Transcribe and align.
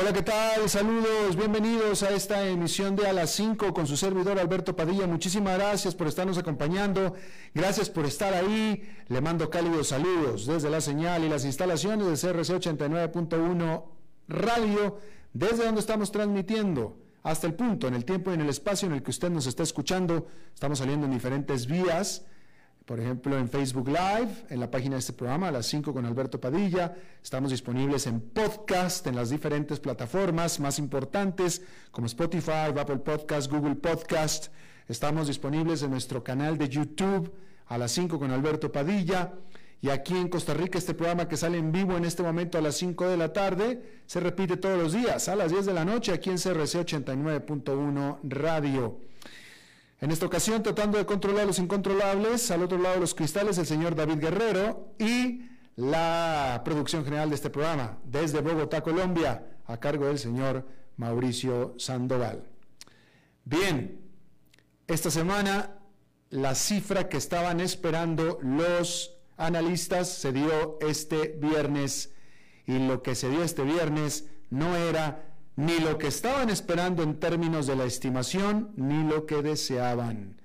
Hola, 0.00 0.12
¿qué 0.12 0.22
tal? 0.22 0.68
Saludos, 0.68 1.34
bienvenidos 1.34 2.04
a 2.04 2.10
esta 2.10 2.46
emisión 2.46 2.94
de 2.94 3.08
A 3.08 3.12
las 3.12 3.30
5 3.30 3.74
con 3.74 3.88
su 3.88 3.96
servidor 3.96 4.38
Alberto 4.38 4.76
Padilla. 4.76 5.08
Muchísimas 5.08 5.58
gracias 5.58 5.96
por 5.96 6.06
estarnos 6.06 6.38
acompañando, 6.38 7.14
gracias 7.52 7.90
por 7.90 8.04
estar 8.04 8.32
ahí. 8.32 8.88
Le 9.08 9.20
mando 9.20 9.50
cálidos 9.50 9.88
saludos 9.88 10.46
desde 10.46 10.70
la 10.70 10.80
señal 10.80 11.24
y 11.24 11.28
las 11.28 11.44
instalaciones 11.44 12.06
de 12.06 12.28
CRC 12.28 12.60
89.1 12.60 13.82
Radio, 14.28 15.00
desde 15.32 15.64
donde 15.64 15.80
estamos 15.80 16.12
transmitiendo 16.12 16.96
hasta 17.24 17.48
el 17.48 17.54
punto, 17.54 17.88
en 17.88 17.94
el 17.94 18.04
tiempo 18.04 18.30
y 18.30 18.34
en 18.34 18.42
el 18.42 18.50
espacio 18.50 18.86
en 18.86 18.94
el 18.94 19.02
que 19.02 19.10
usted 19.10 19.30
nos 19.30 19.48
está 19.48 19.64
escuchando. 19.64 20.28
Estamos 20.54 20.78
saliendo 20.78 21.06
en 21.06 21.12
diferentes 21.12 21.66
vías 21.66 22.24
por 22.88 23.00
ejemplo, 23.00 23.36
en 23.36 23.50
Facebook 23.50 23.86
Live, 23.88 24.46
en 24.48 24.60
la 24.60 24.70
página 24.70 24.94
de 24.94 25.00
este 25.00 25.12
programa, 25.12 25.48
a 25.48 25.52
las 25.52 25.66
5 25.66 25.92
con 25.92 26.06
Alberto 26.06 26.40
Padilla. 26.40 26.96
Estamos 27.22 27.50
disponibles 27.50 28.06
en 28.06 28.18
podcast, 28.18 29.06
en 29.06 29.14
las 29.14 29.28
diferentes 29.28 29.78
plataformas 29.78 30.58
más 30.58 30.78
importantes, 30.78 31.60
como 31.90 32.06
Spotify, 32.06 32.72
Apple 32.74 33.00
Podcast, 33.00 33.52
Google 33.52 33.74
Podcast. 33.74 34.46
Estamos 34.88 35.26
disponibles 35.28 35.82
en 35.82 35.90
nuestro 35.90 36.24
canal 36.24 36.56
de 36.56 36.66
YouTube, 36.66 37.30
a 37.66 37.76
las 37.76 37.92
5 37.92 38.18
con 38.18 38.30
Alberto 38.30 38.72
Padilla. 38.72 39.34
Y 39.82 39.90
aquí 39.90 40.16
en 40.16 40.28
Costa 40.28 40.54
Rica, 40.54 40.78
este 40.78 40.94
programa 40.94 41.28
que 41.28 41.36
sale 41.36 41.58
en 41.58 41.70
vivo 41.70 41.94
en 41.94 42.06
este 42.06 42.22
momento 42.22 42.56
a 42.56 42.62
las 42.62 42.76
5 42.76 43.06
de 43.06 43.18
la 43.18 43.34
tarde, 43.34 44.00
se 44.06 44.18
repite 44.18 44.56
todos 44.56 44.78
los 44.78 44.94
días, 44.94 45.28
a 45.28 45.36
las 45.36 45.52
10 45.52 45.66
de 45.66 45.74
la 45.74 45.84
noche, 45.84 46.10
aquí 46.14 46.30
en 46.30 46.36
CRC 46.36 46.86
89.1 46.86 48.18
Radio. 48.22 49.08
En 50.00 50.12
esta 50.12 50.26
ocasión, 50.26 50.62
tratando 50.62 50.96
de 50.96 51.06
controlar 51.06 51.46
los 51.46 51.58
incontrolables, 51.58 52.52
al 52.52 52.62
otro 52.62 52.78
lado 52.78 52.94
de 52.94 53.00
los 53.00 53.14
cristales, 53.14 53.58
el 53.58 53.66
señor 53.66 53.96
David 53.96 54.20
Guerrero 54.20 54.94
y 54.98 55.42
la 55.74 56.62
producción 56.64 57.04
general 57.04 57.30
de 57.30 57.34
este 57.34 57.50
programa, 57.50 57.98
desde 58.04 58.40
Bogotá, 58.40 58.80
Colombia, 58.80 59.44
a 59.66 59.76
cargo 59.78 60.06
del 60.06 60.18
señor 60.18 60.64
Mauricio 60.96 61.74
Sandoval. 61.78 62.44
Bien, 63.44 64.00
esta 64.86 65.10
semana 65.10 65.78
la 66.30 66.54
cifra 66.54 67.08
que 67.08 67.16
estaban 67.16 67.60
esperando 67.60 68.38
los 68.42 69.18
analistas 69.36 70.08
se 70.08 70.32
dio 70.32 70.78
este 70.80 71.36
viernes 71.40 72.14
y 72.66 72.78
lo 72.78 73.02
que 73.02 73.14
se 73.14 73.30
dio 73.30 73.42
este 73.42 73.62
viernes 73.62 74.28
no 74.50 74.76
era 74.76 75.27
ni 75.58 75.80
lo 75.80 75.98
que 75.98 76.06
estaban 76.06 76.50
esperando 76.50 77.02
en 77.02 77.18
términos 77.18 77.66
de 77.66 77.74
la 77.74 77.84
estimación, 77.84 78.70
ni 78.76 79.02
lo 79.02 79.26
que 79.26 79.42
deseaban. 79.42 80.36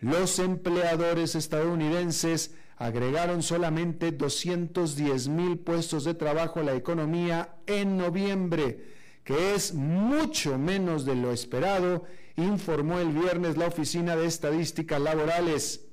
Los 0.00 0.38
empleadores 0.38 1.34
estadounidenses 1.34 2.54
agregaron 2.76 3.42
solamente 3.42 4.12
210 4.12 5.26
mil 5.26 5.58
puestos 5.58 6.04
de 6.04 6.14
trabajo 6.14 6.60
a 6.60 6.62
la 6.62 6.74
economía 6.74 7.56
en 7.66 7.96
noviembre, 7.96 8.78
que 9.24 9.56
es 9.56 9.74
mucho 9.74 10.56
menos 10.56 11.04
de 11.04 11.16
lo 11.16 11.32
esperado, 11.32 12.04
informó 12.36 13.00
el 13.00 13.08
viernes 13.08 13.56
la 13.56 13.66
Oficina 13.66 14.14
de 14.14 14.26
Estadísticas 14.26 15.00
Laborales. 15.00 15.84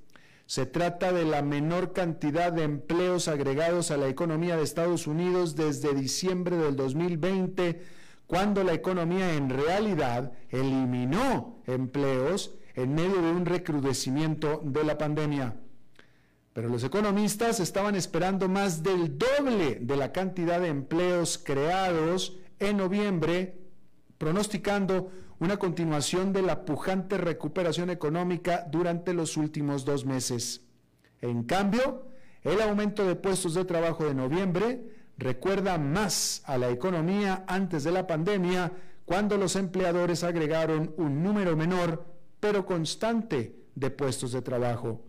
Se 0.45 0.67
trata 0.67 1.11
de 1.11 1.25
la 1.25 1.41
menor 1.41 1.93
cantidad 1.93 2.53
de 2.53 2.61
empleos 2.61 3.27
agregados 3.27 3.89
a 3.89 3.97
la 3.97 4.07
economía 4.07 4.55
de 4.55 4.61
Estados 4.61 5.07
Unidos 5.07 5.55
desde 5.55 5.95
diciembre 5.95 6.57
del 6.57 6.75
2020 6.75 8.00
cuando 8.31 8.63
la 8.63 8.71
economía 8.71 9.33
en 9.33 9.49
realidad 9.49 10.31
eliminó 10.49 11.61
empleos 11.67 12.55
en 12.75 12.95
medio 12.95 13.21
de 13.21 13.29
un 13.29 13.45
recrudecimiento 13.45 14.61
de 14.63 14.85
la 14.85 14.97
pandemia. 14.97 15.57
Pero 16.53 16.69
los 16.69 16.85
economistas 16.85 17.59
estaban 17.59 17.93
esperando 17.95 18.47
más 18.47 18.83
del 18.83 19.17
doble 19.17 19.79
de 19.81 19.97
la 19.97 20.13
cantidad 20.13 20.61
de 20.61 20.69
empleos 20.69 21.37
creados 21.43 22.37
en 22.57 22.77
noviembre, 22.77 23.57
pronosticando 24.17 25.11
una 25.39 25.57
continuación 25.57 26.31
de 26.31 26.43
la 26.43 26.63
pujante 26.63 27.17
recuperación 27.17 27.89
económica 27.89 28.65
durante 28.71 29.13
los 29.13 29.35
últimos 29.35 29.83
dos 29.83 30.05
meses. 30.05 30.61
En 31.19 31.43
cambio, 31.43 32.05
el 32.43 32.61
aumento 32.61 33.05
de 33.05 33.17
puestos 33.17 33.55
de 33.55 33.65
trabajo 33.65 34.05
de 34.05 34.15
noviembre 34.15 35.00
recuerda 35.21 35.77
más 35.77 36.41
a 36.45 36.57
la 36.57 36.69
economía 36.69 37.45
antes 37.47 37.83
de 37.83 37.91
la 37.91 38.07
pandemia, 38.07 38.71
cuando 39.05 39.37
los 39.37 39.55
empleadores 39.55 40.23
agregaron 40.23 40.93
un 40.97 41.23
número 41.23 41.55
menor, 41.55 42.05
pero 42.39 42.65
constante, 42.65 43.55
de 43.75 43.89
puestos 43.89 44.31
de 44.31 44.41
trabajo. 44.41 45.01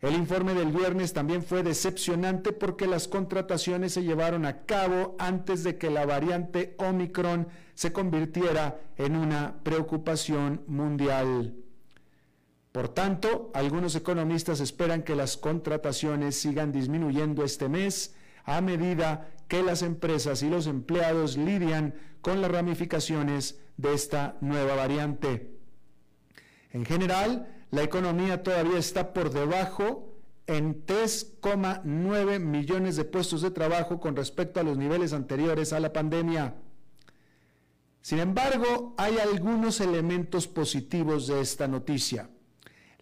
El 0.00 0.14
informe 0.14 0.52
del 0.52 0.72
viernes 0.72 1.12
también 1.12 1.42
fue 1.42 1.62
decepcionante 1.62 2.52
porque 2.52 2.86
las 2.86 3.08
contrataciones 3.08 3.94
se 3.94 4.02
llevaron 4.02 4.44
a 4.44 4.64
cabo 4.64 5.16
antes 5.18 5.64
de 5.64 5.78
que 5.78 5.90
la 5.90 6.04
variante 6.04 6.74
Omicron 6.78 7.48
se 7.74 7.92
convirtiera 7.92 8.80
en 8.96 9.16
una 9.16 9.54
preocupación 9.62 10.62
mundial. 10.66 11.54
Por 12.72 12.88
tanto, 12.88 13.50
algunos 13.54 13.94
economistas 13.94 14.60
esperan 14.60 15.02
que 15.02 15.16
las 15.16 15.38
contrataciones 15.38 16.36
sigan 16.36 16.72
disminuyendo 16.72 17.42
este 17.42 17.70
mes 17.70 18.14
a 18.44 18.60
medida 18.60 19.28
que 19.48 19.62
las 19.62 19.82
empresas 19.82 20.42
y 20.42 20.50
los 20.50 20.66
empleados 20.66 21.36
lidian 21.36 21.94
con 22.20 22.40
las 22.40 22.50
ramificaciones 22.50 23.58
de 23.76 23.94
esta 23.94 24.36
nueva 24.40 24.74
variante. 24.74 25.56
En 26.72 26.84
general, 26.84 27.48
la 27.70 27.82
economía 27.82 28.42
todavía 28.42 28.78
está 28.78 29.12
por 29.12 29.30
debajo 29.30 30.12
en 30.46 30.84
3,9 30.86 32.38
millones 32.38 32.96
de 32.96 33.04
puestos 33.04 33.42
de 33.42 33.50
trabajo 33.50 34.00
con 34.00 34.14
respecto 34.14 34.60
a 34.60 34.62
los 34.62 34.78
niveles 34.78 35.12
anteriores 35.12 35.72
a 35.72 35.80
la 35.80 35.92
pandemia. 35.92 36.54
Sin 38.00 38.20
embargo, 38.20 38.94
hay 38.98 39.18
algunos 39.18 39.80
elementos 39.80 40.46
positivos 40.46 41.26
de 41.26 41.40
esta 41.40 41.66
noticia. 41.66 42.30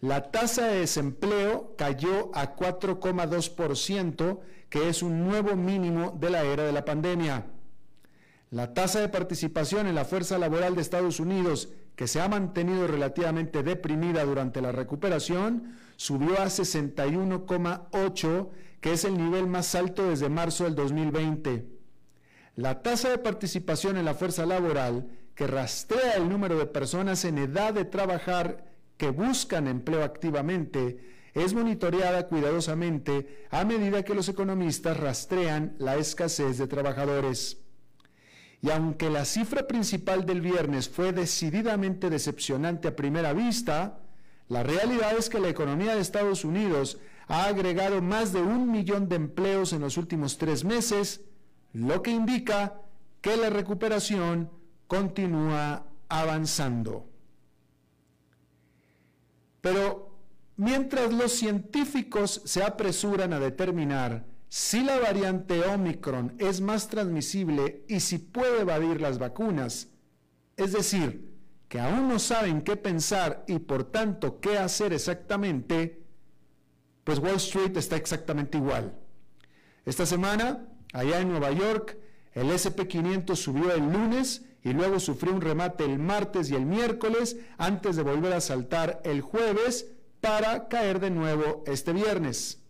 La 0.05 0.29
tasa 0.29 0.67
de 0.67 0.81
desempleo 0.81 1.73
cayó 1.79 2.29
a 2.35 2.55
4,2%, 2.55 4.39
que 4.69 4.87
es 4.87 5.01
un 5.01 5.27
nuevo 5.27 5.55
mínimo 5.55 6.15
de 6.19 6.29
la 6.29 6.43
era 6.43 6.61
de 6.61 6.71
la 6.71 6.85
pandemia. 6.85 7.47
La 8.51 8.75
tasa 8.75 8.99
de 8.99 9.09
participación 9.09 9.87
en 9.87 9.95
la 9.95 10.05
fuerza 10.05 10.37
laboral 10.37 10.75
de 10.75 10.83
Estados 10.83 11.19
Unidos, 11.19 11.69
que 11.95 12.05
se 12.05 12.21
ha 12.21 12.27
mantenido 12.27 12.85
relativamente 12.85 13.63
deprimida 13.63 14.23
durante 14.25 14.61
la 14.61 14.71
recuperación, 14.71 15.75
subió 15.95 16.39
a 16.39 16.45
61,8, 16.45 18.49
que 18.81 18.93
es 18.93 19.05
el 19.05 19.17
nivel 19.17 19.47
más 19.47 19.73
alto 19.73 20.07
desde 20.07 20.29
marzo 20.29 20.65
del 20.65 20.75
2020. 20.75 21.65
La 22.57 22.83
tasa 22.83 23.09
de 23.09 23.17
participación 23.17 23.97
en 23.97 24.05
la 24.05 24.13
fuerza 24.13 24.45
laboral, 24.45 25.07
que 25.33 25.47
rastrea 25.47 26.13
el 26.13 26.29
número 26.29 26.59
de 26.59 26.67
personas 26.67 27.25
en 27.25 27.39
edad 27.39 27.73
de 27.73 27.85
trabajar 27.85 28.74
que 28.97 29.09
buscan 29.09 29.67
empleo 29.67 30.03
activamente, 30.03 31.15
es 31.33 31.53
monitoreada 31.53 32.27
cuidadosamente 32.27 33.45
a 33.51 33.65
medida 33.65 34.03
que 34.03 34.15
los 34.15 34.29
economistas 34.29 34.97
rastrean 34.97 35.75
la 35.79 35.97
escasez 35.97 36.57
de 36.57 36.67
trabajadores. 36.67 37.57
Y 38.61 38.71
aunque 38.71 39.09
la 39.09 39.25
cifra 39.25 39.67
principal 39.67 40.25
del 40.25 40.41
viernes 40.41 40.87
fue 40.87 41.11
decididamente 41.11 42.09
decepcionante 42.09 42.87
a 42.87 42.95
primera 42.95 43.33
vista, 43.33 43.99
la 44.47 44.63
realidad 44.63 45.17
es 45.17 45.29
que 45.29 45.39
la 45.39 45.49
economía 45.49 45.93
de 45.93 46.01
Estados 46.01 46.45
Unidos 46.45 46.99
ha 47.27 47.45
agregado 47.45 48.01
más 48.01 48.31
de 48.31 48.41
un 48.41 48.71
millón 48.71 49.09
de 49.09 49.17
empleos 49.17 49.73
en 49.73 49.81
los 49.81 49.97
últimos 49.97 50.37
tres 50.37 50.63
meses, 50.63 51.21
lo 51.73 52.01
que 52.01 52.11
indica 52.11 52.81
que 53.21 53.35
la 53.35 53.49
recuperación 53.49 54.49
continúa 54.87 55.85
avanzando. 56.07 57.09
Pero 59.65 60.15
mientras 60.57 61.11
los 61.11 61.31
científicos 61.31 62.43
se 62.45 62.61
apresuran 62.61 63.33
a 63.33 63.39
determinar 63.39 64.23
si 64.47 64.83
la 64.83 64.99
variante 64.99 65.59
Omicron 65.65 66.35
es 66.37 66.61
más 66.61 66.87
transmisible 66.87 67.83
y 67.87 67.99
si 67.99 68.19
puede 68.19 68.61
evadir 68.61 69.01
las 69.01 69.17
vacunas, 69.17 69.87
es 70.55 70.71
decir, 70.71 71.33
que 71.67 71.79
aún 71.79 72.07
no 72.07 72.19
saben 72.19 72.61
qué 72.61 72.75
pensar 72.75 73.43
y 73.47 73.57
por 73.57 73.85
tanto 73.85 74.39
qué 74.39 74.59
hacer 74.59 74.93
exactamente, 74.93 76.03
pues 77.03 77.17
Wall 77.17 77.37
Street 77.37 77.75
está 77.75 77.95
exactamente 77.95 78.59
igual. 78.59 78.93
Esta 79.83 80.05
semana, 80.05 80.67
Allá 80.93 81.21
en 81.21 81.29
Nueva 81.29 81.51
York, 81.51 81.97
el 82.35 82.51
SP500 82.51 83.35
subió 83.35 83.73
el 83.73 83.81
lunes 83.91 84.43
y 84.61 84.73
luego 84.73 84.99
sufrió 84.99 85.33
un 85.33 85.41
remate 85.41 85.85
el 85.85 85.97
martes 85.99 86.49
y 86.49 86.55
el 86.55 86.65
miércoles 86.65 87.37
antes 87.57 87.95
de 87.95 88.03
volver 88.03 88.33
a 88.33 88.41
saltar 88.41 89.01
el 89.05 89.21
jueves 89.21 89.87
para 90.21 90.67
caer 90.67 90.99
de 90.99 91.11
nuevo 91.11 91.63
este 91.65 91.93
viernes. 91.93 92.61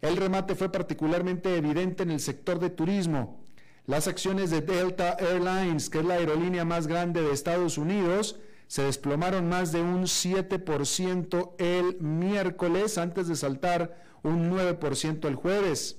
El 0.00 0.16
remate 0.16 0.54
fue 0.54 0.70
particularmente 0.70 1.56
evidente 1.56 2.04
en 2.04 2.12
el 2.12 2.20
sector 2.20 2.60
de 2.60 2.70
turismo. 2.70 3.42
Las 3.86 4.08
acciones 4.08 4.50
de 4.50 4.60
Delta 4.60 5.16
Airlines, 5.18 5.90
que 5.90 5.98
es 5.98 6.04
la 6.04 6.14
aerolínea 6.14 6.64
más 6.64 6.86
grande 6.86 7.22
de 7.22 7.32
Estados 7.32 7.78
Unidos, 7.78 8.38
se 8.68 8.82
desplomaron 8.82 9.48
más 9.48 9.72
de 9.72 9.80
un 9.80 10.02
7% 10.02 11.54
el 11.58 12.00
miércoles 12.00 12.98
antes 12.98 13.26
de 13.26 13.36
saltar 13.36 14.04
un 14.22 14.50
9% 14.50 15.26
el 15.26 15.34
jueves. 15.34 15.98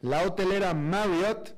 La 0.00 0.22
hotelera 0.22 0.74
Marriott 0.74 1.56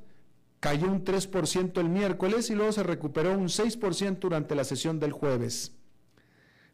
cayó 0.60 0.90
un 0.90 1.04
3% 1.04 1.78
el 1.80 1.88
miércoles 1.88 2.50
y 2.50 2.54
luego 2.54 2.72
se 2.72 2.82
recuperó 2.82 3.32
un 3.32 3.48
6% 3.48 4.18
durante 4.18 4.54
la 4.54 4.64
sesión 4.64 4.98
del 4.98 5.12
jueves. 5.12 5.72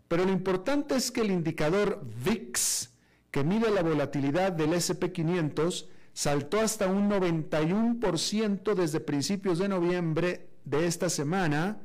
Pero 0.08 0.24
lo 0.24 0.32
importante 0.32 0.94
es 0.94 1.10
que 1.10 1.22
el 1.22 1.30
indicador 1.30 2.04
VIX, 2.24 2.90
que 3.30 3.44
mide 3.44 3.70
la 3.70 3.82
volatilidad 3.82 4.52
del 4.52 4.72
SP500, 4.72 5.86
saltó 6.12 6.60
hasta 6.60 6.86
un 6.86 7.08
91% 7.10 8.74
desde 8.74 9.00
principios 9.00 9.58
de 9.58 9.68
noviembre 9.68 10.48
de 10.64 10.86
esta 10.86 11.08
semana 11.08 11.80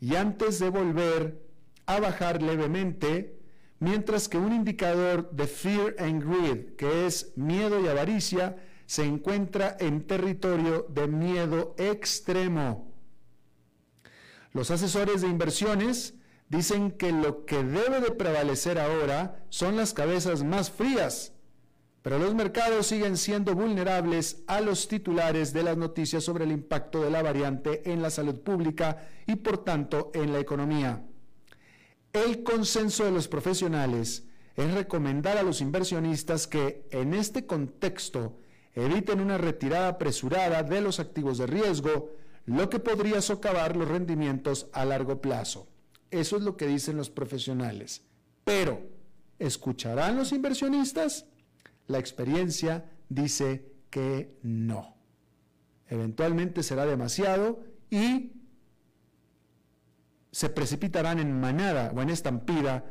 y 0.00 0.16
antes 0.16 0.58
de 0.58 0.68
volver 0.68 1.40
a 1.86 2.00
bajar 2.00 2.42
levemente, 2.42 3.38
mientras 3.78 4.28
que 4.28 4.38
un 4.38 4.52
indicador 4.52 5.30
de 5.30 5.46
Fear 5.46 5.94
and 5.98 6.24
Greed, 6.24 6.74
que 6.76 7.06
es 7.06 7.32
miedo 7.36 7.80
y 7.80 7.86
avaricia, 7.86 8.56
se 8.92 9.06
encuentra 9.06 9.74
en 9.80 10.06
territorio 10.06 10.84
de 10.90 11.08
miedo 11.08 11.74
extremo. 11.78 12.92
Los 14.52 14.70
asesores 14.70 15.22
de 15.22 15.28
inversiones 15.28 16.12
dicen 16.50 16.90
que 16.90 17.10
lo 17.10 17.46
que 17.46 17.64
debe 17.64 18.02
de 18.02 18.10
prevalecer 18.10 18.78
ahora 18.78 19.46
son 19.48 19.78
las 19.78 19.94
cabezas 19.94 20.44
más 20.44 20.70
frías, 20.70 21.32
pero 22.02 22.18
los 22.18 22.34
mercados 22.34 22.86
siguen 22.86 23.16
siendo 23.16 23.54
vulnerables 23.54 24.42
a 24.46 24.60
los 24.60 24.88
titulares 24.88 25.54
de 25.54 25.62
las 25.62 25.78
noticias 25.78 26.22
sobre 26.22 26.44
el 26.44 26.52
impacto 26.52 27.00
de 27.00 27.10
la 27.10 27.22
variante 27.22 27.90
en 27.90 28.02
la 28.02 28.10
salud 28.10 28.40
pública 28.40 29.08
y 29.26 29.36
por 29.36 29.64
tanto 29.64 30.10
en 30.12 30.34
la 30.34 30.38
economía. 30.38 31.02
El 32.12 32.42
consenso 32.42 33.06
de 33.06 33.12
los 33.12 33.26
profesionales 33.26 34.24
es 34.54 34.74
recomendar 34.74 35.38
a 35.38 35.42
los 35.42 35.62
inversionistas 35.62 36.46
que 36.46 36.86
en 36.90 37.14
este 37.14 37.46
contexto 37.46 38.41
eviten 38.74 39.20
una 39.20 39.38
retirada 39.38 39.88
apresurada 39.88 40.62
de 40.62 40.80
los 40.80 41.00
activos 41.00 41.38
de 41.38 41.46
riesgo, 41.46 42.10
lo 42.46 42.68
que 42.68 42.78
podría 42.78 43.20
socavar 43.20 43.76
los 43.76 43.88
rendimientos 43.88 44.68
a 44.72 44.84
largo 44.84 45.20
plazo. 45.20 45.68
Eso 46.10 46.36
es 46.36 46.42
lo 46.42 46.56
que 46.56 46.66
dicen 46.66 46.96
los 46.96 47.10
profesionales. 47.10 48.02
Pero, 48.44 48.82
¿escucharán 49.38 50.16
los 50.16 50.32
inversionistas? 50.32 51.26
La 51.86 51.98
experiencia 51.98 52.90
dice 53.08 53.72
que 53.90 54.38
no. 54.42 54.96
Eventualmente 55.88 56.62
será 56.62 56.86
demasiado 56.86 57.60
y 57.90 58.32
se 60.30 60.48
precipitarán 60.48 61.18
en 61.18 61.38
manada 61.38 61.92
o 61.94 62.00
en 62.00 62.08
estampida 62.08 62.86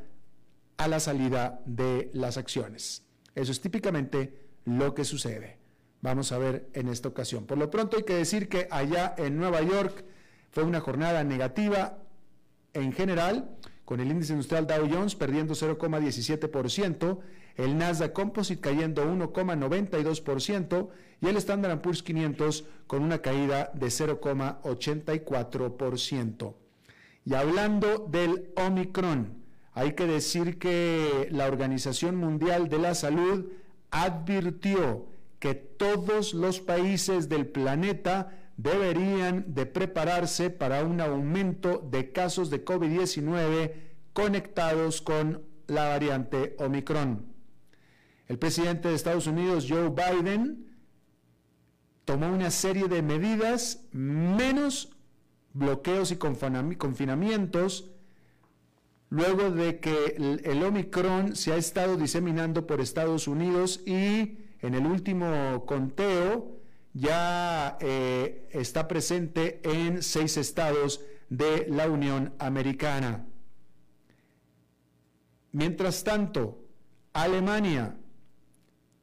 a 0.78 0.88
la 0.88 1.00
salida 1.00 1.62
de 1.66 2.12
las 2.14 2.38
acciones. 2.38 3.04
Eso 3.34 3.52
es 3.52 3.62
típicamente 3.62 4.50
lo 4.66 4.94
que 4.94 5.04
sucede. 5.04 5.61
Vamos 6.02 6.32
a 6.32 6.38
ver 6.40 6.68
en 6.74 6.88
esta 6.88 7.10
ocasión. 7.10 7.46
Por 7.46 7.60
lo 7.60 7.70
pronto 7.70 7.98
hay 7.98 8.04
que 8.04 8.16
decir 8.16 8.50
que 8.50 8.68
allá 8.72 9.14
en 9.18 9.38
Nueva 9.38 9.62
York 9.62 10.04
fue 10.50 10.64
una 10.64 10.80
jornada 10.80 11.24
negativa 11.24 12.00
en 12.74 12.92
general, 12.92 13.52
con 13.86 14.00
el 14.00 14.10
índice 14.10 14.34
industrial 14.34 14.66
Dow 14.66 14.90
Jones 14.92 15.14
perdiendo 15.16 15.54
0,17%, 15.54 17.20
el 17.58 17.78
Nasdaq 17.78 18.14
Composite 18.14 18.62
cayendo 18.62 19.06
1,92% 19.06 20.90
y 21.22 21.28
el 21.28 21.38
Standard 21.38 21.82
Poor's 21.82 22.02
500 22.02 22.66
con 22.88 23.04
una 23.04 23.20
caída 23.20 23.70
de 23.74 23.88
0,84%. 23.88 26.56
Y 27.26 27.34
hablando 27.36 28.08
del 28.10 28.50
Omicron, 28.56 29.44
hay 29.74 29.94
que 29.94 30.08
decir 30.08 30.58
que 30.58 31.28
la 31.30 31.46
Organización 31.46 32.16
Mundial 32.16 32.70
de 32.70 32.80
la 32.80 32.96
Salud 32.96 33.52
advirtió 33.92 35.11
que 35.42 35.56
todos 35.56 36.36
los 36.36 36.62
países 36.62 37.28
del 37.28 37.48
planeta 37.48 38.38
deberían 38.58 39.56
de 39.56 39.66
prepararse 39.66 40.52
para 40.52 40.84
un 40.84 41.02
aumento 41.02 41.80
de 41.92 42.12
casos 42.12 42.52
de 42.52 42.64
COVID-19 42.64 43.74
conectados 44.14 45.02
con 45.02 45.42
la 45.66 45.88
variante 45.88 46.56
Omicron. 46.60 47.26
El 48.28 48.38
presidente 48.38 48.90
de 48.90 48.94
Estados 48.94 49.26
Unidos, 49.26 49.66
Joe 49.68 49.90
Biden, 49.90 50.68
tomó 52.06 52.28
una 52.28 52.52
serie 52.52 52.88
de 52.88 53.02
medidas 53.02 53.88
menos 53.92 54.96
bloqueos 55.54 56.12
y 56.12 56.18
confinamientos 56.18 57.90
luego 59.10 59.50
de 59.50 59.80
que 59.80 60.16
el, 60.44 60.64
Omicron 60.64 61.36
se 61.36 61.52
ha 61.52 61.58
estado 61.58 61.98
diseminando 61.98 62.68
por 62.68 62.80
Estados 62.80 63.28
Unidos 63.28 63.82
y 63.88 64.38
en 64.62 64.76
el 64.76 64.86
último 64.86 65.66
conteo 65.66 66.62
ya 66.94 67.78
eh, 67.80 68.48
está 68.52 68.88
presente 68.88 69.62
en 69.64 70.04
seis 70.04 70.38
estados 70.38 71.02
de 71.30 71.66
la 71.70 71.88
Unión 71.88 72.34
Americana. 72.40 73.26
Mientras 75.54 76.04
tanto, 76.04 76.66
Alemania 77.14 77.98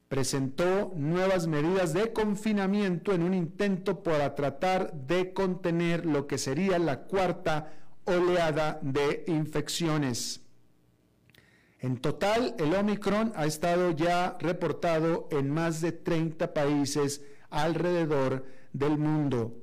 presentó 0.09 0.93
nuevas 0.97 1.47
medidas 1.47 1.93
de 1.93 2.13
confinamiento 2.13 3.13
en 3.13 3.23
un 3.23 3.35
intento 3.35 4.03
para 4.03 4.35
tratar 4.35 4.93
de 4.93 5.33
contener 5.33 6.07
lo 6.07 6.27
que 6.27 6.39
sería 6.39 6.79
la 6.79 7.03
cuarta 7.03 7.73
oleada 8.05 8.79
de 8.83 9.25
infecciones. 9.27 10.48
En 11.81 11.99
total, 11.99 12.57
el 12.59 12.75
Omicron 12.75 13.33
ha 13.37 13.47
estado 13.47 13.93
ya 13.93 14.37
reportado 14.41 15.29
en 15.31 15.51
más 15.51 15.81
de 15.81 15.93
30 15.93 16.53
países 16.53 17.23
alrededor 17.51 18.47
del 18.73 18.99
mundo. 18.99 19.63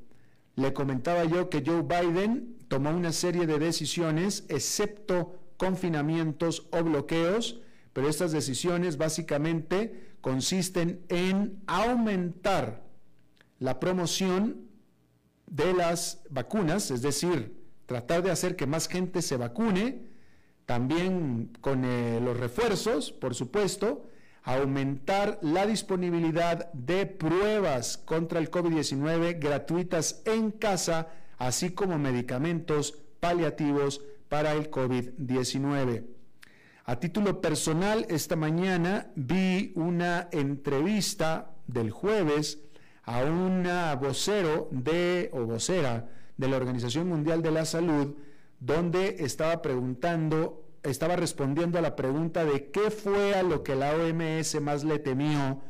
Le 0.56 0.72
comentaba 0.72 1.26
yo 1.26 1.50
que 1.50 1.62
Joe 1.66 1.82
Biden 1.82 2.56
tomó 2.70 2.92
una 2.92 3.12
serie 3.12 3.46
de 3.46 3.60
decisiones, 3.60 4.46
excepto 4.48 5.36
confinamientos 5.58 6.68
o 6.72 6.84
bloqueos, 6.84 7.60
pero 7.92 8.08
estas 8.08 8.32
decisiones 8.32 8.98
básicamente 8.98 10.16
consisten 10.22 11.02
en 11.10 11.62
aumentar 11.68 12.84
la 13.60 13.80
promoción 13.80 14.70
de 15.48 15.74
las 15.74 16.22
vacunas, 16.30 16.92
es 16.92 17.02
decir, 17.02 17.62
tratar 17.86 18.24
de 18.24 18.32
hacer 18.32 18.56
que 18.56 18.68
más 18.68 18.88
gente 18.88 19.22
se 19.22 19.38
vacune, 19.38 20.15
también 20.66 21.52
con 21.62 21.86
eh, 21.86 22.20
los 22.22 22.38
refuerzos, 22.38 23.12
por 23.12 23.36
supuesto, 23.36 24.06
aumentar 24.44 25.40
la 25.42 25.66
disponibilidad 25.66 26.72
de 26.74 27.06
pruebas 27.06 27.98
contra 27.98 28.40
el 28.40 28.52
COVID-19 28.52 29.40
gratuitas 29.40 30.22
en 30.26 30.52
casa, 30.52 31.08
así 31.38 31.72
como 31.72 31.98
medicamentos 31.98 33.00
paliativos 33.20 34.02
para 34.30 34.54
el 34.54 34.70
COVID-19. 34.70 36.06
A 36.86 37.00
título 37.00 37.42
personal, 37.42 38.06
esta 38.10 38.36
mañana 38.36 39.12
vi 39.16 39.72
una 39.76 40.30
entrevista 40.32 41.52
del 41.66 41.90
jueves 41.90 42.60
a 43.04 43.24
una 43.24 43.96
vocero 43.96 44.68
de 44.72 45.32
o 45.34 45.46
vocera 45.46 46.08
de 46.38 46.48
la 46.48 46.58
Organización 46.58 47.08
Mundial 47.08 47.42
de 47.42 47.52
la 47.52 47.66
Salud, 47.66 48.16
donde 48.60 49.18
estaba 49.20 49.62
preguntando 49.62 50.66
estaba 50.90 51.16
respondiendo 51.16 51.80
a 51.80 51.82
la 51.82 51.96
pregunta 51.96 52.46
de 52.46 52.70
qué 52.70 52.92
fue 52.92 53.34
a 53.34 53.44
lo 53.44 53.64
que 53.64 53.76
la 53.76 53.92
OMS 53.96 54.62
más 54.62 54.84
le 54.84 55.00
temió 55.00 55.62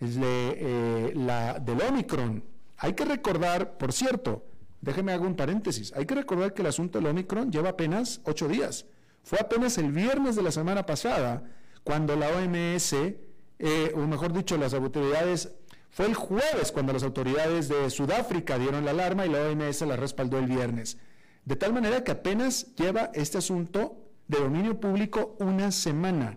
eh, 0.00 1.12
la, 1.14 1.58
del 1.58 1.80
Omicron. 1.82 2.44
Hay 2.76 2.92
que 2.92 3.04
recordar, 3.04 3.78
por 3.78 3.92
cierto, 3.92 4.44
déjeme 4.80 5.12
hago 5.12 5.26
un 5.26 5.34
paréntesis, 5.34 5.92
hay 5.96 6.06
que 6.06 6.14
recordar 6.14 6.54
que 6.54 6.62
el 6.62 6.68
asunto 6.68 6.98
del 6.98 7.08
Omicron 7.08 7.50
lleva 7.50 7.70
apenas 7.70 8.20
ocho 8.24 8.46
días. 8.46 8.86
Fue 9.22 9.38
apenas 9.40 9.78
el 9.78 9.92
viernes 9.92 10.36
de 10.36 10.42
la 10.42 10.52
semana 10.52 10.86
pasada 10.86 11.42
cuando 11.82 12.16
la 12.16 12.28
OMS, 12.28 12.92
eh, 12.92 13.92
o 13.94 13.98
mejor 14.06 14.32
dicho, 14.32 14.56
las 14.56 14.74
autoridades, 14.74 15.52
fue 15.90 16.06
el 16.06 16.14
jueves 16.14 16.70
cuando 16.70 16.92
las 16.92 17.02
autoridades 17.02 17.68
de 17.68 17.90
Sudáfrica 17.90 18.58
dieron 18.58 18.84
la 18.84 18.92
alarma 18.92 19.26
y 19.26 19.30
la 19.30 19.40
OMS 19.40 19.80
la 19.82 19.96
respaldó 19.96 20.38
el 20.38 20.46
viernes. 20.46 20.98
De 21.48 21.56
tal 21.56 21.72
manera 21.72 22.04
que 22.04 22.10
apenas 22.10 22.74
lleva 22.74 23.10
este 23.14 23.38
asunto 23.38 23.96
de 24.26 24.38
dominio 24.38 24.78
público 24.78 25.34
una 25.38 25.72
semana. 25.72 26.36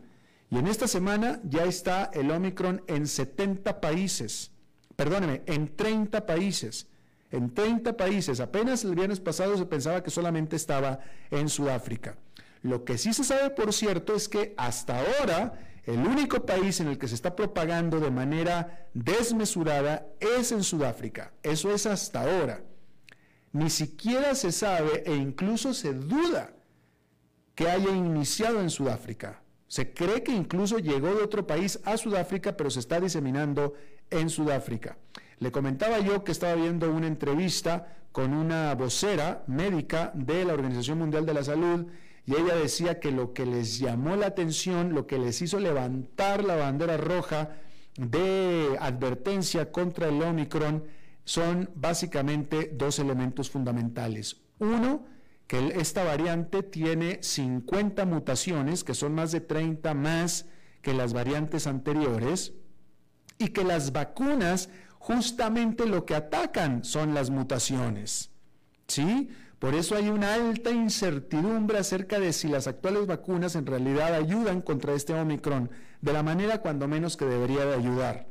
Y 0.50 0.58
en 0.58 0.68
esta 0.68 0.88
semana 0.88 1.42
ya 1.44 1.66
está 1.66 2.10
el 2.14 2.32
Omicron 2.32 2.82
en 2.88 3.06
70 3.06 3.82
países, 3.82 4.52
perdóneme, 4.96 5.42
en 5.48 5.76
30 5.76 6.26
países. 6.26 6.88
En 7.30 7.54
30 7.54 7.98
países. 7.98 8.40
Apenas 8.40 8.86
el 8.86 8.96
viernes 8.96 9.20
pasado 9.20 9.58
se 9.58 9.66
pensaba 9.66 10.02
que 10.02 10.12
solamente 10.12 10.56
estaba 10.56 11.00
en 11.30 11.50
Sudáfrica. 11.50 12.16
Lo 12.62 12.86
que 12.86 12.98
sí 12.98 13.12
se 13.12 13.26
sabe, 13.26 13.50
por 13.50 13.74
cierto, 13.74 14.16
es 14.16 14.30
que 14.30 14.54
hasta 14.56 14.98
ahora 14.98 15.60
el 15.84 16.08
único 16.08 16.46
país 16.46 16.80
en 16.80 16.88
el 16.88 16.98
que 16.98 17.10
se 17.10 17.16
está 17.16 17.36
propagando 17.36 18.00
de 18.00 18.12
manera 18.12 18.88
desmesurada 18.94 20.08
es 20.22 20.54
en 20.54 20.64
Sudáfrica. 20.64 21.34
Eso 21.44 21.74
es 21.74 21.86
hasta 21.86 22.22
ahora. 22.22 22.64
Ni 23.54 23.70
siquiera 23.70 24.36
se 24.36 24.52
sabe 24.52 25.04
e 25.06 25.14
incluso 25.14 25.74
se 25.74 25.94
duda 25.94 26.54
que 27.56 27.70
haya 27.70 27.92
iniciado 27.92 28.62
en 28.62 28.70
Sudáfrica. 28.70 29.42
Se 29.68 29.94
cree 29.94 30.24
que 30.24 30.32
incluso 30.32 30.80
llegó 30.80 31.14
de 31.16 31.24
otro 31.24 31.46
país 31.48 31.80
a 31.86 31.98
Sudáfrica, 31.98 32.58
pero 32.58 32.70
se 32.70 32.80
está 32.80 33.00
diseminando 33.00 33.74
en 34.10 34.30
Sudáfrica. 34.30 34.98
Le 35.40 35.52
comentaba 35.52 36.00
yo 36.00 36.24
que 36.24 36.32
estaba 36.32 36.56
viendo 36.56 36.92
una 36.92 37.08
entrevista 37.08 37.98
con 38.12 38.34
una 38.34 38.76
vocera 38.76 39.44
médica 39.48 40.12
de 40.14 40.46
la 40.46 40.54
Organización 40.54 41.00
Mundial 41.00 41.26
de 41.26 41.34
la 41.34 41.44
Salud 41.44 41.88
y 42.26 42.36
ella 42.36 42.56
decía 42.56 43.00
que 43.00 43.12
lo 43.12 43.34
que 43.34 43.46
les 43.46 43.80
llamó 43.80 44.16
la 44.16 44.28
atención, 44.28 44.94
lo 44.94 45.08
que 45.08 45.18
les 45.18 45.42
hizo 45.42 45.60
levantar 45.60 46.44
la 46.44 46.56
bandera 46.56 46.98
roja 46.98 47.50
de 47.98 48.78
advertencia 48.80 49.72
contra 49.72 50.08
el 50.08 50.22
Omicron, 50.22 50.84
son 51.24 51.70
básicamente 51.76 52.72
dos 52.74 53.00
elementos 53.00 53.50
fundamentales. 53.50 54.42
Uno, 54.60 55.06
que 55.48 55.74
esta 55.76 56.04
variante 56.04 56.64
tiene 56.64 57.20
50 57.22 58.06
mutaciones, 58.06 58.84
que 58.84 58.94
son 58.94 59.14
más 59.14 59.32
de 59.32 59.42
30 59.42 59.94
más 59.94 60.46
que 60.82 60.94
las 60.94 61.14
variantes 61.14 61.68
anteriores, 61.68 62.54
y 63.38 63.50
que 63.50 63.64
las 63.64 63.92
vacunas 63.92 64.70
justamente 65.00 65.88
lo 65.88 66.06
que 66.06 66.16
atacan 66.16 66.84
son 66.84 67.14
las 67.14 67.30
mutaciones. 67.30 68.32
¿Sí? 68.88 69.30
Por 69.58 69.76
eso 69.76 69.96
hay 69.96 70.10
una 70.10 70.34
alta 70.34 70.72
incertidumbre 70.72 71.78
acerca 71.78 72.20
de 72.20 72.34
si 72.34 72.48
las 72.48 72.68
actuales 72.68 73.06
vacunas 73.06 73.56
en 73.56 73.66
realidad 73.66 74.14
ayudan 74.16 74.62
contra 74.62 74.94
este 74.94 75.14
Omicron 75.14 75.70
de 76.02 76.14
la 76.14 76.24
manera 76.24 76.62
cuando 76.62 76.88
menos 76.88 77.18
que 77.18 77.26
debería 77.26 77.66
de 77.66 77.76
ayudar. 77.76 78.28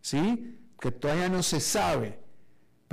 ¿Sí? 0.00 0.58
Que 0.80 0.90
todavía 0.90 1.28
no 1.28 1.42
se 1.42 1.60
sabe. 1.60 2.23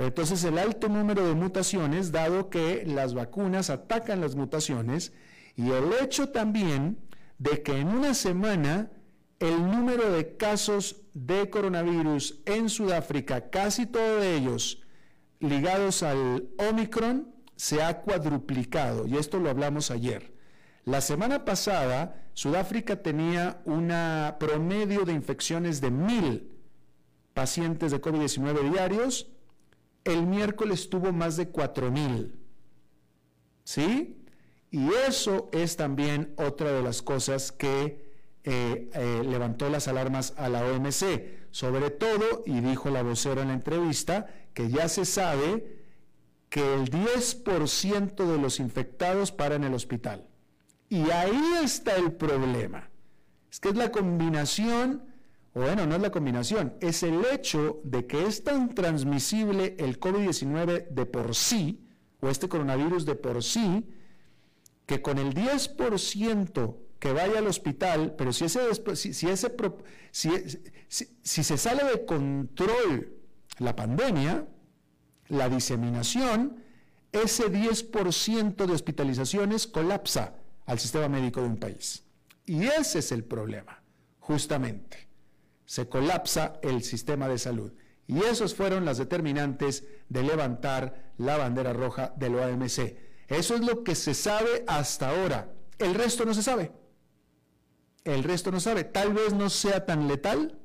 Entonces 0.06 0.44
el 0.44 0.58
alto 0.58 0.88
número 0.88 1.26
de 1.26 1.34
mutaciones, 1.34 2.12
dado 2.12 2.50
que 2.50 2.84
las 2.86 3.14
vacunas 3.14 3.70
atacan 3.70 4.20
las 4.20 4.34
mutaciones, 4.34 5.12
y 5.56 5.70
el 5.70 5.92
hecho 6.02 6.30
también 6.30 6.98
de 7.38 7.62
que 7.62 7.78
en 7.78 7.88
una 7.88 8.14
semana 8.14 8.90
el 9.38 9.66
número 9.70 10.12
de 10.12 10.36
casos 10.36 11.02
de 11.14 11.50
coronavirus 11.50 12.40
en 12.46 12.68
Sudáfrica, 12.68 13.50
casi 13.50 13.86
todos 13.86 14.24
ellos 14.24 14.82
ligados 15.40 16.02
al 16.02 16.48
Omicron, 16.58 17.34
se 17.56 17.82
ha 17.82 18.00
cuadruplicado, 18.00 19.06
y 19.06 19.16
esto 19.16 19.38
lo 19.38 19.50
hablamos 19.50 19.90
ayer. 19.90 20.32
La 20.84 21.00
semana 21.00 21.44
pasada, 21.44 22.24
Sudáfrica 22.34 23.02
tenía 23.02 23.60
un 23.64 23.92
promedio 24.38 25.04
de 25.04 25.12
infecciones 25.12 25.80
de 25.80 25.90
mil 25.90 26.50
pacientes 27.34 27.92
de 27.92 28.00
COVID-19 28.00 28.70
diarios. 28.70 29.30
El 30.04 30.26
miércoles 30.26 30.88
tuvo 30.90 31.12
más 31.12 31.36
de 31.36 31.48
cuatro 31.48 31.90
mil. 31.90 32.38
¿Sí? 33.64 34.22
Y 34.70 34.88
eso 35.06 35.50
es 35.52 35.76
también 35.76 36.34
otra 36.36 36.72
de 36.72 36.82
las 36.82 37.02
cosas 37.02 37.52
que 37.52 38.10
eh, 38.44 38.90
eh, 38.94 39.22
levantó 39.24 39.68
las 39.68 39.86
alarmas 39.86 40.34
a 40.36 40.48
la 40.48 40.64
OMC. 40.64 41.50
Sobre 41.50 41.90
todo, 41.90 42.42
y 42.46 42.60
dijo 42.60 42.90
la 42.90 43.02
vocera 43.02 43.42
en 43.42 43.48
la 43.48 43.54
entrevista, 43.54 44.26
que 44.54 44.70
ya 44.70 44.88
se 44.88 45.04
sabe 45.04 45.82
que 46.48 46.74
el 46.74 46.90
10% 46.90 48.14
de 48.14 48.38
los 48.38 48.60
infectados 48.60 49.32
para 49.32 49.54
en 49.54 49.64
el 49.64 49.74
hospital. 49.74 50.26
Y 50.88 51.10
ahí 51.10 51.42
está 51.62 51.96
el 51.96 52.12
problema. 52.12 52.90
Es 53.50 53.60
que 53.60 53.70
es 53.70 53.76
la 53.76 53.90
combinación, 53.90 55.02
bueno, 55.54 55.86
no 55.86 55.96
es 55.96 56.02
la 56.02 56.10
combinación, 56.10 56.74
es 56.80 57.02
el 57.02 57.24
hecho 57.32 57.80
de 57.84 58.06
que 58.06 58.26
es 58.26 58.42
tan 58.42 58.74
transmisible 58.74 59.76
el 59.78 60.00
COVID-19 60.00 60.88
de 60.88 61.06
por 61.06 61.34
sí, 61.34 61.86
o 62.20 62.28
este 62.28 62.48
coronavirus 62.48 63.04
de 63.04 63.14
por 63.14 63.42
sí, 63.42 63.86
que 64.86 65.02
con 65.02 65.18
el 65.18 65.34
10% 65.34 66.76
que 66.98 67.12
vaya 67.12 67.38
al 67.38 67.46
hospital, 67.48 68.14
pero 68.16 68.32
si, 68.32 68.44
ese, 68.44 68.60
si, 68.94 69.28
ese, 69.28 69.56
si 70.10 71.44
se 71.44 71.58
sale 71.58 71.84
de 71.84 72.04
control 72.06 73.12
la 73.58 73.76
pandemia, 73.76 74.46
la 75.28 75.48
diseminación, 75.48 76.62
ese 77.10 77.50
10% 77.52 78.66
de 78.66 78.72
hospitalizaciones 78.72 79.66
colapsa 79.66 80.34
al 80.64 80.78
sistema 80.78 81.08
médico 81.08 81.40
de 81.40 81.48
un 81.48 81.56
país. 81.56 82.04
Y 82.46 82.64
ese 82.64 83.00
es 83.00 83.12
el 83.12 83.24
problema, 83.24 83.82
justamente. 84.20 85.11
Se 85.72 85.88
colapsa 85.88 86.60
el 86.60 86.82
sistema 86.82 87.28
de 87.28 87.38
salud. 87.38 87.72
Y 88.06 88.18
esos 88.24 88.54
fueron 88.54 88.84
las 88.84 88.98
determinantes 88.98 89.84
de 90.10 90.22
levantar 90.22 91.14
la 91.16 91.38
bandera 91.38 91.72
roja 91.72 92.12
del 92.18 92.34
OMC. 92.34 92.94
Eso 93.26 93.54
es 93.54 93.62
lo 93.62 93.82
que 93.82 93.94
se 93.94 94.12
sabe 94.12 94.64
hasta 94.66 95.08
ahora. 95.08 95.50
El 95.78 95.94
resto 95.94 96.26
no 96.26 96.34
se 96.34 96.42
sabe. 96.42 96.72
El 98.04 98.22
resto 98.22 98.52
no 98.52 98.60
sabe. 98.60 98.84
Tal 98.84 99.14
vez 99.14 99.32
no 99.32 99.48
sea 99.48 99.86
tan 99.86 100.08
letal, 100.08 100.58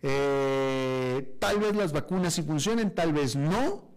eh, 0.00 1.36
tal 1.38 1.58
vez 1.58 1.76
las 1.76 1.92
vacunas 1.92 2.32
sí 2.32 2.42
funcionen, 2.44 2.94
tal 2.94 3.12
vez 3.12 3.36
no, 3.36 3.90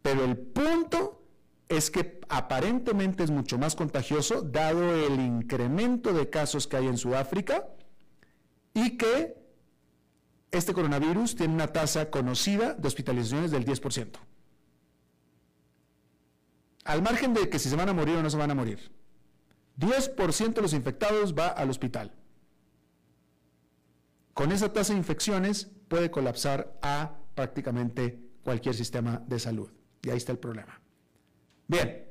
pero 0.00 0.24
el 0.24 0.38
punto 0.38 1.26
es 1.68 1.90
que 1.90 2.22
aparentemente 2.30 3.24
es 3.24 3.30
mucho 3.30 3.58
más 3.58 3.76
contagioso 3.76 4.40
dado 4.40 4.94
el 4.94 5.20
incremento 5.20 6.14
de 6.14 6.30
casos 6.30 6.66
que 6.66 6.78
hay 6.78 6.86
en 6.86 6.96
Sudáfrica 6.96 7.68
y 8.76 8.96
que 8.96 9.34
este 10.52 10.72
coronavirus 10.72 11.34
tiene 11.34 11.52
una 11.52 11.66
tasa 11.66 12.10
conocida 12.10 12.74
de 12.74 12.86
hospitalizaciones 12.86 13.50
del 13.50 13.64
10%. 13.64 14.18
Al 16.84 17.02
margen 17.02 17.34
de 17.34 17.48
que 17.48 17.58
si 17.58 17.68
se 17.68 17.74
van 17.74 17.88
a 17.88 17.92
morir 17.92 18.14
o 18.16 18.22
no 18.22 18.30
se 18.30 18.36
van 18.36 18.52
a 18.52 18.54
morir. 18.54 18.92
10% 19.80 20.54
de 20.54 20.62
los 20.62 20.72
infectados 20.72 21.34
va 21.34 21.48
al 21.48 21.70
hospital 21.70 22.12
con 24.36 24.52
esa 24.52 24.70
tasa 24.70 24.92
de 24.92 24.98
infecciones 24.98 25.70
puede 25.88 26.10
colapsar 26.10 26.78
a 26.82 27.16
prácticamente 27.34 28.20
cualquier 28.44 28.74
sistema 28.74 29.22
de 29.26 29.38
salud. 29.38 29.70
Y 30.02 30.10
ahí 30.10 30.18
está 30.18 30.30
el 30.30 30.38
problema. 30.38 30.78
Bien, 31.66 32.04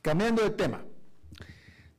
cambiando 0.00 0.44
de 0.44 0.50
tema. 0.50 0.84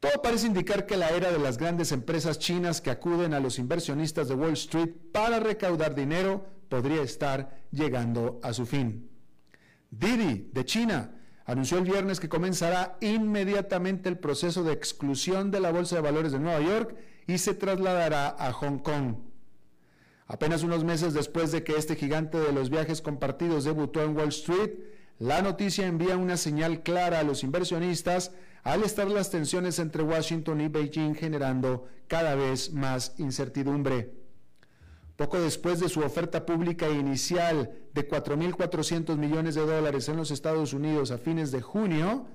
Todo 0.05 0.21
parece 0.21 0.45
indicar 0.45 0.85
que 0.85 0.97
la 0.97 1.09
era 1.09 1.31
de 1.31 1.39
las 1.39 1.57
grandes 1.57 1.91
empresas 1.91 2.37
chinas 2.37 2.79
que 2.79 2.91
acuden 2.91 3.33
a 3.33 3.39
los 3.39 3.57
inversionistas 3.57 4.27
de 4.27 4.35
Wall 4.35 4.53
Street 4.53 4.91
para 5.11 5.39
recaudar 5.39 5.95
dinero 5.95 6.45
podría 6.69 7.01
estar 7.01 7.65
llegando 7.71 8.39
a 8.43 8.53
su 8.53 8.67
fin. 8.67 9.09
Didi, 9.89 10.51
de 10.53 10.63
China, 10.63 11.15
anunció 11.43 11.79
el 11.79 11.85
viernes 11.85 12.19
que 12.19 12.29
comenzará 12.29 12.97
inmediatamente 13.01 14.07
el 14.07 14.19
proceso 14.19 14.63
de 14.63 14.73
exclusión 14.73 15.49
de 15.49 15.59
la 15.59 15.71
Bolsa 15.71 15.95
de 15.95 16.03
Valores 16.03 16.33
de 16.33 16.39
Nueva 16.39 16.61
York 16.61 16.95
y 17.25 17.39
se 17.39 17.55
trasladará 17.55 18.35
a 18.37 18.53
Hong 18.53 18.77
Kong. 18.77 19.15
Apenas 20.27 20.61
unos 20.61 20.83
meses 20.83 21.15
después 21.15 21.51
de 21.51 21.63
que 21.63 21.77
este 21.77 21.95
gigante 21.95 22.37
de 22.37 22.51
los 22.51 22.69
viajes 22.69 23.01
compartidos 23.01 23.63
debutó 23.63 24.03
en 24.03 24.15
Wall 24.15 24.29
Street, 24.29 24.69
la 25.17 25.41
noticia 25.41 25.87
envía 25.87 26.15
una 26.15 26.37
señal 26.37 26.83
clara 26.83 27.21
a 27.21 27.23
los 27.23 27.43
inversionistas 27.43 28.33
al 28.65 28.83
estar 28.83 29.07
las 29.07 29.29
tensiones 29.29 29.77
entre 29.77 30.01
Washington 30.01 30.59
y 30.59 30.67
Beijing 30.67 31.13
generando 31.13 31.87
cada 32.07 32.33
vez 32.33 32.73
más 32.73 33.13
incertidumbre. 33.19 34.11
Poco 35.15 35.39
después 35.39 35.79
de 35.79 35.87
su 35.87 36.01
oferta 36.01 36.47
pública 36.47 36.89
inicial 36.89 37.71
de 37.93 38.09
4.400 38.09 39.17
millones 39.17 39.53
de 39.53 39.61
dólares 39.61 40.09
en 40.09 40.17
los 40.17 40.31
Estados 40.31 40.73
Unidos 40.73 41.11
a 41.11 41.19
fines 41.19 41.51
de 41.51 41.61
junio, 41.61 42.25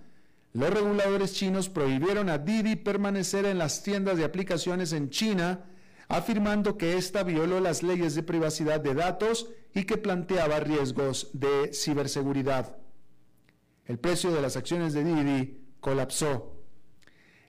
los 0.52 0.70
reguladores 0.70 1.34
chinos 1.34 1.68
prohibieron 1.68 2.28
a 2.28 2.38
Didi 2.38 2.76
permanecer 2.76 3.44
en 3.44 3.58
las 3.58 3.82
tiendas 3.82 4.16
de 4.16 4.24
aplicaciones 4.24 4.92
en 4.92 5.10
China, 5.10 5.64
afirmando 6.06 6.78
que 6.78 6.96
ésta 6.96 7.24
violó 7.24 7.58
las 7.58 7.82
leyes 7.82 8.14
de 8.14 8.22
privacidad 8.22 8.80
de 8.80 8.94
datos 8.94 9.48
y 9.74 9.82
que 9.82 9.98
planteaba 9.98 10.60
riesgos 10.60 11.30
de 11.32 11.72
ciberseguridad. 11.74 12.76
El 13.84 13.98
precio 13.98 14.30
de 14.30 14.40
las 14.40 14.56
acciones 14.56 14.92
de 14.92 15.02
Didi 15.02 15.59
colapsó. 15.80 16.56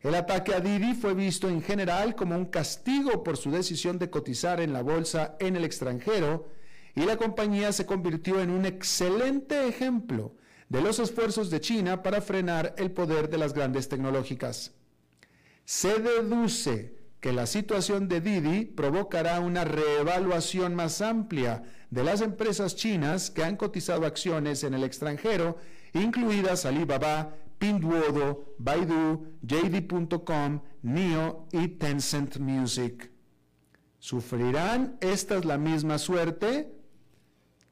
El 0.02 0.16
ataque 0.16 0.56
a 0.56 0.60
Didi 0.60 0.96
fue 0.96 1.14
visto 1.14 1.48
en 1.48 1.62
general 1.62 2.16
como 2.16 2.36
un 2.36 2.46
castigo 2.46 3.24
por 3.24 3.38
su 3.38 3.52
decisión 3.52 4.00
de 4.00 4.10
cotizar 4.10 4.60
en 4.60 4.74
la 4.74 4.82
bolsa 4.82 5.36
en 5.40 5.56
el 5.56 5.64
extranjero 5.64 6.50
y 6.96 7.02
la 7.02 7.18
compañía 7.18 7.72
se 7.72 7.86
convirtió 7.86 8.42
en 8.42 8.50
un 8.50 8.66
excelente 8.66 9.68
ejemplo 9.68 10.34
de 10.70 10.82
los 10.82 11.00
esfuerzos 11.00 11.50
de 11.50 11.62
China 11.62 12.02
para 12.02 12.22
frenar 12.22 12.74
el 12.78 12.92
poder 12.92 13.30
de 13.30 13.38
las 13.38 13.54
grandes 13.54 13.90
tecnológicas. 13.90 14.74
Se 15.66 16.00
deduce 16.00 16.96
que 17.20 17.32
la 17.32 17.46
situación 17.46 18.08
de 18.08 18.20
Didi 18.20 18.66
provocará 18.66 19.40
una 19.40 19.64
reevaluación 19.64 20.74
más 20.74 21.02
amplia 21.02 21.64
de 21.92 22.04
las 22.04 22.22
empresas 22.22 22.76
chinas 22.76 23.30
que 23.30 23.44
han 23.44 23.58
cotizado 23.58 24.08
acciones 24.08 24.64
en 24.64 24.74
el 24.74 24.84
extranjero, 24.84 25.58
incluidas 25.94 26.66
Alibaba, 26.66 27.36
Pinduoduo, 27.62 28.56
Baidu, 28.58 29.38
JD.com, 29.44 30.62
NIO 30.82 31.48
y 31.52 31.68
Tencent 31.68 32.40
Music. 32.40 33.12
¿Sufrirán 34.00 34.98
estas 35.00 35.46
la 35.46 35.60
misma 35.60 36.00
suerte? 36.00 36.74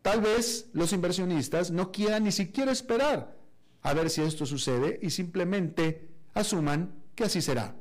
Tal 0.04 0.22
vez 0.22 0.70
los 0.74 0.94
inversionistas 0.94 1.72
no 1.72 1.92
quieran 1.92 2.26
ni 2.26 2.32
siquiera 2.32 2.72
esperar 2.72 3.36
a 3.82 3.94
ver 3.96 4.12
si 4.12 4.22
esto 4.22 4.46
sucede 4.46 5.00
y 5.02 5.10
simplemente 5.10 6.08
asuman 6.36 6.94
que 7.16 7.24
así 7.24 7.42
será. 7.42 7.76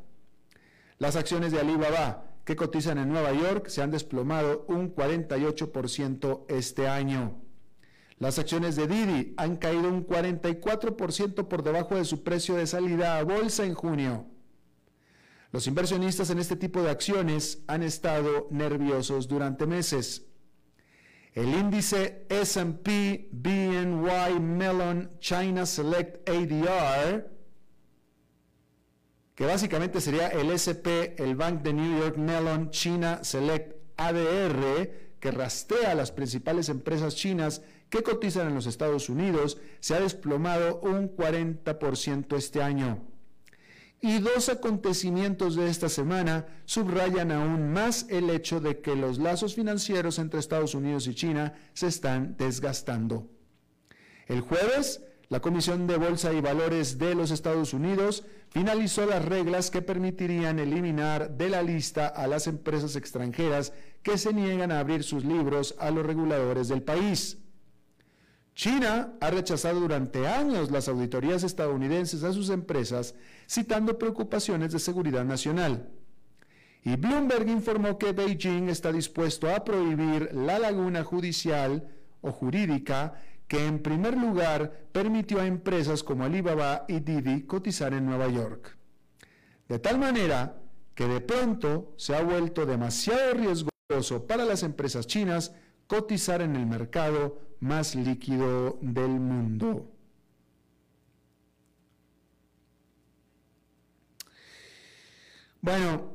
Las 0.97 1.15
acciones 1.15 1.53
de 1.53 1.61
Alibaba 1.61 2.25
que 2.47 2.57
cotizan 2.57 2.97
en 2.97 3.11
Nueva 3.11 3.35
York 3.35 3.69
se 3.69 3.83
han 3.83 3.91
desplomado 3.91 4.65
un 4.69 4.95
48% 4.95 6.47
este 6.49 6.89
año. 6.89 7.48
Las 8.19 8.39
acciones 8.39 8.75
de 8.75 8.89
Didi 8.89 9.35
han 9.37 9.57
caído 9.57 9.89
un 9.89 10.07
44% 10.07 11.47
por 11.47 11.63
debajo 11.63 11.95
de 11.95 12.05
su 12.05 12.25
precio 12.25 12.57
de 12.57 12.67
salida 12.67 13.19
a 13.19 13.23
bolsa 13.23 13.65
en 13.65 13.75
junio. 13.75 14.27
Los 15.53 15.67
inversionistas 15.67 16.29
en 16.31 16.39
este 16.41 16.57
tipo 16.57 16.83
de 16.83 16.91
acciones 16.91 17.63
han 17.69 17.83
estado 17.83 18.49
nerviosos 18.51 19.29
durante 19.29 19.67
meses. 19.67 20.27
El 21.33 21.55
índice 21.55 22.27
SP 22.29 23.31
BNY 23.31 24.41
Mellon 24.41 25.13
China 25.21 25.65
Select 25.65 26.29
ADR, 26.29 27.31
que 29.37 29.47
básicamente 29.47 30.01
sería 30.01 30.27
el 30.29 30.51
SP, 30.51 31.15
el 31.23 31.37
Bank 31.37 31.63
de 31.63 31.73
New 31.73 32.01
York 32.01 32.17
Mellon 32.17 32.71
China 32.71 33.21
Select 33.23 33.77
ADR, 33.97 34.91
que 35.21 35.31
rastrea 35.31 35.93
a 35.93 35.95
las 35.95 36.11
principales 36.11 36.69
empresas 36.69 37.15
chinas 37.15 37.63
que 37.91 38.03
cotizan 38.03 38.49
en 38.49 38.55
los 38.55 38.67
Estados 38.67 39.09
Unidos, 39.09 39.59
se 39.81 39.95
ha 39.95 40.01
desplomado 40.01 40.81
un 40.81 41.15
40% 41.15 42.37
este 42.37 42.63
año. 42.63 43.03
Y 44.01 44.19
dos 44.21 44.49
acontecimientos 44.49 45.57
de 45.57 45.69
esta 45.69 45.89
semana 45.89 46.47
subrayan 46.67 47.33
aún 47.33 47.73
más 47.73 48.07
el 48.09 48.31
hecho 48.31 48.61
de 48.61 48.81
que 48.81 48.95
los 48.95 49.19
lazos 49.19 49.57
financieros 49.57 50.21
entre 50.21 50.39
Estados 50.39 50.75
Unidos 50.75 51.09
y 51.09 51.15
China 51.15 51.55
se 51.75 51.89
están 51.89 52.37
desgastando. 52.37 53.29
El 54.29 54.41
jueves, 54.41 55.03
la 55.31 55.41
Comisión 55.41 55.89
de 55.89 55.97
Bolsa 55.97 56.33
y 56.33 56.41
Valores 56.41 56.99
de 56.99 57.17
los 57.17 57.33
Estados 57.33 57.75
Unidos 57.75 58.25
finalizó 58.51 59.05
las 59.05 59.25
reglas 59.25 59.71
que 59.71 59.83
permitirían 59.83 60.61
eliminar 60.61 61.37
de 61.37 61.49
la 61.49 61.63
lista 61.63 62.07
a 62.07 62.29
las 62.29 62.47
empresas 62.47 62.95
extranjeras 62.95 63.73
que 64.03 64.17
se 64.17 64.33
niegan 64.33 64.71
a 64.71 64.79
abrir 64.79 65.03
sus 65.03 65.25
libros 65.25 65.75
a 65.81 65.91
los 65.91 66.07
reguladores 66.07 66.69
del 66.69 66.83
país. 66.83 67.39
China 68.59 69.13
ha 69.21 69.31
rechazado 69.31 69.79
durante 69.79 70.27
años 70.27 70.73
las 70.73 70.89
auditorías 70.89 71.45
estadounidenses 71.45 72.25
a 72.25 72.33
sus 72.33 72.51
empresas, 72.51 73.15
citando 73.49 74.01
preocupaciones 74.01 74.73
de 74.73 74.81
seguridad 74.81 75.25
nacional. 75.25 75.89
Y 76.83 76.97
Bloomberg 76.97 77.49
informó 77.49 77.99
que 77.99 78.11
Beijing 78.11 78.69
está 78.69 78.91
dispuesto 78.91 79.49
a 79.49 79.63
prohibir 79.63 80.35
la 80.35 80.59
laguna 80.59 81.05
judicial 81.05 81.89
o 82.21 82.33
jurídica 82.33 83.15
que 83.47 83.65
en 83.65 83.81
primer 83.81 84.17
lugar 84.17 84.89
permitió 84.91 85.39
a 85.39 85.47
empresas 85.47 86.03
como 86.03 86.25
Alibaba 86.25 86.85
y 86.89 86.99
Didi 86.99 87.43
cotizar 87.43 87.95
en 87.95 88.07
Nueva 88.07 88.27
York. 88.27 88.77
De 89.69 89.79
tal 89.79 90.01
manera 90.01 90.57
que 90.97 91.07
de 91.07 91.21
pronto 91.21 91.95
se 91.97 92.17
ha 92.17 92.23
vuelto 92.23 92.67
demasiado 92.67 93.35
riesgoso 93.35 94.27
para 94.27 94.45
las 94.45 94.65
empresas 94.65 95.07
chinas 95.07 95.53
cotizar 95.89 96.43
en 96.43 96.55
el 96.55 96.67
mercado 96.67 97.41
más 97.61 97.97
líquido 97.97 98.79
del 98.81 99.19
mundo. 99.19 99.91
Bueno, 105.61 106.13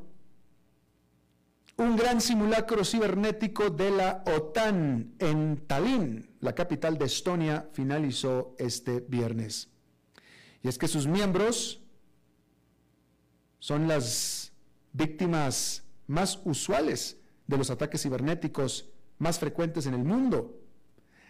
un 1.75 1.97
gran 1.97 2.21
simulacro 2.21 2.85
cibernético 2.85 3.69
de 3.69 3.91
la 3.91 4.23
OTAN 4.25 5.15
en 5.19 5.65
Tallinn, 5.67 6.37
la 6.39 6.53
capital 6.53 6.97
de 6.97 7.05
Estonia, 7.05 7.67
finalizó 7.73 8.55
este 8.57 9.01
viernes. 9.01 9.69
Y 10.61 10.69
es 10.69 10.77
que 10.77 10.87
sus 10.87 11.07
miembros 11.07 11.81
son 13.59 13.87
las 13.87 14.53
víctimas 14.93 15.83
más 16.07 16.39
usuales 16.45 17.17
de 17.47 17.57
los 17.57 17.69
ataques 17.69 18.03
cibernéticos 18.03 18.92
más 19.23 19.39
frecuentes 19.39 19.87
en 19.87 19.95
el 19.95 20.03
mundo. 20.03 20.59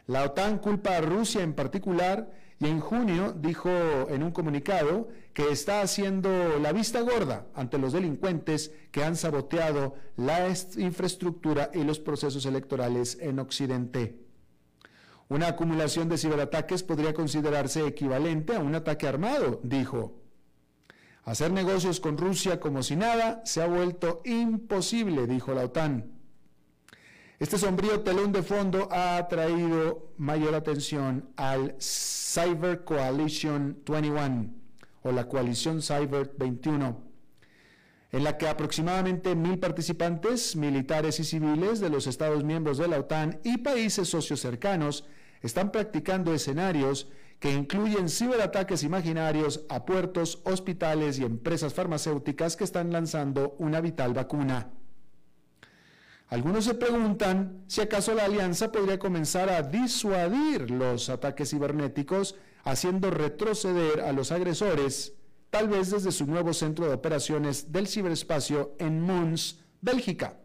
La 0.08 0.24
OTAN 0.24 0.58
culpa 0.58 0.98
a 0.98 1.02
Rusia 1.02 1.42
en 1.44 1.54
particular 1.54 2.30
y 2.60 2.68
en 2.68 2.82
junio 2.82 3.34
dijo 3.34 3.70
en 4.10 4.24
un 4.24 4.32
comunicado 4.32 5.08
que 5.34 5.50
está 5.50 5.82
haciendo 5.82 6.60
la 6.60 6.74
vista 6.74 7.02
gorda 7.02 7.48
ante 7.56 7.78
los 7.78 7.94
delincuentes 7.94 8.72
que 8.92 9.04
han 9.04 9.16
saboteado 9.16 9.96
la 10.18 10.50
infraestructura 10.78 11.72
y 11.74 11.84
los 11.84 12.00
procesos 12.00 12.46
electorales 12.46 13.18
en 13.22 13.40
Occidente. 13.40 14.20
Una 15.30 15.48
acumulación 15.48 16.10
de 16.10 16.18
ciberataques 16.18 16.84
podría 16.84 17.14
considerarse 17.14 17.88
equivalente 17.88 18.56
a 18.56 18.60
un 18.60 18.76
ataque 18.76 19.08
armado, 19.08 19.62
dijo. 19.64 20.20
Hacer 21.24 21.52
negocios 21.52 22.02
con 22.02 22.18
Rusia 22.18 22.60
como 22.60 22.84
si 22.84 22.98
nada 22.98 23.42
se 23.46 23.62
ha 23.62 23.68
vuelto 23.68 24.22
imposible, 24.26 25.26
dijo 25.26 25.54
la 25.54 25.64
OTAN. 25.64 26.23
Este 27.44 27.58
sombrío 27.58 28.00
telón 28.00 28.32
de 28.32 28.42
fondo 28.42 28.88
ha 28.90 29.18
atraído 29.18 30.14
mayor 30.16 30.56
atención 30.56 31.28
al 31.36 31.76
Cyber 31.78 32.86
Coalition 32.86 33.84
21 33.86 34.54
o 35.02 35.12
la 35.12 35.28
coalición 35.28 35.82
Cyber 35.82 36.34
21, 36.38 37.04
en 38.14 38.24
la 38.24 38.38
que 38.38 38.48
aproximadamente 38.48 39.36
mil 39.36 39.60
participantes, 39.60 40.56
militares 40.56 41.20
y 41.20 41.26
civiles 41.26 41.82
de 41.82 41.90
los 41.90 42.08
Estados 42.08 42.46
miembros 42.46 42.78
de 42.78 42.88
la 42.88 43.00
OTAN 43.00 43.42
y 43.44 43.58
países 43.58 44.08
socios 44.08 44.40
cercanos 44.40 45.04
están 45.42 45.74
practicando 45.74 46.34
escenarios 46.34 47.10
que 47.42 47.52
incluyen 47.52 48.08
ciberataques 48.08 48.84
imaginarios 48.84 49.66
a 49.68 49.84
puertos, 49.84 50.40
hospitales 50.46 51.20
y 51.20 51.26
empresas 51.26 51.74
farmacéuticas 51.74 52.56
que 52.56 52.64
están 52.64 52.94
lanzando 52.94 53.58
una 53.60 53.82
vital 53.82 54.14
vacuna. 54.14 54.72
Algunos 56.34 56.66
se 56.66 56.74
preguntan 56.74 57.64
si 57.68 57.80
acaso 57.82 58.16
la 58.16 58.26
alianza 58.26 58.72
podría 58.72 58.98
comenzar 58.98 59.52
a 59.52 59.62
disuadir 59.62 60.72
los 60.72 61.10
ataques 61.10 61.52
cibernéticos, 61.52 62.36
haciendo 62.64 63.12
retroceder 63.12 64.02
a 64.02 64.14
los 64.14 64.32
agresores, 64.32 65.14
tal 65.52 65.68
vez 65.68 65.92
desde 65.92 66.12
su 66.12 66.26
nuevo 66.26 66.52
centro 66.54 66.88
de 66.88 66.96
operaciones 66.96 67.72
del 67.72 67.88
ciberespacio 67.88 68.74
en 68.80 69.00
Mons, 69.00 69.60
Bélgica. 69.80 70.40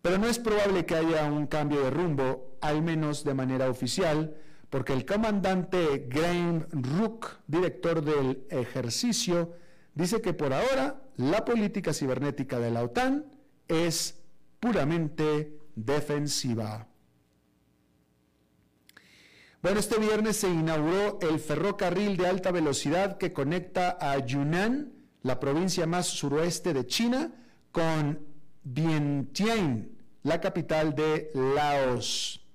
Pero 0.00 0.16
no 0.16 0.26
es 0.26 0.38
probable 0.38 0.86
que 0.86 0.96
haya 0.96 1.30
un 1.30 1.48
cambio 1.48 1.82
de 1.82 1.90
rumbo, 1.90 2.56
al 2.62 2.80
menos 2.80 3.24
de 3.24 3.34
manera 3.34 3.68
oficial, 3.68 4.38
porque 4.70 4.94
el 4.94 5.04
comandante 5.04 6.06
Graham 6.08 6.64
Rook, 6.70 7.26
director 7.46 8.02
del 8.02 8.46
ejercicio, 8.48 9.52
dice 9.94 10.22
que 10.22 10.32
por 10.32 10.54
ahora 10.54 11.02
la 11.16 11.44
política 11.44 11.92
cibernética 11.92 12.58
de 12.58 12.70
la 12.70 12.82
OTAN 12.82 13.26
es 13.68 14.21
puramente 14.62 15.58
defensiva. 15.74 16.86
Bueno, 19.60 19.80
este 19.80 19.98
viernes 19.98 20.36
se 20.36 20.48
inauguró 20.48 21.18
el 21.20 21.40
ferrocarril 21.40 22.16
de 22.16 22.28
alta 22.28 22.52
velocidad 22.52 23.18
que 23.18 23.32
conecta 23.32 23.98
a 24.00 24.24
Yunnan, 24.24 24.92
la 25.22 25.40
provincia 25.40 25.84
más 25.86 26.06
suroeste 26.06 26.72
de 26.72 26.86
China, 26.86 27.32
con 27.72 28.20
Vientiane, 28.62 29.88
la 30.22 30.40
capital 30.40 30.94
de 30.94 31.32
Laos. 31.34 32.46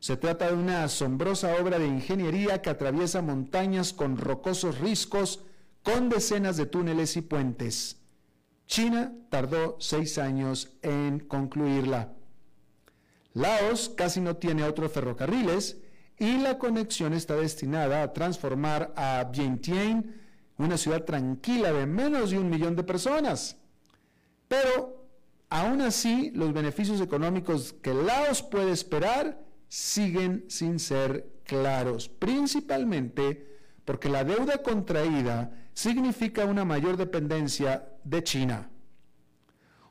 Se 0.00 0.16
trata 0.16 0.48
de 0.48 0.54
una 0.54 0.82
asombrosa 0.82 1.54
obra 1.60 1.78
de 1.78 1.86
ingeniería 1.86 2.60
que 2.60 2.70
atraviesa 2.70 3.22
montañas 3.22 3.92
con 3.92 4.16
rocosos 4.16 4.80
riscos, 4.80 5.44
con 5.84 6.08
decenas 6.08 6.56
de 6.56 6.66
túneles 6.66 7.16
y 7.16 7.22
puentes. 7.22 8.01
China 8.66 9.12
tardó 9.28 9.76
seis 9.80 10.18
años 10.18 10.72
en 10.82 11.20
concluirla. 11.20 12.12
Laos 13.34 13.90
casi 13.96 14.20
no 14.20 14.36
tiene 14.36 14.64
otros 14.64 14.92
ferrocarriles 14.92 15.78
y 16.18 16.38
la 16.38 16.58
conexión 16.58 17.14
está 17.14 17.36
destinada 17.36 18.02
a 18.02 18.12
transformar 18.12 18.92
a 18.96 19.24
Vientiane, 19.24 20.04
una 20.58 20.76
ciudad 20.76 21.04
tranquila 21.04 21.72
de 21.72 21.86
menos 21.86 22.30
de 22.30 22.38
un 22.38 22.50
millón 22.50 22.76
de 22.76 22.84
personas. 22.84 23.56
Pero 24.48 25.06
aún 25.48 25.80
así, 25.80 26.30
los 26.34 26.52
beneficios 26.52 27.00
económicos 27.00 27.72
que 27.72 27.94
Laos 27.94 28.42
puede 28.42 28.72
esperar 28.72 29.40
siguen 29.68 30.44
sin 30.48 30.78
ser 30.78 31.26
claros, 31.44 32.08
principalmente 32.08 33.51
porque 33.84 34.08
la 34.08 34.24
deuda 34.24 34.62
contraída 34.62 35.50
significa 35.74 36.44
una 36.44 36.64
mayor 36.64 36.96
dependencia 36.96 37.88
de 38.04 38.22
China. 38.22 38.68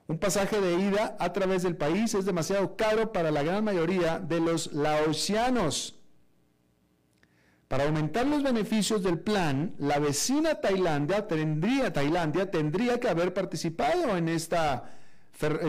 Un 0.08 0.18
pasaje 0.18 0.60
de 0.60 0.76
ida 0.76 1.16
a 1.20 1.32
través 1.32 1.64
del 1.64 1.78
país 1.78 2.14
es 2.14 2.26
demasiado 2.26 2.76
caro 2.76 3.14
para 3.14 3.32
la 3.32 3.44
gran 3.44 3.64
mayoría 3.64 4.20
de 4.20 4.42
los 4.42 4.74
laosianos. 4.74 5.96
Para 7.68 7.86
aumentar 7.86 8.28
los 8.28 8.44
beneficios 8.44 9.04
del 9.04 9.20
plan, 9.20 9.74
la 9.78 10.00
vecina 10.00 10.56
Tailandia 10.56 11.28
tendría, 11.28 11.94
Tailandia 11.94 12.52
tendría 12.52 13.00
que 13.00 13.08
haber 13.08 13.34
participado 13.34 14.18
en 14.18 14.28
esta 14.28 14.92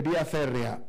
vía 0.03 0.25
férrea. 0.25 0.83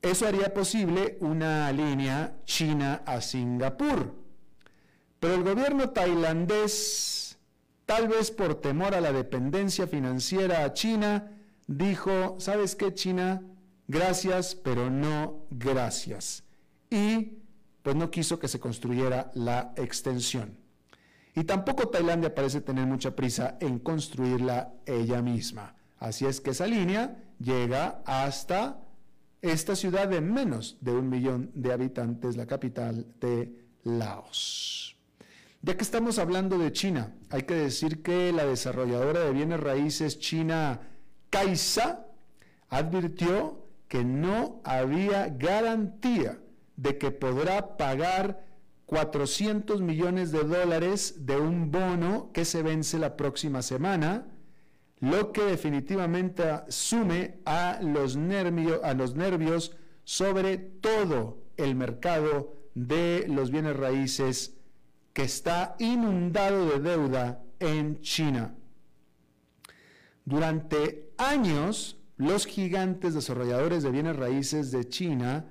Eso 0.00 0.26
haría 0.26 0.54
posible 0.54 1.18
una 1.20 1.70
línea 1.70 2.36
China 2.46 3.02
a 3.04 3.20
Singapur. 3.20 4.21
Pero 5.22 5.34
el 5.34 5.44
gobierno 5.44 5.90
tailandés, 5.90 7.38
tal 7.86 8.08
vez 8.08 8.32
por 8.32 8.56
temor 8.56 8.92
a 8.92 9.00
la 9.00 9.12
dependencia 9.12 9.86
financiera 9.86 10.64
a 10.64 10.72
China, 10.72 11.30
dijo, 11.68 12.34
¿sabes 12.40 12.74
qué 12.74 12.92
China? 12.92 13.40
Gracias, 13.86 14.56
pero 14.56 14.90
no 14.90 15.46
gracias. 15.48 16.42
Y 16.90 17.38
pues 17.84 17.94
no 17.94 18.10
quiso 18.10 18.40
que 18.40 18.48
se 18.48 18.58
construyera 18.58 19.30
la 19.34 19.72
extensión. 19.76 20.58
Y 21.36 21.44
tampoco 21.44 21.86
Tailandia 21.86 22.34
parece 22.34 22.60
tener 22.60 22.86
mucha 22.86 23.14
prisa 23.14 23.58
en 23.60 23.78
construirla 23.78 24.74
ella 24.86 25.22
misma. 25.22 25.76
Así 26.00 26.26
es 26.26 26.40
que 26.40 26.50
esa 26.50 26.66
línea 26.66 27.16
llega 27.38 28.02
hasta 28.06 28.80
esta 29.40 29.76
ciudad 29.76 30.08
de 30.08 30.20
menos 30.20 30.78
de 30.80 30.90
un 30.90 31.08
millón 31.08 31.52
de 31.54 31.72
habitantes, 31.72 32.36
la 32.36 32.46
capital 32.48 33.06
de 33.20 33.68
Laos. 33.84 34.91
Ya 35.64 35.76
que 35.76 35.84
estamos 35.84 36.18
hablando 36.18 36.58
de 36.58 36.72
China, 36.72 37.14
hay 37.30 37.42
que 37.42 37.54
decir 37.54 38.02
que 38.02 38.32
la 38.32 38.44
desarrolladora 38.44 39.20
de 39.20 39.30
bienes 39.30 39.60
raíces 39.60 40.18
china 40.18 40.80
Kaisa 41.30 42.04
advirtió 42.68 43.64
que 43.86 44.02
no 44.04 44.60
había 44.64 45.28
garantía 45.28 46.40
de 46.74 46.98
que 46.98 47.12
podrá 47.12 47.76
pagar 47.76 48.44
400 48.86 49.82
millones 49.82 50.32
de 50.32 50.42
dólares 50.42 51.26
de 51.26 51.36
un 51.36 51.70
bono 51.70 52.32
que 52.32 52.44
se 52.44 52.64
vence 52.64 52.98
la 52.98 53.16
próxima 53.16 53.62
semana, 53.62 54.26
lo 54.98 55.30
que 55.30 55.44
definitivamente 55.44 56.42
sume 56.70 57.38
a 57.44 57.78
los, 57.80 58.16
a 58.16 58.94
los 58.94 59.14
nervios 59.14 59.76
sobre 60.02 60.58
todo 60.58 61.38
el 61.56 61.76
mercado 61.76 62.52
de 62.74 63.26
los 63.28 63.52
bienes 63.52 63.76
raíces 63.76 64.56
que 65.12 65.22
está 65.22 65.76
inundado 65.78 66.66
de 66.66 66.80
deuda 66.80 67.42
en 67.60 68.00
China. 68.00 68.54
Durante 70.24 71.12
años, 71.18 71.98
los 72.16 72.46
gigantes 72.46 73.14
desarrolladores 73.14 73.82
de 73.82 73.90
bienes 73.90 74.16
raíces 74.16 74.70
de 74.70 74.88
China 74.88 75.46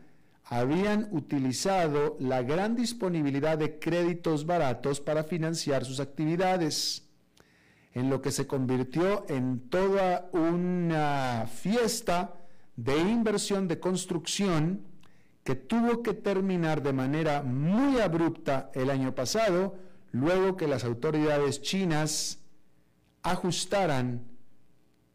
habían 0.45 1.07
utilizado 1.11 2.17
la 2.19 2.41
gran 2.43 2.75
disponibilidad 2.75 3.57
de 3.57 3.79
créditos 3.79 4.45
baratos 4.45 4.99
para 4.99 5.23
financiar 5.23 5.85
sus 5.85 5.99
actividades, 5.99 7.07
en 7.93 8.09
lo 8.09 8.21
que 8.21 8.31
se 8.31 8.47
convirtió 8.47 9.25
en 9.29 9.69
toda 9.69 10.29
una 10.33 11.45
fiesta 11.53 12.35
de 12.75 12.97
inversión 12.99 13.67
de 13.67 13.79
construcción 13.79 14.90
que 15.43 15.55
tuvo 15.55 16.03
que 16.03 16.13
terminar 16.13 16.83
de 16.83 16.93
manera 16.93 17.41
muy 17.41 17.99
abrupta 17.99 18.71
el 18.73 18.89
año 18.89 19.15
pasado, 19.15 19.75
luego 20.11 20.55
que 20.55 20.67
las 20.67 20.83
autoridades 20.83 21.61
chinas 21.61 22.39
ajustaran 23.23 24.23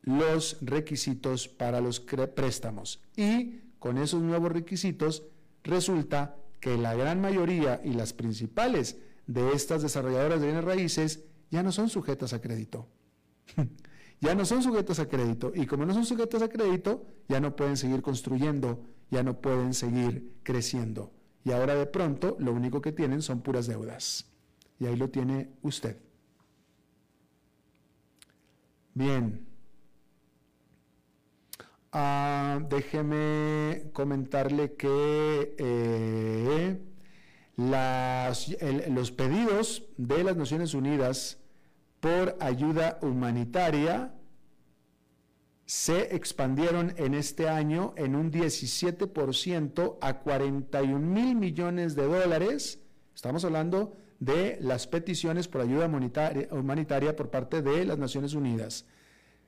los 0.02 0.58
requisitos 0.60 1.48
para 1.48 1.80
los 1.80 2.00
préstamos 2.00 3.00
y 3.16 3.60
con 3.78 3.98
esos 3.98 4.22
nuevos 4.22 4.50
requisitos, 4.52 5.24
resulta 5.62 6.36
que 6.60 6.76
la 6.76 6.94
gran 6.94 7.20
mayoría 7.20 7.80
y 7.84 7.92
las 7.92 8.12
principales 8.12 8.96
de 9.26 9.52
estas 9.52 9.82
desarrolladoras 9.82 10.40
de 10.40 10.46
bienes 10.46 10.64
raíces 10.64 11.24
ya 11.50 11.62
no 11.62 11.72
son 11.72 11.88
sujetas 11.88 12.32
a 12.32 12.40
crédito. 12.40 12.88
ya 14.20 14.34
no 14.34 14.44
son 14.44 14.62
sujetas 14.62 14.98
a 14.98 15.08
crédito 15.08 15.52
y 15.54 15.66
como 15.66 15.84
no 15.84 15.94
son 15.94 16.04
sujetas 16.04 16.42
a 16.42 16.48
crédito, 16.48 17.04
ya 17.28 17.40
no 17.40 17.54
pueden 17.54 17.76
seguir 17.76 18.02
construyendo, 18.02 18.84
ya 19.10 19.22
no 19.22 19.40
pueden 19.40 19.74
seguir 19.74 20.34
creciendo. 20.42 21.12
Y 21.44 21.52
ahora 21.52 21.74
de 21.74 21.86
pronto 21.86 22.36
lo 22.40 22.52
único 22.52 22.80
que 22.80 22.92
tienen 22.92 23.22
son 23.22 23.40
puras 23.40 23.66
deudas. 23.66 24.26
Y 24.80 24.86
ahí 24.86 24.96
lo 24.96 25.10
tiene 25.10 25.50
usted. 25.62 25.96
Bien. 28.94 29.46
Ah, 31.92 32.60
déjeme 32.68 33.90
comentarle 33.92 34.74
que 34.74 35.54
eh, 35.56 36.78
los 37.56 39.10
pedidos 39.12 39.84
de 39.96 40.24
las 40.24 40.36
Naciones 40.36 40.74
Unidas 40.74 41.38
por 42.00 42.36
ayuda 42.40 42.98
humanitaria 43.02 44.15
se 45.66 46.14
expandieron 46.16 46.94
en 46.96 47.14
este 47.14 47.48
año 47.48 47.92
en 47.96 48.16
un 48.16 48.32
17% 48.32 49.98
a 50.00 50.20
41 50.20 50.98
mil 50.98 51.36
millones 51.36 51.94
de 51.94 52.06
dólares. 52.06 52.80
Estamos 53.14 53.44
hablando 53.44 53.96
de 54.20 54.56
las 54.62 54.86
peticiones 54.86 55.48
por 55.48 55.60
ayuda 55.60 55.86
humanitaria 56.50 57.14
por 57.14 57.30
parte 57.30 57.60
de 57.60 57.84
las 57.84 57.98
Naciones 57.98 58.32
Unidas 58.32 58.86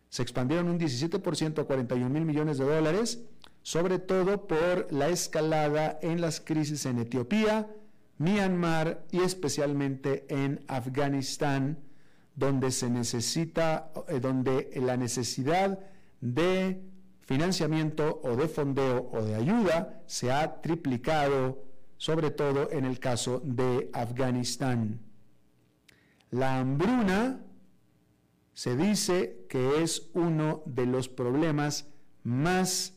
se 0.09 0.23
expandieron 0.23 0.69
un 0.69 0.79
17% 0.79 1.61
a 1.61 1.65
41 1.65 2.09
mil 2.09 2.25
millones 2.25 2.59
de 2.59 2.65
dólares, 2.65 3.21
sobre 3.63 3.99
todo 3.99 4.47
por 4.47 4.91
la 4.91 5.09
escalada 5.09 5.99
en 6.03 6.21
las 6.21 6.41
crisis 6.41 6.87
en 6.87 6.99
Etiopía, 6.99 7.69
Myanmar 8.17 9.05
y 9.13 9.21
especialmente 9.21 10.27
en 10.29 10.65
Afganistán, 10.67 11.79
donde 12.35 12.71
se 12.71 12.91
necesita, 12.91 13.93
eh, 14.09 14.19
donde 14.19 14.71
la 14.77 14.97
necesidad 14.97 15.79
de 16.21 16.83
financiamiento 17.21 18.21
o 18.25 18.37
de 18.37 18.49
fondeo 18.49 19.11
o 19.13 19.23
de 19.23 19.35
ayuda 19.35 20.03
se 20.07 20.33
ha 20.33 20.61
triplicado, 20.61 21.63
sobre 21.97 22.31
todo 22.31 22.71
en 22.71 22.85
el 22.85 22.99
caso 22.99 23.43
de 23.45 23.91
Afganistán. 23.93 25.01
La 26.31 26.59
hambruna 26.59 27.45
se 28.55 28.77
dice 28.77 29.47
que 29.49 29.83
es 29.83 30.11
uno 30.15 30.63
de 30.67 30.87
los 30.87 31.09
problemas 31.09 31.87
más 32.23 32.95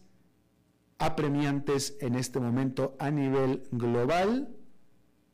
apremiantes 0.98 1.98
en 2.00 2.16
este 2.16 2.40
momento 2.40 2.96
a 3.00 3.12
nivel 3.12 3.64
global, 3.72 4.56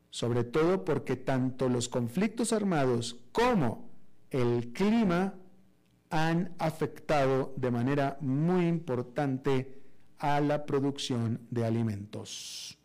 sobre 0.10 0.44
todo 0.44 0.86
porque 0.86 1.16
tanto 1.16 1.70
los 1.70 1.90
conflictos 1.90 2.54
armados 2.54 3.18
como 3.32 3.90
el 4.32 4.74
clima 4.74 5.36
han 6.10 6.54
afectado 6.58 7.54
de 7.56 7.72
manera 7.72 8.18
muy 8.22 8.68
importante 8.68 9.82
a 10.20 10.40
la 10.40 10.66
producción 10.66 11.40
de 11.52 11.66
alimentos. 11.66 12.78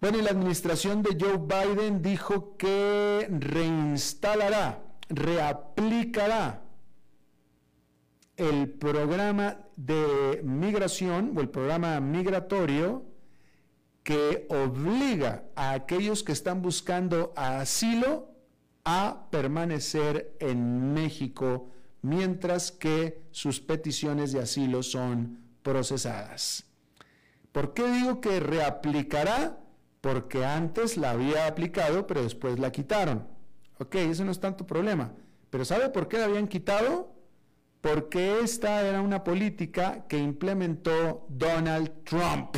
Bueno, 0.00 0.18
y 0.18 0.22
la 0.22 0.30
administración 0.30 1.02
de 1.02 1.16
Joe 1.18 1.38
Biden 1.38 2.02
dijo 2.02 2.56
que 2.56 3.28
reinstalará 3.30 4.82
reaplicará 5.12 6.62
el 8.36 8.70
programa 8.70 9.58
de 9.76 10.40
migración 10.42 11.34
o 11.36 11.40
el 11.40 11.50
programa 11.50 12.00
migratorio 12.00 13.04
que 14.02 14.46
obliga 14.48 15.44
a 15.54 15.72
aquellos 15.72 16.22
que 16.22 16.32
están 16.32 16.62
buscando 16.62 17.32
asilo 17.36 18.31
a 18.84 19.28
permanecer 19.30 20.36
en 20.40 20.92
México 20.92 21.68
mientras 22.02 22.72
que 22.72 23.22
sus 23.30 23.60
peticiones 23.60 24.32
de 24.32 24.40
asilo 24.40 24.82
son 24.82 25.38
procesadas. 25.62 26.64
¿Por 27.52 27.74
qué 27.74 27.86
digo 27.90 28.20
que 28.20 28.40
reaplicará? 28.40 29.58
Porque 30.00 30.44
antes 30.44 30.96
la 30.96 31.12
había 31.12 31.46
aplicado, 31.46 32.06
pero 32.06 32.22
después 32.22 32.58
la 32.58 32.72
quitaron. 32.72 33.26
Ok, 33.78 33.94
eso 33.96 34.24
no 34.24 34.32
es 34.32 34.40
tanto 34.40 34.66
problema. 34.66 35.12
Pero 35.50 35.64
¿sabe 35.64 35.88
por 35.90 36.08
qué 36.08 36.18
la 36.18 36.24
habían 36.24 36.48
quitado? 36.48 37.14
Porque 37.80 38.40
esta 38.40 38.82
era 38.82 39.00
una 39.00 39.22
política 39.22 40.06
que 40.08 40.18
implementó 40.18 41.26
Donald 41.28 42.04
Trump. 42.04 42.56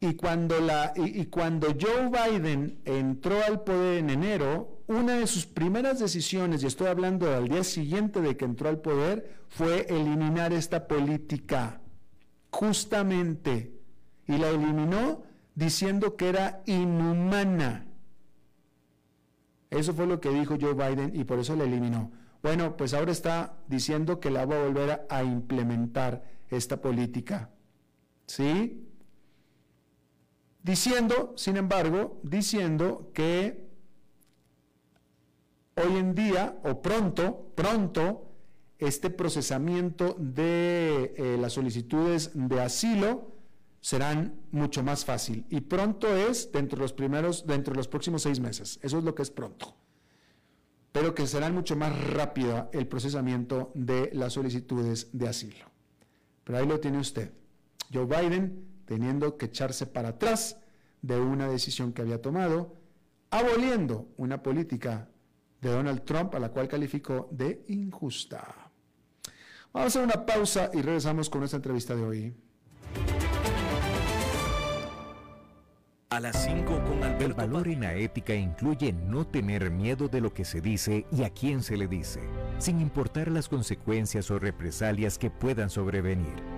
Y 0.00 0.14
cuando, 0.14 0.60
la, 0.60 0.92
y, 0.94 1.26
cuando 1.26 1.68
Joe 1.68 2.08
Biden 2.08 2.80
entró 2.84 3.42
al 3.44 3.62
poder 3.62 3.98
en 3.98 4.10
enero, 4.10 4.82
una 4.86 5.14
de 5.14 5.26
sus 5.26 5.44
primeras 5.44 5.98
decisiones, 5.98 6.62
y 6.62 6.66
estoy 6.66 6.86
hablando 6.86 7.34
al 7.34 7.48
día 7.48 7.64
siguiente 7.64 8.20
de 8.20 8.36
que 8.36 8.44
entró 8.44 8.68
al 8.68 8.80
poder, 8.80 9.38
fue 9.48 9.86
eliminar 9.88 10.52
esta 10.52 10.86
política, 10.86 11.80
justamente. 12.50 13.72
Y 14.28 14.38
la 14.38 14.50
eliminó 14.50 15.24
diciendo 15.54 16.16
que 16.16 16.28
era 16.28 16.62
inhumana. 16.66 17.86
Eso 19.70 19.92
fue 19.92 20.06
lo 20.06 20.20
que 20.20 20.30
dijo 20.30 20.56
Joe 20.60 20.74
Biden 20.74 21.14
y 21.14 21.24
por 21.24 21.40
eso 21.40 21.56
la 21.56 21.64
eliminó. 21.64 22.12
Bueno, 22.42 22.76
pues 22.76 22.94
ahora 22.94 23.10
está 23.10 23.56
diciendo 23.66 24.20
que 24.20 24.30
la 24.30 24.46
va 24.46 24.56
a 24.56 24.64
volver 24.64 25.06
a, 25.08 25.22
implementar 25.24 26.22
esta 26.48 26.80
política. 26.80 27.50
¿Sí? 28.26 28.87
Diciendo, 30.62 31.34
sin 31.36 31.56
embargo, 31.56 32.20
diciendo 32.22 33.10
que 33.14 33.68
hoy 35.76 35.96
en 35.96 36.14
día 36.14 36.58
o 36.64 36.82
pronto, 36.82 37.52
pronto, 37.54 38.24
este 38.78 39.10
procesamiento 39.10 40.16
de 40.18 41.14
eh, 41.16 41.36
las 41.40 41.54
solicitudes 41.54 42.30
de 42.34 42.60
asilo 42.60 43.32
serán 43.80 44.40
mucho 44.50 44.82
más 44.82 45.04
fácil. 45.04 45.44
Y 45.50 45.60
pronto 45.62 46.14
es 46.14 46.50
dentro 46.52 46.76
de 46.76 46.82
los 46.82 46.92
primeros, 46.92 47.46
dentro 47.46 47.72
de 47.72 47.78
los 47.78 47.88
próximos 47.88 48.22
seis 48.22 48.40
meses. 48.40 48.78
Eso 48.82 48.98
es 48.98 49.04
lo 49.04 49.14
que 49.14 49.22
es 49.22 49.30
pronto. 49.30 49.74
Pero 50.92 51.14
que 51.14 51.26
será 51.26 51.50
mucho 51.50 51.76
más 51.76 51.98
rápido 52.12 52.70
el 52.72 52.86
procesamiento 52.86 53.70
de 53.74 54.10
las 54.12 54.32
solicitudes 54.32 55.08
de 55.12 55.28
asilo. 55.28 55.66
Pero 56.44 56.58
ahí 56.58 56.66
lo 56.66 56.80
tiene 56.80 56.98
usted. 56.98 57.32
Joe 57.92 58.06
Biden 58.06 58.64
teniendo 58.88 59.36
que 59.36 59.46
echarse 59.46 59.84
para 59.86 60.08
atrás 60.08 60.56
de 61.02 61.20
una 61.20 61.46
decisión 61.46 61.92
que 61.92 62.00
había 62.00 62.22
tomado, 62.22 62.74
aboliendo 63.30 64.08
una 64.16 64.42
política 64.42 65.10
de 65.60 65.68
Donald 65.68 66.04
Trump 66.04 66.34
a 66.34 66.38
la 66.38 66.48
cual 66.48 66.68
calificó 66.68 67.28
de 67.30 67.64
injusta. 67.68 68.70
Vamos 69.74 69.84
a 69.84 69.86
hacer 69.88 70.02
una 70.04 70.24
pausa 70.24 70.70
y 70.72 70.80
regresamos 70.80 71.28
con 71.28 71.40
nuestra 71.40 71.58
entrevista 71.58 71.94
de 71.94 72.02
hoy. 72.02 72.34
A 76.08 76.20
las 76.20 76.42
5 76.44 76.64
con 76.64 77.04
Alberto. 77.04 77.26
El 77.26 77.34
valor 77.34 77.68
en 77.68 77.82
la 77.82 77.94
ética 77.94 78.34
incluye 78.34 78.94
no 78.94 79.26
tener 79.26 79.70
miedo 79.70 80.08
de 80.08 80.22
lo 80.22 80.32
que 80.32 80.46
se 80.46 80.62
dice 80.62 81.04
y 81.12 81.24
a 81.24 81.30
quién 81.30 81.62
se 81.62 81.76
le 81.76 81.86
dice, 81.88 82.20
sin 82.58 82.80
importar 82.80 83.30
las 83.30 83.50
consecuencias 83.50 84.30
o 84.30 84.38
represalias 84.38 85.18
que 85.18 85.30
puedan 85.30 85.68
sobrevenir. 85.68 86.57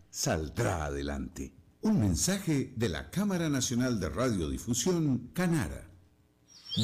saldrá 0.11 0.85
adelante. 0.85 1.53
Un 1.81 1.99
mensaje 1.99 2.73
de 2.75 2.89
la 2.89 3.09
Cámara 3.09 3.49
Nacional 3.49 3.99
de 3.99 4.09
Radiodifusión, 4.09 5.31
Canara. 5.33 5.89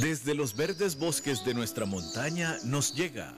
Desde 0.02 0.34
los 0.34 0.56
verdes 0.56 0.98
bosques 0.98 1.46
de 1.46 1.54
nuestra 1.54 1.86
montaña 1.86 2.58
nos 2.64 2.96
llega 2.96 3.38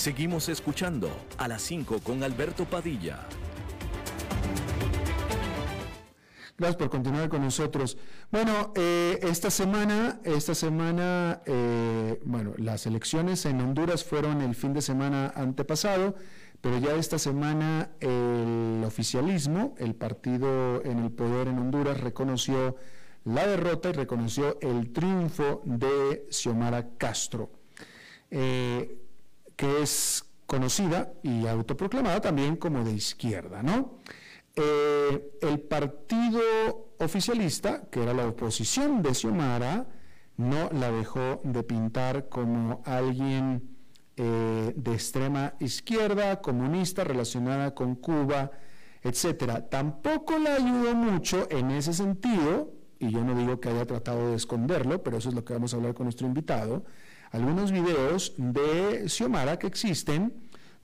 Seguimos 0.00 0.48
escuchando 0.48 1.10
a 1.36 1.46
las 1.46 1.60
5 1.60 2.00
con 2.02 2.22
Alberto 2.22 2.64
Padilla. 2.64 3.26
Gracias 6.56 6.76
por 6.76 6.88
continuar 6.88 7.28
con 7.28 7.42
nosotros. 7.42 7.98
Bueno, 8.30 8.72
eh, 8.76 9.18
esta 9.22 9.50
semana, 9.50 10.18
esta 10.24 10.54
semana, 10.54 11.42
eh, 11.44 12.18
bueno, 12.24 12.54
las 12.56 12.86
elecciones 12.86 13.44
en 13.44 13.60
Honduras 13.60 14.02
fueron 14.02 14.40
el 14.40 14.54
fin 14.54 14.72
de 14.72 14.80
semana 14.80 15.34
antepasado, 15.36 16.14
pero 16.62 16.78
ya 16.78 16.94
esta 16.94 17.18
semana 17.18 17.90
el 18.00 18.82
oficialismo, 18.86 19.74
el 19.76 19.94
partido 19.94 20.82
en 20.82 20.98
el 21.00 21.10
poder 21.10 21.48
en 21.48 21.58
Honduras, 21.58 22.00
reconoció 22.00 22.74
la 23.24 23.46
derrota 23.46 23.90
y 23.90 23.92
reconoció 23.92 24.58
el 24.60 24.92
triunfo 24.92 25.62
de 25.64 26.26
Xiomara 26.30 26.90
Castro, 26.96 27.50
eh, 28.30 28.98
que 29.56 29.82
es 29.82 30.24
conocida 30.46 31.12
y 31.22 31.46
autoproclamada 31.46 32.20
también 32.20 32.56
como 32.56 32.82
de 32.82 32.92
izquierda, 32.92 33.62
¿no? 33.62 33.98
Eh, 34.56 35.38
el 35.42 35.60
partido 35.60 36.40
oficialista, 36.98 37.88
que 37.90 38.02
era 38.02 38.12
la 38.12 38.26
oposición 38.26 39.00
de 39.02 39.14
Xiomara, 39.14 39.86
no 40.36 40.70
la 40.72 40.90
dejó 40.90 41.40
de 41.44 41.62
pintar 41.62 42.28
como 42.28 42.82
alguien 42.84 43.76
eh, 44.16 44.72
de 44.74 44.92
extrema 44.92 45.54
izquierda, 45.60 46.40
comunista, 46.40 47.04
relacionada 47.04 47.74
con 47.74 47.94
Cuba, 47.94 48.50
etcétera. 49.02 49.68
Tampoco 49.68 50.38
la 50.38 50.56
ayudó 50.56 50.94
mucho 50.94 51.46
en 51.50 51.70
ese 51.70 51.92
sentido, 51.92 52.72
y 53.00 53.10
yo 53.10 53.24
no 53.24 53.34
digo 53.34 53.58
que 53.60 53.70
haya 53.70 53.86
tratado 53.86 54.30
de 54.30 54.36
esconderlo, 54.36 55.02
pero 55.02 55.16
eso 55.16 55.30
es 55.30 55.34
lo 55.34 55.44
que 55.44 55.54
vamos 55.54 55.72
a 55.72 55.78
hablar 55.78 55.94
con 55.94 56.04
nuestro 56.04 56.26
invitado, 56.26 56.84
algunos 57.32 57.72
videos 57.72 58.34
de 58.36 59.08
Xiomara 59.08 59.58
que 59.58 59.66
existen 59.66 60.34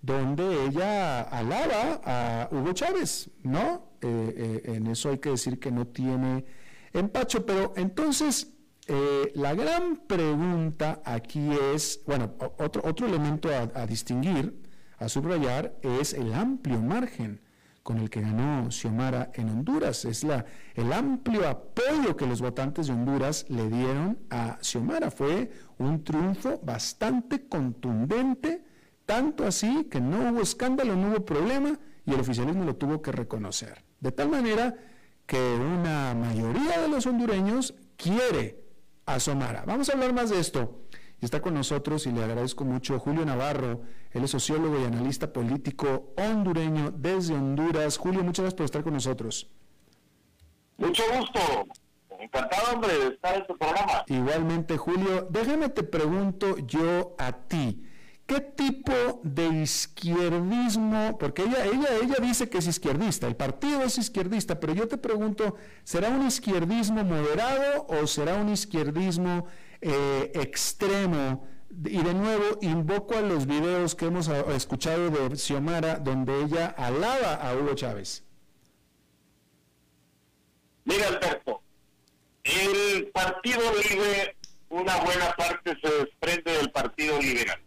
donde 0.00 0.66
ella 0.66 1.22
alaba 1.22 2.00
a 2.04 2.48
Hugo 2.50 2.72
Chávez, 2.72 3.30
¿no? 3.42 3.90
Eh, 4.00 4.62
eh, 4.64 4.74
en 4.76 4.86
eso 4.86 5.10
hay 5.10 5.18
que 5.18 5.30
decir 5.30 5.58
que 5.58 5.70
no 5.70 5.86
tiene 5.86 6.44
empacho, 6.92 7.44
pero 7.44 7.74
entonces 7.76 8.52
eh, 8.86 9.32
la 9.34 9.54
gran 9.54 9.96
pregunta 9.96 11.02
aquí 11.04 11.50
es, 11.74 12.00
bueno, 12.06 12.34
otro, 12.58 12.82
otro 12.84 13.06
elemento 13.06 13.50
a, 13.50 13.86
distinguir, 13.86 14.62
a 14.98 15.08
subrayar, 15.08 15.76
es 15.82 16.14
el 16.14 16.32
amplio 16.32 16.80
margen 16.80 17.40
con 17.86 17.98
el 17.98 18.10
que 18.10 18.20
ganó 18.20 18.68
Xiomara 18.68 19.30
en 19.34 19.48
Honduras. 19.48 20.04
Es 20.06 20.24
la, 20.24 20.44
el 20.74 20.92
amplio 20.92 21.48
apoyo 21.48 22.16
que 22.16 22.26
los 22.26 22.40
votantes 22.40 22.88
de 22.88 22.94
Honduras 22.94 23.46
le 23.48 23.68
dieron 23.68 24.18
a 24.28 24.58
Xiomara. 24.60 25.12
Fue 25.12 25.52
un 25.78 26.02
triunfo 26.02 26.58
bastante 26.64 27.46
contundente 27.46 28.64
tanto 29.04 29.46
así 29.46 29.84
que 29.84 30.00
no 30.00 30.32
hubo 30.32 30.40
escándalo, 30.40 30.96
no 30.96 31.10
hubo 31.10 31.24
problema 31.24 31.78
y 32.04 32.12
el 32.12 32.18
oficialismo 32.18 32.64
lo 32.64 32.74
tuvo 32.74 33.00
que 33.00 33.12
reconocer. 33.12 33.84
De 34.00 34.10
tal 34.10 34.30
manera 34.30 34.74
que 35.24 35.38
una 35.54 36.12
mayoría 36.12 36.80
de 36.80 36.88
los 36.88 37.06
hondureños 37.06 37.72
quiere 37.96 38.64
a 39.06 39.20
Somara. 39.20 39.62
Vamos 39.64 39.88
a 39.88 39.92
hablar 39.92 40.12
más 40.12 40.30
de 40.30 40.40
esto. 40.40 40.82
Y 41.20 41.24
está 41.24 41.40
con 41.40 41.54
nosotros 41.54 42.06
y 42.06 42.12
le 42.12 42.22
agradezco 42.22 42.64
mucho 42.64 42.98
Julio 42.98 43.24
Navarro, 43.24 43.82
él 44.10 44.24
es 44.24 44.30
sociólogo 44.30 44.78
y 44.80 44.84
analista 44.84 45.32
político 45.32 46.12
hondureño 46.16 46.90
desde 46.90 47.34
Honduras. 47.34 47.96
Julio, 47.96 48.22
muchas 48.22 48.42
gracias 48.44 48.56
por 48.56 48.64
estar 48.64 48.82
con 48.82 48.94
nosotros. 48.94 49.48
Mucho 50.76 51.02
gusto. 51.18 51.40
Encantado, 52.18 52.74
hombre, 52.74 52.98
de 52.98 53.08
estar 53.14 53.36
en 53.36 53.46
tu 53.46 53.56
programa. 53.56 54.04
Igualmente, 54.08 54.76
Julio, 54.76 55.26
déjame 55.30 55.68
te 55.68 55.82
pregunto 55.82 56.58
yo 56.58 57.14
a 57.18 57.32
ti. 57.32 57.82
¿Qué 58.26 58.40
tipo 58.40 59.20
de 59.22 59.46
izquierdismo? 59.62 61.16
Porque 61.18 61.42
ella, 61.42 61.64
ella, 61.64 61.88
ella 62.02 62.16
dice 62.20 62.48
que 62.48 62.58
es 62.58 62.66
izquierdista, 62.66 63.28
el 63.28 63.36
partido 63.36 63.82
es 63.82 63.98
izquierdista, 63.98 64.58
pero 64.58 64.74
yo 64.74 64.88
te 64.88 64.98
pregunto, 64.98 65.54
¿será 65.84 66.08
un 66.08 66.26
izquierdismo 66.26 67.04
moderado 67.04 67.86
o 67.88 68.04
será 68.08 68.34
un 68.34 68.48
izquierdismo 68.48 69.46
eh, 69.80 70.32
extremo? 70.34 71.48
Y 71.70 72.02
de 72.02 72.14
nuevo 72.14 72.58
invoco 72.62 73.16
a 73.16 73.20
los 73.20 73.46
videos 73.46 73.94
que 73.94 74.06
hemos 74.06 74.28
escuchado 74.28 75.10
de 75.10 75.36
Xiomara, 75.36 75.96
donde 75.96 76.42
ella 76.42 76.74
alaba 76.76 77.34
a 77.34 77.54
Hugo 77.54 77.74
Chávez. 77.74 78.24
Mira, 80.84 81.08
Alberto, 81.08 81.60
el 82.44 83.10
Partido 83.12 83.60
Libre, 83.74 84.36
una 84.70 84.96
buena 84.98 85.34
parte 85.36 85.76
se 85.82 85.90
desprende 85.90 86.52
del 86.52 86.70
Partido 86.70 87.20
Liberal 87.20 87.60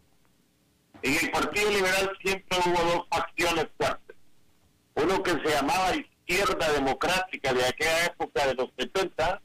en 1.02 1.14
el 1.14 1.32
Partido 1.32 1.72
Liberal 1.72 2.12
siempre 2.22 2.58
hubo 2.66 2.92
dos 2.92 3.08
facciones 3.10 3.68
fuertes. 3.78 4.16
Uno 4.96 5.24
que 5.24 5.32
se 5.32 5.50
llamaba 5.50 5.96
Izquierda 5.96 6.74
Democrática 6.74 7.54
de 7.54 7.66
aquella 7.66 8.06
época 8.06 8.48
de 8.48 8.56
los 8.56 8.70
70 8.78 9.42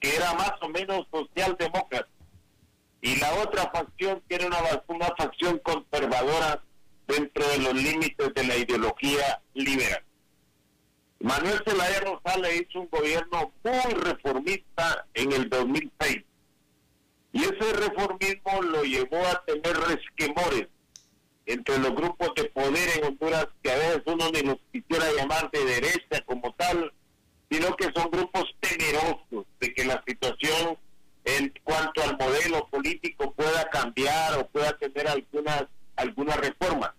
que 0.00 0.14
era 0.16 0.32
más 0.34 0.54
o 0.60 0.68
menos 0.68 1.06
socialdemócrata, 1.10 2.08
y 3.00 3.16
la 3.16 3.32
otra 3.34 3.70
facción 3.70 4.22
que 4.28 4.36
era 4.36 4.46
una, 4.46 4.58
una 4.88 5.14
facción 5.16 5.58
conservadora 5.58 6.62
dentro 7.06 7.46
de 7.48 7.58
los 7.58 7.74
límites 7.74 8.34
de 8.34 8.44
la 8.44 8.56
ideología 8.56 9.40
liberal. 9.54 10.02
Manuel 11.20 11.60
Zelaya 11.66 12.00
Rosales 12.00 12.62
hizo 12.62 12.80
un 12.80 12.88
gobierno 12.90 13.52
muy 13.64 13.94
reformista 13.94 15.06
en 15.14 15.32
el 15.32 15.48
2006 15.48 16.24
y 17.32 17.42
ese 17.42 17.72
reformismo 17.72 18.62
lo 18.62 18.82
llevó 18.84 19.18
a 19.26 19.44
tener 19.44 19.76
resquemores 19.76 20.68
entre 21.46 21.78
los 21.78 21.94
grupos 21.94 22.34
de 22.36 22.44
poder 22.44 22.98
en 22.98 23.04
Honduras 23.04 23.48
que 23.62 23.72
a 23.72 23.76
veces 23.76 24.02
uno 24.06 24.30
ni 24.30 24.42
los 24.42 24.58
quisiera 24.70 25.10
llamar 25.12 25.50
de 25.50 25.64
derecha 25.64 26.20
como 26.26 26.52
tal, 26.54 26.92
sino 27.50 27.74
que 27.76 27.90
son 27.94 28.10
grupos 28.10 28.44
temerosos 28.60 29.46
de 29.60 29.74
que 29.74 29.84
la 29.84 30.02
situación 30.06 30.78
en 31.24 31.52
cuanto 31.64 32.02
al 32.02 32.16
modelo 32.16 32.66
político 32.68 33.32
pueda 33.32 33.68
cambiar 33.70 34.38
o 34.38 34.46
pueda 34.48 34.76
tener 34.78 35.08
algunas 35.08 35.64
alguna 35.96 36.36
reforma. 36.36 36.94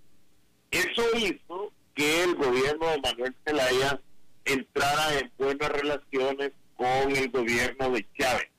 Eso 0.72 1.04
hizo 1.18 1.72
que 1.96 2.24
el 2.24 2.36
gobierno 2.36 2.90
de 2.90 3.00
Manuel 3.00 3.36
Zelaya 3.46 4.00
entrara 4.46 5.20
en 5.20 5.32
buenas 5.38 5.70
relaciones 5.70 6.52
con 6.76 7.16
el 7.16 7.30
gobierno 7.30 7.92
de 7.92 8.06
Chávez 8.18 8.50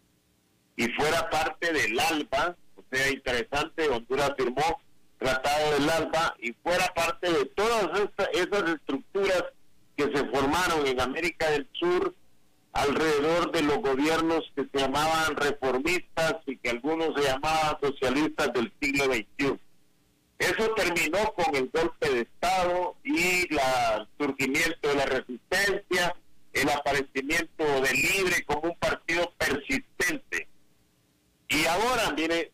y 0.77 0.89
fuera 0.93 1.29
parte 1.29 1.73
del 1.73 1.99
ALBA, 1.99 2.57
o 2.77 2.83
sea, 2.91 3.11
interesante, 3.11 3.89
Honduras 3.89 4.33
firmó 4.37 4.81
Tratado 5.19 5.73
del 5.73 5.91
ALBA 5.91 6.35
y 6.41 6.53
fuera 6.63 6.87
parte 6.95 7.31
de 7.31 7.45
todas 7.45 8.09
esas 8.33 8.71
estructuras 8.71 9.45
que 10.01 10.17
se 10.17 10.25
formaron 10.29 10.87
en 10.87 10.99
América 10.99 11.51
del 11.51 11.69
Sur 11.75 12.15
alrededor 12.73 13.53
de 13.53 13.63
los 13.63 13.79
gobiernos 13.79 14.51
que 14.57 14.67
se 14.73 14.79
llamaban 14.79 15.37
reformistas 15.37 16.37
y 16.47 16.57
que 16.57 16.71
algunos 16.71 17.15
se 17.17 17.29
llamaban 17.29 17.77
socialistas 17.83 18.51
del 18.55 18.73
siglo 18.81 19.05
XXI. 19.05 19.61
Eso 20.39 20.71
terminó 20.75 21.35
con 21.35 21.55
el 21.55 21.69
golpe 21.69 22.09
de 22.09 22.21
Estado 22.23 22.97
y 23.05 23.43
el 23.51 24.09
surgimiento 24.19 24.89
de 24.89 24.95
la 24.95 25.05
resistencia, 25.05 26.17
el 26.55 26.71
aparecimiento 26.71 27.65
de 27.65 27.93
Libre 27.93 28.45
como 28.47 28.71
un 28.71 28.77
partido 28.77 29.31
persistente. 29.37 30.49
Y 31.49 31.67
ahora, 31.67 32.15
mire, 32.17 32.53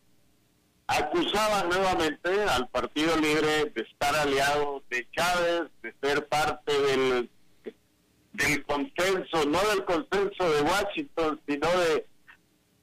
acusaban 0.87 1.69
nuevamente 1.69 2.43
al 2.49 2.67
Partido 2.69 3.15
Libre 3.17 3.71
de 3.73 3.81
estar 3.81 4.13
aliado 4.15 4.83
de 4.89 5.07
Chávez, 5.11 5.69
de 5.81 5.93
ser 6.01 6.27
parte 6.27 6.73
del, 6.81 7.29
del 8.37 8.63
consenso, 8.65 9.45
no 9.45 9.59
del 9.69 9.85
consenso 9.85 10.51
de 10.51 10.61
Washington, 10.61 11.41
sino 11.47 11.67
de 11.79 12.05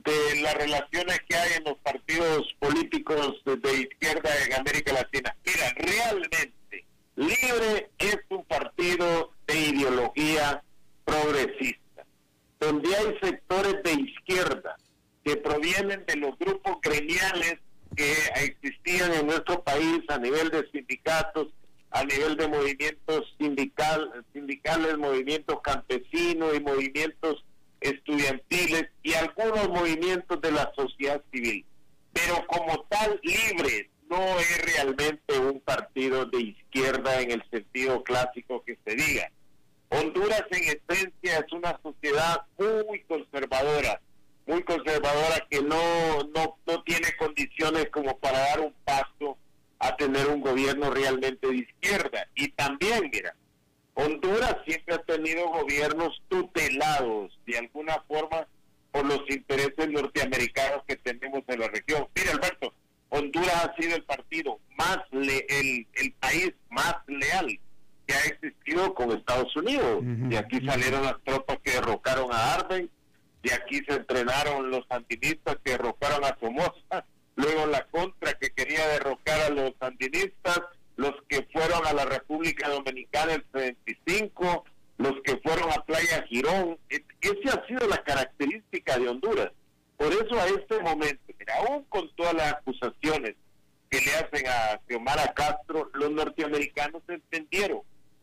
de 0.04 0.42
las 0.42 0.54
relaciones 0.54 1.18
que 1.26 1.34
hay 1.34 1.52
en 1.56 1.64
los 1.64 1.78
partidos 1.78 2.54
políticos 2.58 3.40
de 3.44 3.72
izquierda 3.72 4.30
en 4.46 4.52
América 4.60 4.92
Latina. 4.92 5.34
Mira, 5.44 5.72
realmente, 5.76 6.84
Libre 7.16 7.90
es 7.98 8.18
un 8.28 8.44
partido 8.44 9.32
de 9.46 9.58
ideología 9.58 10.62
progresista, 11.04 12.04
donde 12.60 12.94
hay 12.94 13.18
sectores 13.22 13.82
de 13.82 13.92
izquierda 13.92 14.76
que 15.24 15.36
provienen 15.36 16.04
de 16.06 16.16
los 16.16 16.38
grupos 16.38 16.76
gremiales 16.82 17.58
que 17.96 18.12
existían 18.42 19.14
en 19.14 19.26
nuestro 19.26 19.62
país 19.62 20.00
a 20.08 20.18
nivel 20.18 20.50
de 20.50 20.68
sindicatos, 20.70 21.48
a 21.94 22.02
nivel 22.02 22.36
de 22.36 22.48
movimientos 22.48 23.32
sindical, 23.38 24.24
sindicales, 24.32 24.98
movimientos 24.98 25.60
campesinos 25.62 26.52
y 26.56 26.60
movimientos 26.60 27.44
estudiantiles 27.80 28.86
y 29.04 29.14
algunos 29.14 29.68
movimientos 29.68 30.40
de 30.40 30.50
la 30.50 30.72
sociedad 30.74 31.22
civil. 31.32 31.64
Pero 32.12 32.44
como 32.48 32.84
tal, 32.88 33.20
libre 33.22 33.90
no 34.10 34.40
es 34.40 34.74
realmente 34.74 35.38
un 35.38 35.60
partido 35.60 36.24
de 36.26 36.40
izquierda 36.40 37.20
en 37.20 37.30
el 37.30 37.44
sentido 37.48 38.02
clásico 38.02 38.64
que 38.64 38.76
se 38.84 38.96
diga. 38.96 39.30
Honduras 39.90 40.44
en 40.50 40.64
esencia 40.64 41.38
es 41.38 41.52
una 41.52 41.78
sociedad 41.80 42.42
muy 42.58 43.04
conservadora, 43.04 44.00
muy 44.46 44.64
conservadora 44.64 45.46
que 45.48 45.62
no, 45.62 46.24
no, 46.34 46.58
no 46.66 46.82
tiene 46.82 47.06
condiciones 47.16 47.88
como 47.90 48.18
para 48.18 48.40
dar 48.40 48.60
un 48.62 48.74
paso 48.84 49.38
a 49.84 49.96
tener 49.96 50.28
un 50.28 50.40
gobierno 50.40 50.90
realmente 50.90 51.46
de 51.46 51.56
izquierda. 51.56 52.26
Y 52.34 52.48
también, 52.48 53.10
mira, 53.12 53.34
Honduras 53.94 54.56
siempre 54.66 54.94
ha 54.94 55.02
tenido 55.02 55.48
gobiernos 55.50 56.20
tutelados 56.28 57.38
de 57.46 57.58
alguna 57.58 58.02
forma 58.08 58.46
por 58.90 59.04
los 59.04 59.20
intereses 59.28 59.90
norteamericanos 59.90 60.82
que 60.86 60.96
tenemos 60.96 61.42
en 61.48 61.60
la 61.60 61.68
región. 61.68 62.08
Mira, 62.14 62.32
Alberto, 62.32 62.72
Honduras 63.10 63.66
ha 63.66 63.76
sido 63.76 63.94
el 63.94 64.04
partido 64.04 64.58
más, 64.76 64.98
le 65.10 65.46
el, 65.48 65.86
el 65.94 66.12
país 66.12 66.52
más 66.70 66.96
leal 67.06 67.58
que 68.06 68.14
ha 68.14 68.24
existido 68.24 68.94
con 68.94 69.12
Estados 69.12 69.54
Unidos. 69.54 70.00
De 70.02 70.38
aquí 70.38 70.64
salieron 70.64 71.04
las 71.04 71.22
tropas 71.24 71.58
que 71.62 71.72
derrocaron 71.72 72.32
a 72.32 72.54
Arden, 72.54 72.90
de 73.42 73.52
aquí 73.52 73.82
se 73.86 73.94
entrenaron 73.94 74.70
los 74.70 74.86
sandinistas 74.88 75.56
que 75.62 75.72
derrocaron 75.72 76.24
a 76.24 76.36
Somoza, 76.40 77.04
luego 77.36 77.66
la 77.66 77.84
contra 77.86 78.34
que 78.34 78.50
quería 78.50 78.86
derrocar 78.88 79.40
a 79.40 79.50
los 79.50 79.72
sandinistas, 79.78 80.60
los 80.96 81.12
que 81.28 81.46
fueron 81.52 81.84
a 81.86 81.92
la 81.92 82.04
República 82.04 82.68
Dominicana 82.68 83.34
el 83.34 83.44
75, 83.52 84.64
los 84.98 85.14
que 85.24 85.36
fueron 85.38 85.70
a 85.70 85.84
Playa 85.84 86.24
Girón. 86.28 86.78
E, 86.88 87.04
esa 87.20 87.58
ha 87.58 87.66
sido 87.66 87.88
la 87.88 88.02
característica 88.02 88.98
de 88.98 89.08
Honduras. 89.08 89.50
Por 89.96 90.12
eso 90.12 90.38
a 90.38 90.46
este 90.46 90.80
momento, 90.80 91.22
aún 91.60 91.84
con 91.84 92.08
todas 92.14 92.34
las 92.34 92.52
acusaciones 92.54 93.34
que 93.90 94.00
le 94.00 94.14
hacen 94.14 94.46
a 94.48 94.80
Xiomara 94.86 95.32
Castro, 95.34 95.90
los 95.94 96.10
norteamericanos 96.10 97.02
entendieron 97.08 97.80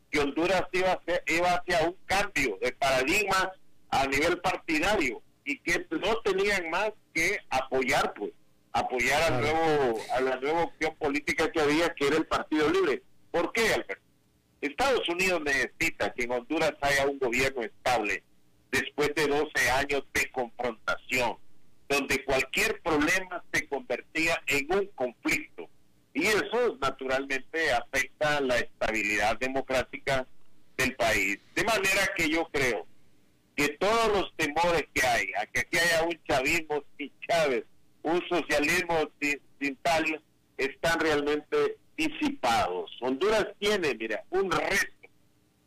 que 0.10 0.19
Honduras 0.19 0.63
iba 0.74 0.93
hacia, 0.93 1.21
iba 1.28 1.50
hacia 1.50 1.88
un 1.88 1.95
cambio 2.06 2.58
de 2.62 2.74
paradigma 2.74 3.52
a 3.89 4.06
nivel 4.08 4.39
partidario 4.39 5.21
y 5.45 5.58
que 5.60 5.86
no 5.89 6.17
tenían 6.24 6.69
más 6.69 6.91
que 7.13 7.38
apoyar 7.50 8.13
pues 8.13 8.32
apoyar 8.74 9.34
al 9.34 9.42
nuevo, 9.42 10.00
a 10.14 10.22
la 10.22 10.36
nueva 10.38 10.64
opción 10.64 10.96
política 10.96 11.52
que 11.52 11.60
había, 11.60 11.94
que 11.94 12.08
era 12.08 12.18
el 12.18 12.26
Partido 12.26 12.70
Libre. 12.70 13.02
¿Por 13.32 13.52
qué, 13.52 13.74
Alberto? 13.74 14.02
Estados 14.62 15.08
Unidos 15.10 15.42
necesita 15.44 16.14
que 16.14 16.24
en 16.24 16.32
Honduras 16.32 16.74
haya 16.82 17.08
un 17.08 17.18
gobierno 17.18 17.64
estable 17.64 18.24
después 18.72 19.14
de 19.16 19.28
12 19.28 19.70
años 19.72 20.04
de 20.14 20.32
confrontación, 20.32 21.38
donde 21.90 22.24
cualquier 22.24 22.80
problema 22.82 23.44
se 23.52 23.68
convertía 23.68 24.42
en 24.48 24.72
un 24.74 24.86
conflicto. 24.96 25.68
Y 26.14 26.26
eso 26.26 26.78
naturalmente 26.80 27.72
afecta 27.74 28.40
la 28.42 28.58
estabilidad 28.58 29.38
democrática 29.40 30.28
del 30.78 30.96
país. 30.96 31.40
De 31.56 31.64
manera 31.64 32.10
que 32.16 32.30
yo 32.30 32.48
creo 32.52 32.86
que 33.56 33.70
todos 33.70 34.12
los 34.14 34.34
temores 34.36 34.86
que 34.94 35.06
hay, 35.06 35.28
a 35.42 35.46
que 35.48 35.62
aquí 35.62 35.78
haya 35.78 36.04
un 36.04 36.20
chavismo 36.28 36.84
sin 36.98 37.12
Chávez, 37.28 37.66
un 38.04 38.22
socialismo 38.28 39.10
sin, 39.60 39.76
tal, 39.82 40.22
están 40.58 41.00
realmente 41.00 41.78
disipados. 41.98 42.92
Honduras 43.02 43.48
tiene, 43.60 43.96
mira, 43.96 44.24
un 44.30 44.52
reto. 44.52 44.94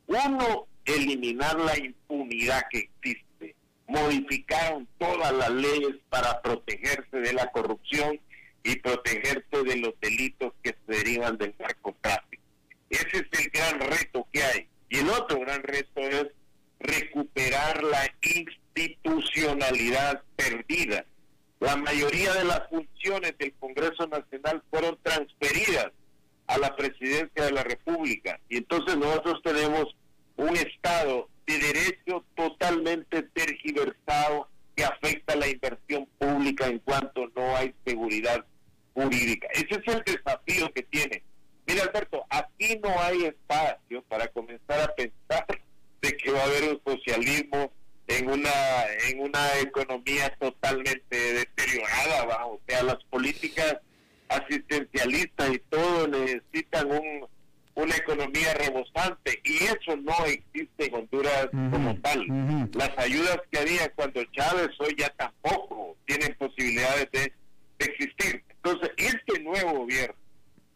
Uno, 0.07 0.69
eliminar 0.85 1.59
la 1.59 1.77
impunidad 1.79 2.63
que 2.71 2.91
existe. 3.03 3.57
Modificaron 3.87 4.87
todas 4.99 5.33
las 5.33 5.51
leyes 5.51 5.97
para 6.09 6.41
protegerse 6.43 7.19
de 7.19 7.33
la 7.33 7.51
corrupción 7.53 8.21
y 8.63 8.77
protegerse 8.77 9.63
de 9.65 9.77
los 9.77 9.95
delitos 10.01 10.53
que 10.63 10.71
se 10.71 10.93
derivan 10.93 11.39
del 11.39 11.55
narcotráfico. 11.59 12.43
Ese 12.91 13.19
es 13.19 13.25
el 13.41 13.51
gran 13.51 13.81
reto 13.81 14.29
que 14.33 14.43
hay. 14.43 14.69
Y 14.89 14.99
el 14.99 15.11
otro 15.11 15.41
gran 15.41 15.63
reto 15.63 16.01
es 16.01 16.27
recuperar 16.81 17.83
la 17.83 18.11
institucionalidad 18.23 20.23
perdida 20.37 21.05
la 21.65 21.77
mayoría 21.77 22.35
de 22.35 22.45
las 22.45 22.69
funciones 22.69 23.39
del 23.39 23.55
Congreso 23.55 24.07
Nacional 24.07 24.63
fueron 24.71 24.99
transferidas 25.03 25.93
a 26.47 26.59
la 26.59 26.77
presidencia 26.77 27.45
de 27.45 27.53
la 27.53 27.63
República. 27.63 28.39
Y 28.51 28.59
entonces 28.59 28.99
nosotros 28.99 29.41
tenemos 29.43 29.97
un 30.37 30.55
Estado 30.57 31.29
de 31.47 31.59
derecho 31.59 32.23
totalmente 32.37 33.23
tergiversado 33.23 34.49
que 34.77 34.85
afecta 34.85 35.37
la 35.37 35.49
inversión 35.49 36.07
pública 36.19 36.67
en 36.67 36.81
cuanto 36.81 37.29
no 37.35 37.57
hay 37.57 37.75
seguridad 37.87 38.45
jurídica. 38.93 39.49
Ese 39.55 39.81
es 39.83 39.95
el 39.95 40.03
desafío 40.05 40.71
que 40.75 40.83
tiene. 40.83 41.23
Mira, 41.67 41.85
Alberto, 41.85 42.27
aquí 42.29 42.79
no 42.83 42.91
hay 43.01 43.25
espacio 43.25 44.03
para 44.03 44.29
comenzar 44.29 44.81
a 44.81 44.95
pensar 44.95 45.47
de 46.03 46.17
que 46.17 46.31
va 46.31 46.41
a 46.41 46.45
haber 46.45 46.75
un 46.75 46.83
socialismo 46.85 47.73
en 48.07 48.29
una 48.29 48.51
en 49.09 49.21
una 49.21 49.59
economía 49.61 50.35
totalmente 50.39 51.17
deteriorada, 51.35 52.47
o 52.47 52.61
sea, 52.67 52.83
las 52.83 53.03
políticas 53.05 53.79
asistencialistas 54.29 55.55
y 55.55 55.59
todo 55.71 56.09
necesitan 56.09 56.91
un 56.91 57.27
una 57.75 57.97
economía 57.97 58.55
rebosante 58.55 59.41
y 59.43 59.57
eso 59.65 59.97
no 59.97 60.25
existe 60.27 60.87
en 60.87 60.95
Honduras 60.95 61.49
como 61.51 61.97
tal. 62.01 62.25
Las 62.73 62.97
ayudas 62.99 63.41
que 63.51 63.59
había 63.59 63.93
cuando 63.95 64.23
Chávez 64.27 64.71
hoy 64.79 64.95
ya 64.97 65.11
tampoco 65.11 65.97
tienen 66.07 66.35
posibilidades 66.35 67.11
de, 67.11 67.33
existir. 67.79 68.43
Entonces, 68.49 68.91
este 68.97 69.41
nuevo 69.41 69.81
gobierno 69.81 70.15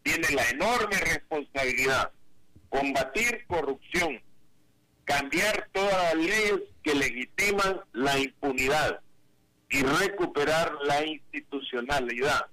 tiene 0.03 0.29
la 0.31 0.47
enorme 0.49 0.95
responsabilidad 0.97 2.11
combatir 2.67 3.45
corrupción, 3.47 4.21
cambiar 5.09 5.67
todas 5.71 5.91
las 5.91 6.15
leyes 6.15 6.59
que 6.83 6.93
legitiman 6.93 7.81
la 7.93 8.19
impunidad 8.19 8.99
y 9.69 9.81
recuperar 9.81 10.71
la 10.83 11.03
institucionalidad. 11.03 12.45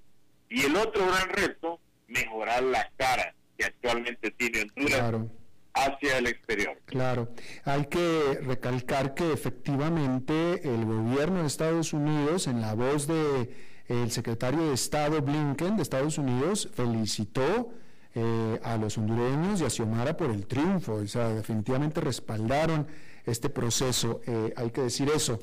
Y 0.49 0.63
el 0.63 0.75
otro 0.75 1.05
gran 1.05 1.29
reto, 1.29 1.79
mejorar 2.07 2.63
la 2.63 2.89
cara 2.97 3.35
que 3.57 3.65
actualmente 3.65 4.31
tiene 4.31 4.61
Honduras 4.75 5.25
hacia 5.73 6.17
el 6.17 6.27
exterior. 6.27 6.81
Claro, 6.85 7.29
hay 7.63 7.85
que 7.85 8.39
recalcar 8.41 9.13
que 9.13 9.31
efectivamente 9.31 10.61
el 10.63 10.83
gobierno 10.85 11.41
de 11.41 11.47
Estados 11.47 11.93
Unidos, 11.93 12.47
en 12.47 12.61
la 12.61 12.73
voz 12.73 13.07
de 13.07 13.53
el 13.87 14.11
secretario 14.11 14.67
de 14.67 14.73
Estado 14.73 15.21
Blinken 15.21 15.77
de 15.77 15.83
Estados 15.83 16.17
Unidos, 16.17 16.69
felicitó 16.73 17.71
eh, 18.19 18.59
a 18.63 18.77
los 18.77 18.97
hondureños 18.97 19.61
y 19.61 19.65
a 19.65 19.69
Xiomara 19.69 20.17
por 20.17 20.31
el 20.31 20.47
triunfo, 20.47 20.93
o 20.95 21.07
sea, 21.07 21.29
definitivamente 21.29 22.01
respaldaron 22.01 22.87
este 23.25 23.47
proceso, 23.47 24.21
eh, 24.25 24.53
hay 24.57 24.71
que 24.71 24.81
decir 24.81 25.07
eso. 25.13 25.37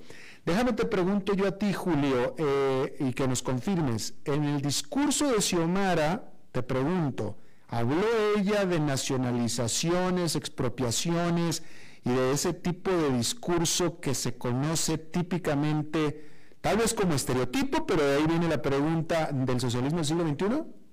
Déjame 0.45 0.72
te 0.72 0.85
pregunto 0.85 1.35
yo 1.35 1.47
a 1.47 1.53
ti, 1.53 1.72
Julio, 1.72 2.35
eh, 2.37 2.97
y 2.99 3.12
que 3.12 3.29
nos 3.29 3.43
confirmes, 3.43 4.14
en 4.25 4.43
el 4.43 4.61
discurso 4.61 5.31
de 5.31 5.41
Xiomara, 5.41 6.33
te 6.51 6.64
pregunto, 6.64 7.37
Habló 7.68 8.07
ella 8.37 8.66
de 8.66 8.79
nacionalizaciones, 8.81 10.35
expropiaciones 10.37 11.62
y 12.05 12.11
de 12.11 12.33
ese 12.33 12.55
tipo 12.55 12.91
de 12.91 13.16
discurso 13.16 14.01
que 14.01 14.14
se 14.14 14.37
conoce 14.37 14.99
típicamente, 14.99 16.29
tal 16.61 16.79
vez 16.79 16.93
como 16.93 17.14
estereotipo, 17.14 17.87
pero 17.87 18.05
de 18.05 18.16
ahí 18.16 18.27
viene 18.27 18.49
la 18.49 18.61
pregunta 18.61 19.31
del 19.33 19.61
socialismo 19.61 19.99
del 19.99 20.07
siglo 20.07 20.29
XXI. 20.29 20.84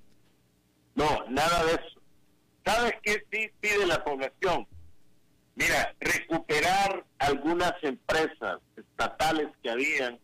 No, 0.94 1.24
nada 1.28 1.64
de 1.64 1.72
eso. 1.72 2.00
¿Sabes 2.64 2.94
qué 3.02 3.24
sí 3.32 3.50
pide 3.60 3.86
la 3.86 4.02
población? 4.04 4.66
Mira, 5.54 5.94
recuperar 6.00 7.04
algunas 7.18 7.74
empresas 7.82 8.60
estatales 8.76 9.48
que 9.62 9.70
habían 9.70 10.18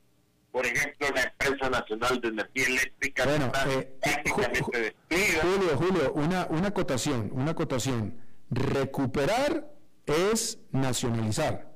por 0.50 0.64
ejemplo, 0.64 1.08
la 1.14 1.22
empresa 1.22 1.70
nacional 1.70 2.20
de 2.20 2.28
energía 2.28 2.66
eléctrica 2.66 3.24
bueno, 3.24 3.52
eh, 3.66 4.94
Julio, 5.42 5.76
Julio, 5.76 6.12
una, 6.14 6.46
una 6.46 6.68
acotación, 6.68 7.30
una 7.32 7.50
acotación. 7.50 8.18
Recuperar 8.50 9.68
es 10.06 10.58
nacionalizar. 10.70 11.70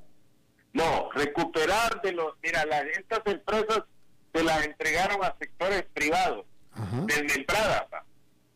No, 0.73 1.11
recuperar 1.13 2.01
de 2.01 2.13
los, 2.13 2.35
mira, 2.43 2.65
las, 2.65 2.85
estas 2.87 3.21
empresas 3.27 3.83
se 4.35 4.43
las 4.43 4.65
entregaron 4.65 5.23
a 5.23 5.37
sectores 5.39 5.85
privados, 5.93 6.47
desde 7.07 7.41
entrada. 7.41 7.87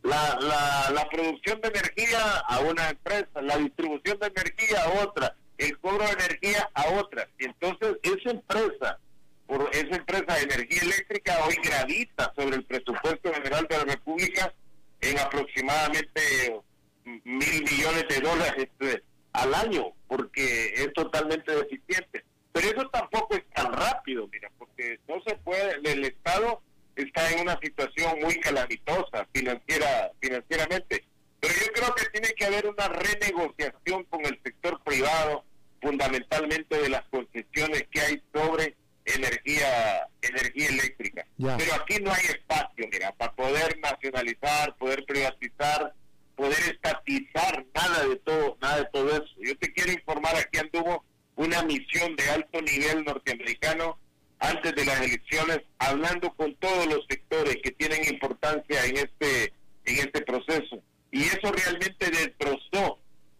La, 0.06 0.38
la, 0.40 0.90
la 0.92 1.08
producción 1.08 1.60
de 1.60 1.68
energía 1.68 2.38
a 2.48 2.60
una 2.60 2.90
empresa, 2.90 3.42
la 3.42 3.56
distribución 3.58 4.18
de 4.18 4.26
energía 4.26 4.82
a 4.84 5.04
otra, 5.04 5.34
el 5.58 5.78
cobro 5.78 6.04
de 6.04 6.12
energía 6.12 6.70
a 6.74 6.88
otra. 7.00 7.28
Entonces 7.38 7.96
esa 8.02 8.30
empresa 8.30 8.98
por 9.46 9.68
esa 9.72 9.96
empresa 9.96 10.34
de 10.34 10.42
energía 10.42 10.82
eléctrica 10.82 11.44
hoy 11.44 11.54
gravita 11.62 12.32
sobre 12.36 12.56
el 12.56 12.64
presupuesto 12.64 13.32
general 13.32 13.66
de 13.68 13.78
la 13.78 13.84
República 13.84 14.52
en 15.00 15.18
aproximadamente 15.18 16.60
mil 17.04 17.62
millones 17.62 18.04
de 18.08 18.20
dólares 18.20 18.54
este, 18.56 19.04
al 19.32 19.54
año, 19.54 19.92
porque 20.08 20.72
es 20.74 20.92
totalmente 20.94 21.54
deficiente. 21.54 22.24
Pero 22.52 22.68
eso 22.68 22.88
tampoco 22.88 23.36
es 23.36 23.44
tan 23.54 23.72
rápido, 23.72 24.28
mira, 24.32 24.50
porque 24.58 24.98
no 25.06 25.22
se 25.26 25.36
puede, 25.36 25.78
el 25.84 26.04
Estado 26.04 26.62
está 26.96 27.30
en 27.30 27.40
una 27.40 27.58
situación 27.60 28.18
muy 28.20 28.38
calamitosa 28.40 29.26
financiera, 29.32 30.10
financieramente. 30.20 31.04
Pero 31.40 31.54
yo 31.54 31.72
creo 31.72 31.94
que 31.94 32.06
tiene 32.06 32.34
que 32.34 32.44
haber 32.46 32.66
una 32.66 32.88
renegociación 32.88 34.04
con 34.04 34.24
el 34.24 34.40
sector 34.42 34.82
privado, 34.82 35.44
fundamentalmente 35.80 36.80
de 36.80 36.88
las 36.88 37.04
concesiones 37.08 37.84
que 37.90 38.00
hay 38.00 38.22
sobre 38.34 38.74
energía 39.04 40.08
energía 40.22 40.68
eléctrica. 40.68 41.26
Pero 41.36 41.74
aquí 41.74 41.98
no 42.00 42.12
hay 42.12 42.24
espacio, 42.26 42.88
mira, 42.90 43.12
para 43.12 43.32
poder 43.34 43.78
nacionalizar, 43.78 44.76
poder 44.76 45.04
privatizar, 45.04 45.94
poder 46.34 46.58
estatizar, 46.70 47.64
nada 47.74 48.08
de 48.08 48.16
todo, 48.16 48.58
nada 48.60 48.78
de 48.78 48.88
todo 48.92 49.10
eso. 49.10 49.34
Yo 49.38 49.56
te 49.58 49.72
quiero 49.72 49.92
informar, 49.92 50.34
aquí 50.36 50.58
anduvo 50.58 51.04
una 51.36 51.62
misión 51.62 52.16
de 52.16 52.30
alto 52.30 52.60
nivel 52.62 53.04
norteamericano 53.04 53.98
antes 54.38 54.74
de 54.74 54.84
las 54.84 55.00
elecciones, 55.00 55.60
hablando 55.78 56.32
con 56.34 56.54
todos 56.56 56.86
los 56.86 57.04
sectores 57.08 57.56
que 57.62 57.70
tienen 57.72 58.06
importancia 58.12 58.84
en 58.84 58.96
este 58.96 59.52
en 59.84 59.98
este 59.98 60.20
proceso. 60.22 60.82
Y 61.10 61.22
eso 61.22 61.52
realmente 61.52 62.10
destrozó 62.10 62.98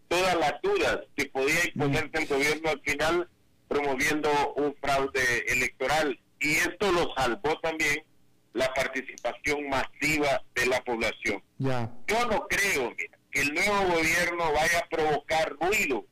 todas 0.08 0.36
las 0.36 0.54
dudas 0.62 1.00
que 1.16 1.26
podía 1.26 1.66
imponerse 1.66 2.22
el 2.22 2.26
gobierno 2.26 2.70
al 2.70 2.80
final 2.80 3.28
promoviendo 3.68 4.30
un 4.54 4.74
fraude 4.80 5.44
electoral 5.48 6.18
y 6.40 6.52
esto 6.52 6.92
lo 6.92 7.12
salvó 7.14 7.58
también 7.60 8.04
la 8.52 8.72
participación 8.72 9.68
masiva 9.68 10.42
de 10.54 10.66
la 10.66 10.82
población. 10.84 11.42
Ya. 11.58 11.90
Yo 12.06 12.26
no 12.26 12.46
creo 12.48 12.94
que 12.96 13.40
el 13.40 13.52
nuevo 13.52 13.96
gobierno 13.96 14.52
vaya 14.52 14.78
a 14.78 14.88
provocar 14.88 15.56
ruido, 15.60 16.06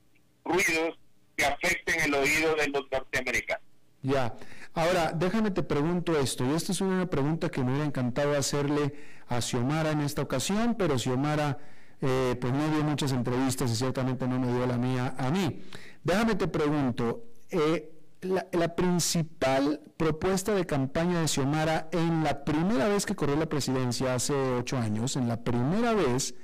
ruidos 0.44 0.98
que 1.36 1.44
afecten 1.46 2.00
el 2.02 2.14
oído 2.14 2.54
de 2.56 2.68
los 2.68 2.82
norteamericanos. 2.90 3.64
Ya. 4.02 4.34
Ahora, 4.74 5.12
déjame 5.12 5.52
te 5.52 5.62
pregunto 5.62 6.18
esto, 6.18 6.44
y 6.44 6.52
esta 6.52 6.72
es 6.72 6.80
una 6.80 7.08
pregunta 7.08 7.48
que 7.48 7.62
me 7.62 7.70
hubiera 7.70 7.86
encantado 7.86 8.36
hacerle 8.36 8.92
a 9.28 9.40
Xiomara 9.40 9.92
en 9.92 10.00
esta 10.00 10.22
ocasión, 10.22 10.74
pero 10.76 10.98
Xiomara 10.98 11.58
eh, 12.00 12.36
pues 12.40 12.52
no 12.52 12.68
dio 12.70 12.82
muchas 12.82 13.12
entrevistas 13.12 13.70
y 13.70 13.76
ciertamente 13.76 14.26
no 14.26 14.40
me 14.40 14.52
dio 14.52 14.66
la 14.66 14.76
mía 14.76 15.14
a 15.16 15.30
mí. 15.30 15.62
Déjame 16.02 16.34
te 16.34 16.48
pregunto, 16.48 17.22
eh, 17.50 17.92
la, 18.20 18.74
principal 18.74 19.80
propuesta 19.96 20.54
de 20.54 20.66
campaña 20.66 21.20
de 21.20 21.28
Xiomara 21.28 21.88
en 21.92 22.24
la 22.24 22.44
primera 22.44 22.88
vez 22.88 23.06
que 23.06 23.14
corrió 23.14 23.36
la 23.36 23.46
presidencia 23.46 24.14
hace 24.14 24.34
ocho 24.34 24.76
años, 24.76 25.16
en 25.16 25.28
la 25.28 25.44
primera 25.44 25.94
vez, 25.94 26.34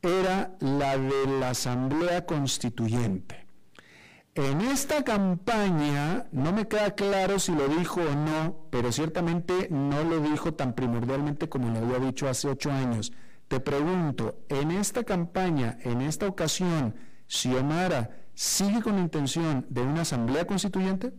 era 0.00 0.54
la 0.60 0.96
de 0.96 1.26
la 1.40 1.50
Asamblea 1.50 2.24
Constituyente. 2.24 3.43
En 4.36 4.62
esta 4.62 5.04
campaña 5.04 6.26
no 6.32 6.52
me 6.52 6.66
queda 6.66 6.96
claro 6.96 7.38
si 7.38 7.52
lo 7.54 7.68
dijo 7.68 8.00
o 8.00 8.14
no, 8.16 8.66
pero 8.72 8.90
ciertamente 8.90 9.68
no 9.70 10.02
lo 10.02 10.18
dijo 10.18 10.54
tan 10.54 10.74
primordialmente 10.74 11.48
como 11.48 11.70
lo 11.70 11.78
había 11.78 12.04
dicho 12.04 12.28
hace 12.28 12.48
ocho 12.48 12.72
años. 12.72 13.12
Te 13.46 13.60
pregunto, 13.60 14.40
en 14.48 14.72
esta 14.72 15.04
campaña, 15.04 15.78
en 15.82 16.00
esta 16.00 16.26
ocasión, 16.26 16.96
Xiomara 17.28 18.10
sigue 18.34 18.82
con 18.82 18.96
la 18.96 19.02
intención 19.02 19.66
de 19.68 19.82
una 19.82 20.02
asamblea 20.02 20.44
constituyente? 20.44 21.12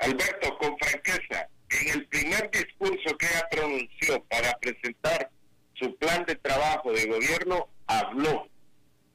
Alberto, 0.00 0.58
con 0.58 0.76
franqueza, 0.78 1.48
en 1.68 1.88
el 1.92 2.06
primer 2.08 2.50
discurso 2.50 3.16
que 3.18 3.26
ella 3.26 3.48
pronunció 3.52 4.24
para 4.24 4.58
presentar 4.58 5.30
su 5.74 5.94
plan 5.98 6.24
de 6.26 6.34
trabajo 6.34 6.90
de 6.90 7.06
gobierno, 7.06 7.68
habló 7.86 8.49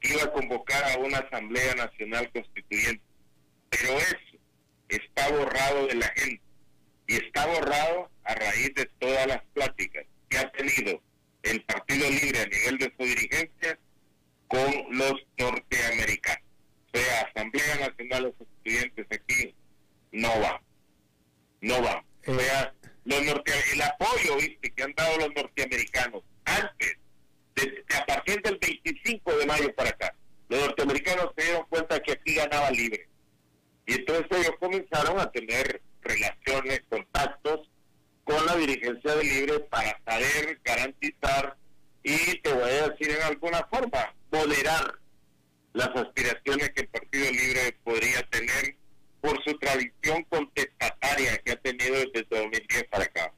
iba 0.02 0.22
a 0.22 0.32
convocar 0.32 0.84
a 0.84 0.98
una 0.98 1.18
asamblea 1.18 1.74
nacional 1.74 2.30
constituyente. 2.32 3.02
Pero 3.70 3.98
eso 3.98 4.38
está 4.88 5.28
borrado 5.30 5.86
de 5.86 5.94
la 5.96 6.08
gente 6.08 6.42
y 7.08 7.16
está 7.16 7.46
borrado 7.46 8.10
a 8.24 8.34
raíz 8.34 8.74
de 8.74 8.86
todas 8.98 9.26
las 9.26 9.42
pláticas 9.54 10.04
que 10.28 10.38
ha 10.38 10.50
tenido 10.52 11.00
el 11.42 11.62
Partido 11.64 12.08
Libre 12.10 12.40
a 12.40 12.46
nivel 12.46 12.78
de 12.78 12.92
su 12.96 13.04
dirigencia 13.04 13.78
con 14.48 14.72
los 14.90 15.14
norteamericanos 15.38 16.46
sea 16.96 17.20
Asamblea 17.22 17.74
Nacional 17.76 18.22
de 18.22 18.28
los 18.28 18.40
Estudiantes 18.40 19.06
aquí, 19.10 19.54
no 20.12 20.28
va. 20.40 20.62
No 21.60 21.82
va. 21.82 22.04
O 22.26 22.34
eh. 22.34 22.40
sea, 22.40 22.74
los 23.04 23.24
norte, 23.24 23.52
el 23.72 23.82
apoyo 23.82 24.36
¿viste? 24.36 24.70
que 24.72 24.82
han 24.82 24.94
dado 24.94 25.18
los 25.18 25.34
norteamericanos 25.34 26.22
antes, 26.44 26.96
de, 27.56 27.84
a 27.96 28.06
partir 28.06 28.40
del 28.42 28.58
25 28.58 29.36
de 29.36 29.46
mayo 29.46 29.74
para 29.74 29.90
acá, 29.90 30.14
los 30.48 30.60
norteamericanos 30.60 31.32
se 31.36 31.44
dieron 31.44 31.66
cuenta 31.68 32.00
que 32.00 32.12
aquí 32.12 32.34
ganaba 32.34 32.70
libre. 32.70 33.08
Y 33.86 33.94
entonces 33.94 34.26
ellos 34.30 34.56
comenzaron 34.60 35.18
a 35.18 35.30
tener 35.30 35.80
relaciones, 36.02 36.82
contactos 36.88 37.68
con 38.24 38.44
la 38.46 38.56
dirigencia 38.56 39.14
de 39.14 39.24
Libre 39.24 39.60
para 39.60 40.00
saber 40.04 40.60
garantizar 40.64 41.56
y 42.02 42.38
te 42.40 42.52
voy 42.52 42.70
a 42.70 42.88
decir 42.88 43.10
en 43.10 43.22
alguna 43.22 43.66
forma, 43.70 44.14
moderar 44.30 44.98
las 45.72 45.88
aspiraciones 45.88 46.70
que 46.70 46.82
el 46.82 46.88
Partido 46.88 47.30
Libre 47.30 47.76
podría 47.84 48.22
tener 48.30 48.76
por 49.20 49.42
su 49.44 49.58
tradición 49.58 50.22
contestataria 50.24 51.38
que 51.38 51.52
ha 51.52 51.56
tenido 51.56 51.94
desde 51.96 52.26
2010 52.30 52.84
para 52.84 53.04
acá. 53.04 53.32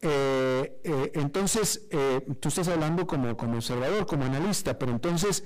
Eh, 0.00 0.80
eh, 0.82 1.12
entonces, 1.14 1.86
eh, 1.90 2.20
tú 2.40 2.48
estás 2.48 2.68
hablando 2.68 3.06
como, 3.06 3.36
como 3.36 3.56
observador, 3.56 4.06
como 4.06 4.24
analista, 4.24 4.78
pero 4.78 4.92
entonces, 4.92 5.44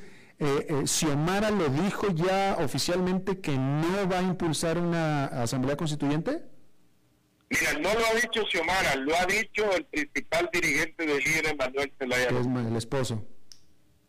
¿Xiomara 0.84 1.50
lo 1.50 1.68
dijo 1.68 2.08
ya 2.10 2.58
oficialmente 2.60 3.40
que 3.40 3.56
no 3.56 4.06
va 4.06 4.18
a 4.18 4.22
impulsar 4.22 4.76
una 4.76 5.26
asamblea 5.26 5.76
constituyente? 5.76 6.42
Mira, 7.48 7.72
no 7.74 7.94
lo 7.94 8.06
ha 8.06 8.14
dicho 8.14 8.44
Xiomara, 8.50 8.96
lo 8.96 9.16
ha 9.16 9.24
dicho 9.24 9.70
el 9.72 9.84
principal 9.86 10.50
dirigente 10.52 11.06
del 11.06 11.22
líder, 11.22 11.56
Manuel 11.56 11.92
Zelaya. 11.98 12.28
es 12.28 12.46
el 12.46 12.76
esposo. 12.76 13.26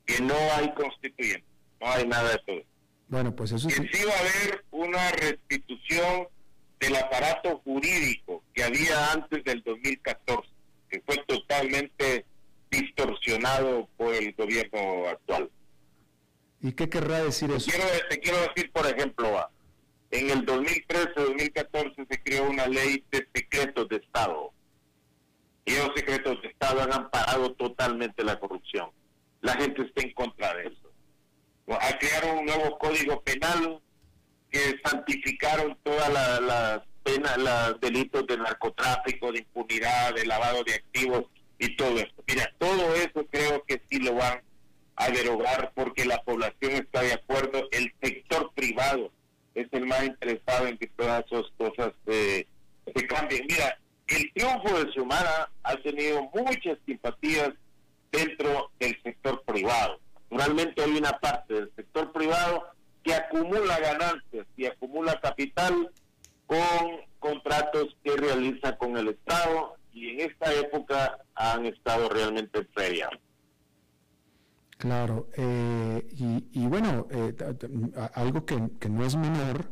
Que 0.05 0.21
no 0.21 0.35
hay 0.55 0.73
constituyente, 0.73 1.45
no 1.79 1.91
hay 1.91 2.07
nada 2.07 2.31
de 2.31 2.39
todo. 2.39 2.61
Bueno, 3.07 3.33
pues 3.35 3.53
eso 3.53 3.67
que 3.69 3.75
sí 3.75 4.05
va 4.05 4.13
a 4.13 4.19
haber 4.19 4.65
una 4.71 5.11
restitución 5.11 6.27
del 6.79 6.95
aparato 6.95 7.61
jurídico 7.63 8.43
que 8.57 8.63
había 8.63 9.11
antes 9.11 9.43
del 9.43 9.61
2014, 9.61 10.49
que 10.89 10.99
fue 11.05 11.17
totalmente 11.27 12.25
distorsionado 12.71 13.87
por 13.95 14.15
el 14.15 14.33
gobierno 14.33 15.07
actual. 15.07 15.51
¿Y 16.61 16.71
qué 16.71 16.89
querrá 16.89 17.23
decir 17.23 17.51
eso? 17.51 17.69
Quiero, 17.69 17.87
te 18.09 18.19
quiero 18.19 18.39
decir, 18.41 18.71
por 18.71 18.87
ejemplo, 18.87 19.47
en 20.09 20.31
el 20.31 20.43
2013-2014 20.43 22.07
se 22.09 22.23
creó 22.23 22.49
una 22.49 22.65
ley 22.65 23.05
de 23.11 23.27
secretos 23.31 23.89
de 23.89 23.97
Estado. 23.97 24.51
Y 25.63 25.73
esos 25.73 25.91
secretos 25.95 26.41
de 26.41 26.47
Estado 26.47 26.81
han 26.81 26.93
amparado 26.93 27.53
totalmente 27.53 28.23
la 28.23 28.39
corrupción. 28.39 28.89
La 29.41 29.53
gente 29.53 29.83
está 29.83 30.01
en 30.01 30.13
contra 30.15 30.55
de 30.55 30.69
eso. 30.69 30.91
A 31.79 31.95
crear 31.99 32.25
un 32.35 32.45
nuevo 32.45 32.75
código 32.79 33.21
penal 33.21 33.79
que 34.49 34.79
santificaron 34.83 35.77
todas 35.83 36.41
las 36.41 36.81
penas, 37.07 37.37
los 37.37 37.79
delitos 37.79 38.27
de 38.27 38.37
narcotráfico, 38.37 39.31
de 39.31 39.39
impunidad, 39.39 40.13
de 40.13 40.25
lavado 40.25 40.63
de 40.65 40.75
activos 40.75 41.23
y 41.57 41.75
todo 41.77 41.97
eso. 41.97 42.13
Mira, 42.27 42.51
todo 42.57 42.93
eso 42.95 43.25
creo 43.31 43.63
que 43.63 43.81
sí 43.89 43.99
lo 43.99 44.15
van 44.15 44.41
a 44.97 45.09
derogar 45.09 45.71
porque 45.73 46.05
la 46.05 46.21
población 46.23 46.73
está 46.73 47.01
de 47.01 47.13
acuerdo, 47.13 47.69
el 47.71 47.93
sector 48.01 48.51
privado 48.53 49.11
es 49.55 49.67
el 49.71 49.85
más 49.85 50.03
interesado 50.03 50.67
en 50.67 50.77
que 50.77 50.87
todas 50.87 51.23
esas 51.25 51.45
cosas 51.57 51.93
se 52.05 52.45
cambien. 53.07 53.45
Mira, 53.47 53.79
el 54.07 54.31
triunfo 54.33 54.83
de 54.83 54.91
Sumara 54.91 55.49
ha 55.63 55.75
tenido 55.77 56.29
muchas 56.33 56.77
simpatías 56.85 57.51
dentro 58.11 58.71
del 58.79 59.01
sector 59.03 59.41
privado. 59.43 59.99
Naturalmente 60.29 60.83
hay 60.83 60.97
una 60.97 61.11
parte 61.19 61.53
del 61.53 61.71
sector 61.75 62.11
privado 62.11 62.67
que 63.03 63.13
acumula 63.13 63.79
ganancias 63.79 64.45
y 64.57 64.65
acumula 64.65 65.19
capital 65.21 65.89
con 66.47 66.57
contratos 67.19 67.95
que 68.03 68.15
realiza 68.15 68.77
con 68.77 68.97
el 68.97 69.09
Estado 69.09 69.75
y 69.91 70.09
en 70.09 70.31
esta 70.31 70.53
época 70.53 71.19
han 71.35 71.65
estado 71.65 72.09
realmente 72.09 72.63
feriados. 72.73 73.19
Claro, 74.77 75.27
eh, 75.35 76.07
y, 76.53 76.67
bueno, 76.67 77.07
eh, 77.09 77.35
algo 78.13 78.45
que, 78.45 78.69
no 78.89 79.03
es 79.03 79.15
menor, 79.15 79.71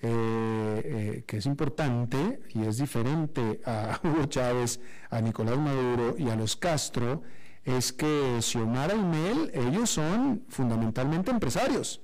eh, 0.00 1.22
que 1.28 1.36
es 1.36 1.46
importante 1.46 2.40
y 2.52 2.64
es 2.66 2.78
diferente 2.78 3.60
a 3.64 4.00
Hugo 4.04 4.26
Chávez, 4.26 4.80
a 5.10 5.20
Nicolás 5.20 5.58
Maduro 5.58 6.16
y 6.18 6.28
a 6.28 6.34
los 6.34 6.56
Castro, 6.56 7.22
es 7.64 7.92
que 7.92 8.38
Xiomara 8.40 8.94
y 8.96 9.02
Mel, 9.02 9.52
ellos 9.54 9.90
son 9.90 10.44
fundamentalmente 10.48 11.30
empresarios. 11.30 12.01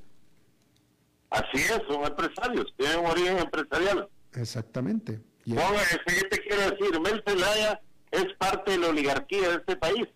Así 1.31 1.57
es, 1.57 1.81
son 1.89 2.05
empresarios, 2.05 2.73
tienen 2.77 3.05
origen 3.05 3.39
empresarial. 3.39 4.09
Exactamente. 4.35 5.21
No, 5.45 5.63
¿qué 6.07 6.23
te 6.29 6.39
quiero 6.43 6.71
decir? 6.71 7.01
Mel 7.01 7.23
Zelaya 7.27 7.81
es 8.11 8.27
parte 8.39 8.73
de 8.73 8.79
la 8.79 8.89
oligarquía 8.89 9.49
de 9.49 9.57
este 9.57 9.77
país. 9.77 10.07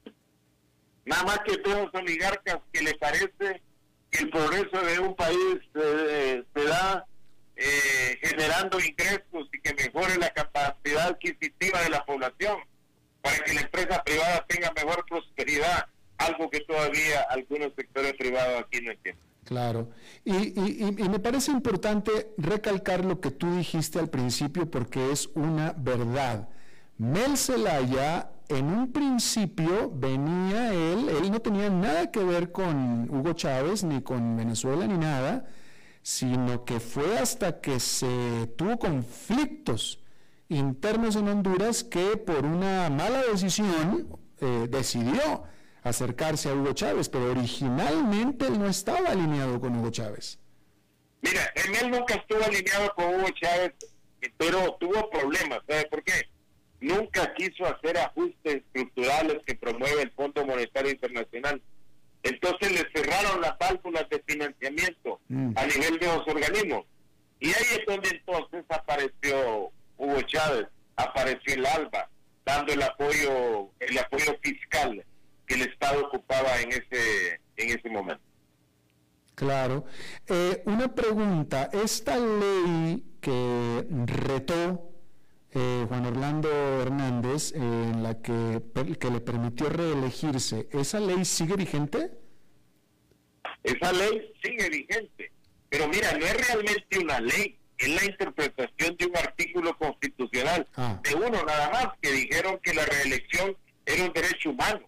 Nada 1.05 1.25
más 1.25 1.39
que 1.41 1.59
todos 1.59 1.91
los 1.93 1.95
oligarcas 1.95 2.59
que 2.73 2.83
le 2.83 2.95
parece 2.95 3.63
que 4.11 4.19
el 4.19 4.31
progreso 4.31 4.81
de 4.83 4.99
un 5.01 5.17
país 5.17 5.59
eh, 5.75 6.45
se 6.55 6.65
da 6.65 7.07
eh, 7.57 8.19
generando 8.23 8.79
ingresos 8.79 9.49
y 9.53 9.61
que 9.61 9.75
mejore 9.75 10.17
la 10.19 10.31
capacidad 10.31 11.09
adquisitiva 11.09 11.83
de 11.83 11.91
la 11.91 12.05
población 12.05 12.59
para 13.21 13.39
que 13.39 13.55
la 13.55 13.61
empresa 13.63 14.03
privada 14.05 14.45
tenga 14.49 14.73
mejor 14.73 15.05
prosperidad, 15.09 15.87
algo 16.19 16.51
que 16.51 16.61
todavía 16.61 17.23
algunos 17.31 17.73
sectores 17.75 18.15
privados 18.15 18.65
aquí 18.65 18.81
no 18.81 18.93
entienden. 18.93 19.32
Claro. 19.45 19.91
Y, 20.25 20.53
me 21.09 21.19
parece 21.19 21.51
importante 21.51 22.33
recalcar 22.39 23.05
lo 23.05 23.21
que 23.21 23.31
tú 23.31 23.57
dijiste 23.57 23.99
al 23.99 24.09
principio 24.09 24.71
porque 24.71 25.11
es 25.11 25.29
una 25.35 25.75
verdad. 25.77 26.49
Mel 26.99 27.37
Zelaya, 27.37 28.31
en 28.49 28.67
un 28.67 28.93
principio 28.93 29.91
venía 29.91 30.73
él, 30.73 31.09
él 31.09 31.31
no 31.31 31.41
tenía 31.41 31.71
nada 31.71 32.11
que 32.11 32.23
ver 32.23 32.53
con 32.53 33.11
Hugo 33.11 33.33
Chávez, 33.33 33.83
ni 33.83 34.03
con 34.03 34.37
Venezuela, 34.37 34.87
ni 34.87 34.99
nada, 34.99 35.47
sino 36.03 36.65
que 36.65 36.79
fue 36.79 37.19
hasta 37.19 37.61
que 37.61 37.81
se 37.81 38.49
tuvo 38.57 38.79
conflictos 38.79 39.99
internos 40.49 41.17
en 41.17 41.29
Honduras 41.29 41.83
que 41.83 42.17
por 42.17 42.45
una 42.45 42.91
mala 42.91 43.23
decisión 43.23 44.07
eh, 44.41 44.69
decidió 44.71 45.45
acercarse 45.83 46.49
a 46.49 46.55
Hugo 46.55 46.73
Chávez, 46.73 47.09
pero 47.09 47.31
originalmente 47.31 48.47
él 48.47 48.59
no 48.59 48.69
estaba 48.69 49.11
alineado 49.11 49.61
con 49.61 49.77
Hugo 49.77 49.91
Chávez. 49.91 50.39
Mira, 51.21 51.53
él 51.55 51.91
nunca 51.91 52.15
estuvo 52.15 52.43
alineado 52.45 52.93
con 52.95 53.15
Hugo 53.15 53.29
Chávez, 53.31 53.73
pero 54.37 54.77
tuvo 54.81 55.11
problemas. 55.11 55.61
¿Sabes 55.69 55.87
por 55.87 56.03
qué? 56.03 56.29
Nunca 56.81 57.33
quiso 57.35 57.65
hacer 57.67 57.97
ajustes 57.99 58.57
estructurales 58.57 59.39
que 59.47 59.55
promueve 59.55 60.03
el 60.03 60.11
Fondo 60.13 60.45
Monetario 60.45 60.91
Internacional. 60.91 61.63
Entonces 62.25 62.73
le 62.73 62.89
cerraron 62.93 63.41
las 63.41 63.59
válvulas 63.59 64.09
de 64.09 64.23
financiamiento 64.27 65.21
mm. 65.29 65.53
a 65.57 65.67
nivel 65.67 65.99
de 65.99 66.07
los 66.07 66.27
organismos. 66.27 66.87
Y 67.41 67.49
ahí 67.49 67.67
es 67.73 67.81
donde 67.87 68.09
entonces 68.11 68.65
apareció 68.69 69.71
Hugo 69.99 70.23
Chávez, 70.23 70.67
apareció 70.97 71.55
el 71.55 71.67
ALBA, 71.67 72.09
dando 72.45 72.73
el 72.73 72.83
apoyo, 72.83 73.69
el 73.81 73.99
apoyo 73.99 74.37
fiscal 74.41 75.05
el 75.53 75.63
Estado 75.63 76.07
ocupaba 76.07 76.61
en 76.61 76.73
ese, 76.73 77.41
en 77.57 77.79
ese 77.79 77.89
momento. 77.89 78.23
Claro. 79.35 79.85
Eh, 80.29 80.63
una 80.67 80.95
pregunta, 80.95 81.71
esta 81.73 82.17
ley 82.19 83.05
que 83.21 83.87
retó 84.07 84.93
eh, 85.55 85.85
Juan 85.89 86.07
Orlando 86.07 86.49
Hernández, 86.81 87.53
en 87.55 88.03
la 88.03 88.21
que, 88.21 88.63
que 88.99 89.11
le 89.11 89.21
permitió 89.21 89.69
reelegirse, 89.69 90.69
¿esa 90.73 91.01
ley 91.01 91.25
sigue 91.25 91.57
vigente? 91.57 92.11
Esa 93.63 93.93
ley 93.93 94.33
sigue 94.43 94.69
vigente, 94.71 95.33
pero 95.69 95.89
mira, 95.89 96.13
no 96.13 96.25
es 96.25 96.49
realmente 96.49 96.99
una 96.99 97.21
ley, 97.21 97.59
es 97.79 97.89
la 97.89 98.05
interpretación 98.05 98.97
de 98.97 99.07
un 99.07 99.17
artículo 99.17 99.77
constitucional, 99.77 100.67
ah. 100.77 101.01
de 101.03 101.15
uno 101.15 101.45
nada 101.45 101.71
más, 101.71 101.89
que 102.01 102.11
dijeron 102.13 102.59
que 102.63 102.75
la 102.75 102.85
reelección 102.85 103.57
era 103.87 104.05
un 104.05 104.13
derecho 104.13 104.51
humano. 104.51 104.81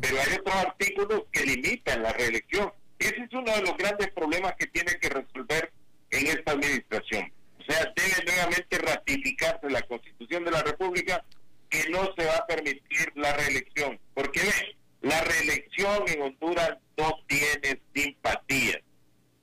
Pero 0.00 0.20
hay 0.20 0.38
otros 0.38 0.54
artículos 0.54 1.22
que 1.32 1.46
limitan 1.46 2.02
la 2.02 2.12
reelección. 2.12 2.70
Ese 2.98 3.16
es 3.16 3.32
uno 3.32 3.50
de 3.52 3.62
los 3.62 3.76
grandes 3.78 4.10
problemas 4.12 4.54
que 4.58 4.66
tiene 4.66 4.98
que 4.98 5.08
resolver 5.08 5.72
en 6.10 6.26
esta 6.26 6.52
administración. 6.52 7.32
O 7.60 7.72
sea, 7.72 7.92
debe 7.96 8.24
nuevamente 8.26 8.78
ratificarse 8.78 9.70
la 9.70 9.80
Constitución 9.82 10.44
de 10.44 10.50
la 10.50 10.62
República 10.62 11.24
que 11.70 11.88
no 11.88 12.12
se 12.16 12.26
va 12.26 12.36
a 12.36 12.46
permitir 12.46 13.12
la 13.14 13.32
reelección. 13.32 13.98
Porque 14.12 14.40
ve, 14.40 14.76
la 15.00 15.22
reelección 15.22 16.04
en 16.08 16.22
Honduras 16.22 16.76
no 16.98 17.18
tiene 17.26 17.80
simpatía, 17.94 18.80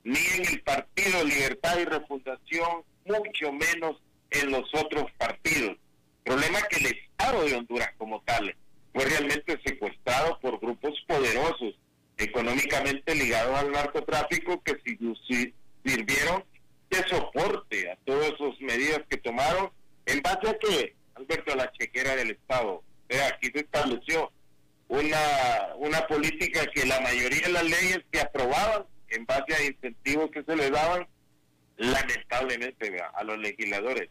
ni 0.04 0.18
en 0.36 0.46
el 0.46 0.62
Partido 0.62 1.24
Libertad 1.24 1.78
y 1.80 1.84
Refundación, 1.86 2.84
mucho 3.04 3.52
menos 3.52 4.00
en 4.30 4.50
los 4.52 4.72
otros 4.74 5.10
partidos. 5.18 5.76
Problema 6.22 6.62
que 6.70 6.76
el 6.76 6.86
Estado 6.86 7.44
de 7.44 7.54
Honduras 7.56 7.90
como 7.98 8.22
tal 8.22 8.54
fue 8.94 9.04
realmente 9.04 9.60
secuestrado 9.64 10.38
por 10.40 10.60
grupos 10.60 10.94
poderosos 11.08 11.74
económicamente 12.16 13.14
ligados 13.14 13.58
al 13.58 13.72
narcotráfico 13.72 14.62
que 14.62 14.76
sirvieron 14.84 16.44
de 16.90 17.08
soporte 17.08 17.90
a 17.90 17.96
todas 18.04 18.28
esas 18.28 18.60
medidas 18.60 19.00
que 19.10 19.16
tomaron 19.16 19.70
en 20.06 20.22
base 20.22 20.48
a 20.48 20.58
que, 20.58 20.94
Alberto, 21.16 21.56
la 21.56 21.72
chequera 21.72 22.14
del 22.14 22.30
Estado. 22.30 22.84
aquí 23.32 23.50
se 23.52 23.60
estableció 23.60 24.30
una, 24.86 25.74
una 25.78 26.06
política 26.06 26.64
que 26.72 26.86
la 26.86 27.00
mayoría 27.00 27.46
de 27.46 27.52
las 27.52 27.64
leyes 27.64 28.00
que 28.12 28.20
aprobaban 28.20 28.84
en 29.08 29.26
base 29.26 29.54
a 29.54 29.64
incentivos 29.64 30.30
que 30.30 30.44
se 30.44 30.54
le 30.54 30.70
daban, 30.70 31.06
lamentablemente 31.78 32.96
a 33.12 33.24
los 33.24 33.38
legisladores. 33.38 34.08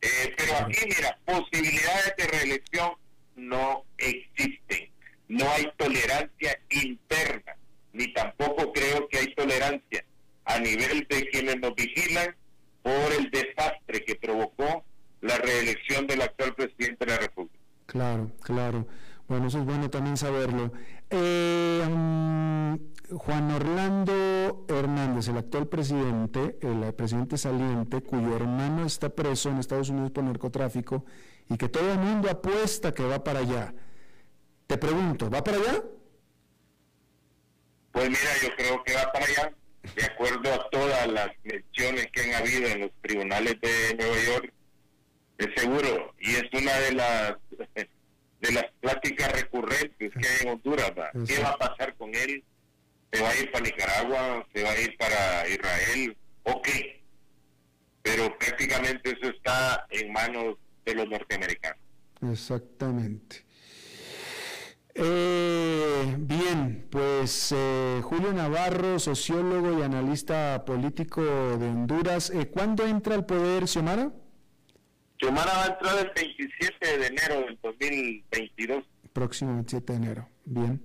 Eh, 0.00 0.34
pero 0.36 0.56
aquí, 0.56 0.78
mira, 0.86 1.18
posibilidades 1.24 2.14
de 2.16 2.26
reelección 2.26 2.92
no 3.38 3.84
existen. 3.96 4.90
No 5.28 5.48
hay 5.50 5.70
tolerancia 5.76 6.58
interna, 6.70 7.56
ni 7.92 8.12
tampoco 8.12 8.72
creo 8.72 9.08
que 9.08 9.18
hay 9.18 9.34
tolerancia 9.34 10.04
a 10.44 10.58
nivel 10.58 11.06
de 11.08 11.28
quienes 11.28 11.60
nos 11.60 11.74
vigilan 11.74 12.34
por 12.82 13.12
el 13.18 13.30
desastre 13.30 14.04
que 14.04 14.16
provocó 14.16 14.84
la 15.20 15.36
reelección 15.36 16.06
del 16.06 16.22
actual 16.22 16.54
presidente 16.54 17.04
de 17.04 17.10
la 17.10 17.18
República. 17.18 17.58
eso 19.46 19.58
es 19.58 19.64
bueno 19.64 19.90
también 19.90 20.16
saberlo. 20.16 20.72
Eh, 21.10 21.84
mm, 21.86 23.16
Juan 23.16 23.50
Orlando 23.50 24.66
Hernández, 24.68 25.28
el 25.28 25.38
actual 25.38 25.66
presidente, 25.66 26.58
el 26.62 26.94
presidente 26.94 27.36
saliente, 27.36 28.00
cuyo 28.02 28.36
hermano 28.36 28.86
está 28.86 29.10
preso 29.10 29.50
en 29.50 29.58
Estados 29.58 29.90
Unidos 29.90 30.10
por 30.12 30.24
narcotráfico 30.24 31.04
y 31.48 31.56
que 31.56 31.68
todo 31.68 31.92
el 31.92 31.98
mundo 31.98 32.30
apuesta 32.30 32.92
que 32.92 33.02
va 33.02 33.22
para 33.22 33.40
allá. 33.40 33.74
Te 34.66 34.76
pregunto, 34.76 35.30
¿va 35.30 35.42
para 35.42 35.56
allá? 35.56 35.82
Pues 37.92 38.08
mira, 38.08 38.30
yo 38.42 38.54
creo 38.56 38.84
que 38.84 38.94
va 38.94 39.12
para 39.12 39.24
allá, 39.24 39.52
de 39.96 40.04
acuerdo 40.04 40.52
a 40.52 40.70
todas 40.70 41.06
las 41.08 41.30
menciones 41.42 42.06
que 42.12 42.20
han 42.22 42.34
habido 42.34 42.68
en 42.68 42.80
los 42.82 42.90
tribunales 43.00 43.60
de 43.60 43.96
Nueva 43.98 44.22
York, 44.24 44.52
de 45.38 45.54
seguro, 45.56 46.14
y 46.18 46.34
es 46.34 46.44
una 46.52 46.74
de 46.80 46.92
las 46.92 47.36
de 48.40 48.52
las 48.52 48.66
pláticas 48.80 49.32
recurrentes 49.32 50.12
que 50.12 50.28
hay 50.28 50.42
en 50.42 50.48
Honduras. 50.50 50.92
¿Qué 51.26 51.42
va 51.42 51.50
a 51.50 51.58
pasar 51.58 51.94
con 51.96 52.14
él? 52.14 52.44
¿Se 53.12 53.22
va 53.22 53.30
a 53.30 53.36
ir 53.36 53.50
para 53.50 53.64
Nicaragua? 53.64 54.46
¿Se 54.54 54.62
va 54.62 54.70
a 54.70 54.80
ir 54.80 54.96
para 54.96 55.48
Israel? 55.48 56.16
¿O 56.44 56.62
qué? 56.62 57.02
Pero 58.02 58.38
prácticamente 58.38 59.10
eso 59.10 59.30
está 59.30 59.86
en 59.90 60.12
manos 60.12 60.56
de 60.88 60.94
los 60.94 61.08
norteamericanos. 61.08 61.78
Exactamente. 62.30 63.44
Eh, 64.94 66.16
bien, 66.18 66.88
pues 66.90 67.54
eh, 67.56 68.00
Julio 68.02 68.32
Navarro, 68.32 68.98
sociólogo 68.98 69.78
y 69.78 69.82
analista 69.82 70.64
político 70.64 71.22
de 71.22 71.68
Honduras. 71.68 72.30
Eh, 72.30 72.48
¿Cuándo 72.48 72.84
entra 72.84 73.14
al 73.14 73.24
poder 73.24 73.68
Xiomara? 73.68 74.10
Xiomara 75.20 75.52
va 75.52 75.64
a 75.64 75.66
entrar 75.66 75.98
el 75.98 76.12
27 76.14 76.98
de 76.98 77.06
enero 77.06 77.40
del 77.42 77.58
2022. 77.62 78.84
Próximo 79.12 79.52
27 79.54 79.92
de 79.92 79.98
enero. 79.98 80.28
Bien. 80.44 80.82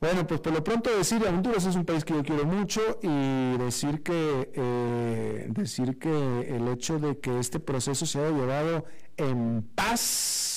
Bueno, 0.00 0.26
pues 0.26 0.40
por 0.40 0.54
lo 0.54 0.64
pronto 0.64 0.96
decir, 0.96 1.22
Honduras 1.26 1.66
es 1.66 1.76
un 1.76 1.84
país 1.84 2.06
que 2.06 2.14
yo 2.14 2.22
quiero 2.22 2.46
mucho 2.46 2.98
y 3.02 3.58
decir 3.58 4.02
que 4.02 4.50
eh, 4.54 5.46
decir 5.50 5.98
que 5.98 6.56
el 6.56 6.68
hecho 6.68 6.98
de 6.98 7.20
que 7.20 7.38
este 7.38 7.60
proceso 7.60 8.06
se 8.06 8.18
haya 8.18 8.30
llevado 8.30 8.86
en 9.20 9.62
paz 9.74 10.50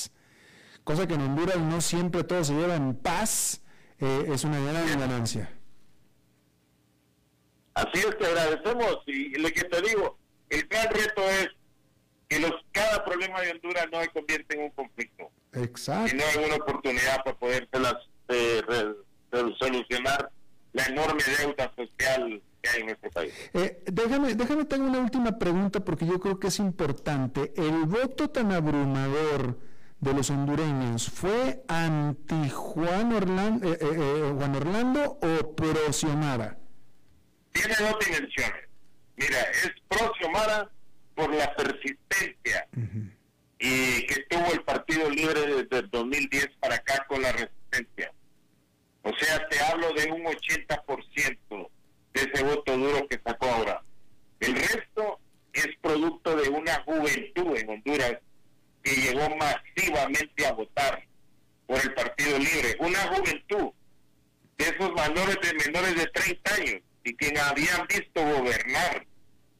cosa 0.84 1.06
que 1.06 1.14
en 1.14 1.22
Honduras 1.22 1.56
no 1.58 1.80
siempre 1.80 2.22
todo 2.22 2.44
se 2.44 2.52
lleva 2.52 2.76
en 2.76 2.94
paz, 2.94 3.62
eh, 3.98 4.26
es 4.28 4.44
una 4.44 4.60
gran 4.60 4.86
ganancia. 5.00 5.50
Así 7.72 7.98
es, 7.98 8.16
te 8.18 8.26
agradecemos 8.26 8.98
y 9.06 9.30
lo 9.38 9.48
que 9.48 9.64
te 9.64 9.80
digo, 9.82 10.18
el 10.50 10.68
gran 10.68 10.90
reto 10.92 11.22
es 11.28 11.48
que 12.28 12.38
los, 12.38 12.52
cada 12.70 13.04
problema 13.04 13.40
de 13.40 13.52
Honduras 13.52 13.86
no 13.90 14.00
se 14.00 14.08
convierte 14.08 14.54
en 14.54 14.64
un 14.64 14.70
conflicto. 14.70 15.30
Exacto. 15.54 16.14
Y 16.14 16.18
no 16.18 16.24
hay 16.24 16.44
una 16.44 16.56
oportunidad 16.56 17.24
para 17.24 17.36
poder 17.36 17.68
eh, 18.28 18.62
solucionar 19.58 20.30
la 20.72 20.84
enorme 20.84 21.22
deuda 21.38 21.72
social 21.74 22.42
que 22.64 22.70
hay 22.70 22.80
en 22.80 22.86
nuestro 22.86 23.10
país. 23.10 23.32
Eh, 23.52 23.82
déjame, 23.86 24.34
déjame 24.34 24.64
tener 24.64 24.88
una 24.88 25.00
última 25.00 25.38
pregunta 25.38 25.80
porque 25.80 26.06
yo 26.06 26.18
creo 26.18 26.38
que 26.38 26.48
es 26.48 26.58
importante. 26.58 27.52
El 27.56 27.84
voto 27.84 28.30
tan 28.30 28.52
abrumador 28.52 29.58
de 30.00 30.14
los 30.14 30.30
hondureños 30.30 31.10
fue 31.10 31.62
anti 31.68 32.48
Juan 32.50 33.12
Orlando, 33.12 33.66
eh, 33.66 33.78
eh, 33.80 33.86
eh, 33.90 34.32
Juan 34.36 34.56
Orlando 34.56 35.18
o 35.20 35.54
pro 35.54 35.92
Xiomara? 35.92 36.58
Tiene 37.52 37.74
dos 37.78 37.96
dimensiones. 38.04 38.68
Mira, 39.16 39.40
es 39.50 39.72
pro 39.88 40.12
Xiomara 40.18 40.70
por 41.14 41.32
la 41.32 41.54
persistencia 41.54 42.66
y 43.58 44.06
que 44.06 44.26
tuvo 44.28 44.52
el 44.52 44.62
Partido 44.62 45.08
Libre 45.08 45.40
desde 45.40 45.78
el 45.78 45.90
2010 45.90 46.48
para 46.60 46.74
acá 46.74 47.06
con 47.08 47.22
la 47.22 47.32
resistencia. 47.32 48.12
O 49.02 49.12
sea, 49.16 49.48
te 49.48 49.60
hablo 49.60 49.92
de 49.92 50.10
un 50.10 50.24
80% 50.24 51.38
de 51.48 51.68
ese 52.14 52.44
voto 52.44 52.76
duro 52.76 53.06
que 53.08 53.20
sacó 53.24 53.46
ahora. 53.46 53.82
El 54.40 54.54
resto 54.54 55.20
es 55.52 55.68
producto 55.80 56.36
de 56.36 56.48
una 56.48 56.82
juventud 56.84 57.56
en 57.56 57.68
Honduras 57.68 58.18
que 58.82 58.94
llegó 58.94 59.28
masivamente 59.36 60.46
a 60.46 60.52
votar 60.52 61.06
por 61.66 61.80
el 61.80 61.94
Partido 61.94 62.38
Libre. 62.38 62.76
Una 62.80 63.00
juventud 63.14 63.70
de 64.58 64.64
esos 64.64 64.94
valores 64.94 65.38
de 65.42 65.54
menores 65.66 65.96
de 65.96 66.06
30 66.06 66.54
años 66.54 66.82
y 67.04 67.14
quien 67.16 67.38
habían 67.38 67.86
visto 67.86 68.22
gobernar 68.22 69.06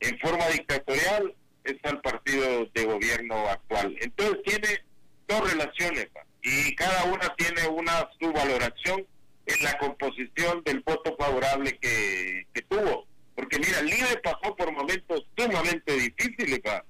en 0.00 0.18
forma 0.18 0.46
dictatorial 0.48 1.34
es 1.64 1.76
el 1.82 2.00
partido 2.00 2.66
de 2.74 2.84
gobierno 2.84 3.48
actual. 3.48 3.96
Entonces 4.00 4.42
tiene 4.44 4.84
dos 5.26 5.50
relaciones 5.50 6.08
y 6.42 6.74
cada 6.74 7.04
una 7.04 7.34
tiene 7.36 7.66
una 7.68 8.08
subvaloración 8.20 9.06
en 9.46 9.62
la 9.62 9.78
composición 9.78 10.62
del 10.64 10.80
voto 10.80 11.16
favorable 11.16 11.78
que, 11.78 12.46
tuvo. 12.68 13.06
Porque 13.34 13.58
mira, 13.58 13.82
Libre 13.82 14.20
pasó 14.22 14.54
por 14.56 14.72
momentos 14.72 15.26
sumamente 15.36 15.92
difíciles. 15.92 16.60
¿va? 16.66 16.84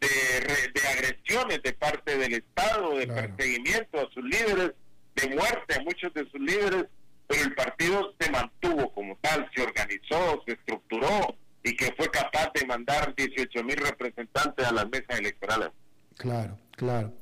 de, 0.00 0.80
agresiones 0.88 1.62
de 1.62 1.72
parte 1.72 2.16
del 2.16 2.34
Estado, 2.34 2.96
de 2.96 3.06
perseguimiento 3.06 4.00
a 4.00 4.10
sus 4.12 4.24
líderes, 4.24 4.72
de 5.16 5.28
muerte 5.34 5.74
a 5.74 5.82
muchos 5.82 6.12
de 6.14 6.28
sus 6.30 6.40
líderes, 6.40 6.86
pero 7.26 7.42
el 7.42 7.54
partido 7.54 8.14
se 8.18 8.30
mantuvo 8.30 8.92
como 8.92 9.16
tal, 9.20 9.48
se 9.54 9.62
organizó, 9.62 10.42
se 10.46 10.52
estructuró 10.52 11.36
y 11.62 11.76
que 11.76 11.92
fue 11.96 12.08
capaz 12.10 12.50
de 12.54 12.66
mandar 12.66 13.14
18 13.14 13.64
mil 13.64 13.76
representantes 13.76 14.66
a 14.66 14.72
las 14.72 14.88
mesas 14.88 15.18
electorales. 15.18 15.70
Claro, 16.16 16.58
claro. 16.72 17.12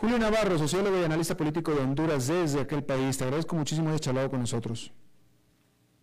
Julio 0.00 0.16
Navarro, 0.16 0.56
sociólogo 0.56 1.00
y 1.00 1.04
analista 1.04 1.36
político 1.36 1.74
de 1.74 1.80
Honduras 1.80 2.28
desde 2.28 2.60
aquel 2.60 2.84
país, 2.84 3.18
te 3.18 3.24
agradezco 3.24 3.56
muchísimo 3.56 3.90
de 3.90 3.98
charlado 3.98 4.30
con 4.30 4.38
nosotros. 4.38 4.92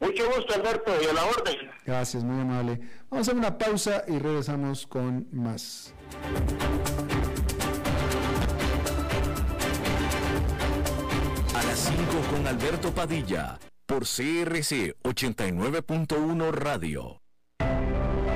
Mucho 0.01 0.25
gusto, 0.35 0.53
Alberto, 0.53 0.91
y 1.01 1.05
a 1.05 1.13
la 1.13 1.23
orden. 1.23 1.55
Gracias, 1.85 2.21
muy 2.21 2.41
amable. 2.41 2.81
Vamos 3.09 3.25
a 3.25 3.31
hacer 3.31 3.35
una 3.39 3.57
pausa 3.57 4.03
y 4.09 4.19
regresamos 4.19 4.85
con 4.85 5.29
más. 5.31 5.93
A 11.55 11.63
las 11.63 11.79
5 11.79 12.01
con 12.31 12.47
Alberto 12.47 12.91
Padilla, 12.93 13.57
por 13.85 14.01
CRC 14.01 14.97
89.1 15.03 16.51
Radio. 16.51 17.21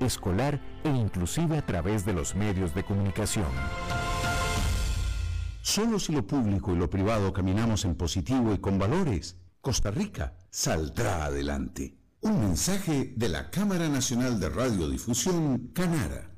escolar 0.00 0.60
e 0.84 0.88
inclusive 0.88 1.58
a 1.58 1.66
través 1.66 2.04
de 2.04 2.12
los 2.12 2.34
medios 2.34 2.74
de 2.74 2.84
comunicación. 2.84 3.46
Solo 5.62 5.98
si 5.98 6.12
lo 6.12 6.26
público 6.26 6.72
y 6.72 6.76
lo 6.76 6.90
privado 6.90 7.32
caminamos 7.32 7.84
en 7.84 7.94
positivo 7.94 8.52
y 8.52 8.58
con 8.58 8.78
valores, 8.78 9.36
Costa 9.60 9.90
Rica 9.90 10.36
saldrá 10.50 11.24
adelante. 11.24 11.96
Un 12.20 12.40
mensaje 12.40 13.14
de 13.16 13.28
la 13.28 13.50
Cámara 13.50 13.88
Nacional 13.88 14.40
de 14.40 14.48
Radiodifusión, 14.48 15.70
Canara. 15.72 16.30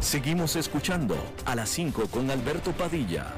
Seguimos 0.00 0.54
escuchando 0.54 1.16
a 1.44 1.56
las 1.56 1.70
5 1.70 2.06
con 2.08 2.30
Alberto 2.30 2.70
Padilla. 2.72 3.34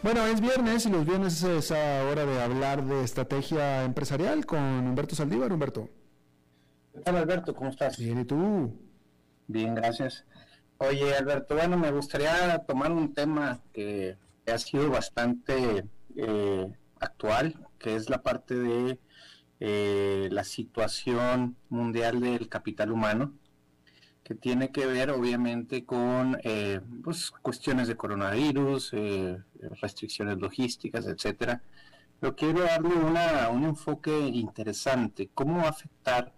Bueno, 0.00 0.24
es 0.26 0.40
viernes 0.40 0.86
y 0.86 0.90
los 0.90 1.04
viernes 1.04 1.42
es 1.42 1.72
hora 1.72 2.24
de 2.24 2.40
hablar 2.40 2.84
de 2.84 3.02
estrategia 3.02 3.82
empresarial 3.82 4.46
con 4.46 4.60
Humberto 4.60 5.16
Saldívar. 5.16 5.52
Humberto. 5.52 5.88
¿Qué 6.94 7.00
tal, 7.00 7.16
Alberto? 7.16 7.52
¿Cómo 7.52 7.70
estás? 7.70 7.98
Bien, 7.98 8.20
¿y 8.20 8.24
tú? 8.24 8.72
Bien, 9.48 9.74
gracias. 9.74 10.24
Oye, 10.78 11.16
Alberto, 11.16 11.56
bueno, 11.56 11.76
me 11.76 11.90
gustaría 11.90 12.58
tomar 12.60 12.92
un 12.92 13.12
tema 13.12 13.60
que 13.72 14.16
ha 14.46 14.58
sido 14.58 14.88
bastante 14.88 15.84
eh, 16.16 16.72
actual, 17.00 17.66
que 17.80 17.96
es 17.96 18.08
la 18.08 18.22
parte 18.22 18.54
de 18.54 19.00
eh, 19.58 20.28
la 20.30 20.44
situación 20.44 21.56
mundial 21.68 22.20
del 22.20 22.48
capital 22.48 22.92
humano, 22.92 23.34
que 24.28 24.34
tiene 24.34 24.70
que 24.70 24.84
ver 24.84 25.10
obviamente 25.10 25.86
con 25.86 26.38
eh, 26.44 26.80
pues, 27.02 27.30
cuestiones 27.30 27.88
de 27.88 27.96
coronavirus, 27.96 28.92
restricciones 29.80 30.36
logísticas, 30.38 31.06
etcétera. 31.06 31.62
Pero 32.20 32.36
quiero 32.36 32.60
darle 32.60 32.94
una, 32.94 33.48
un 33.48 33.64
enfoque 33.64 34.18
interesante, 34.18 35.30
cómo 35.32 35.58
va 35.58 35.64
a 35.64 35.70
afectar 35.70 36.34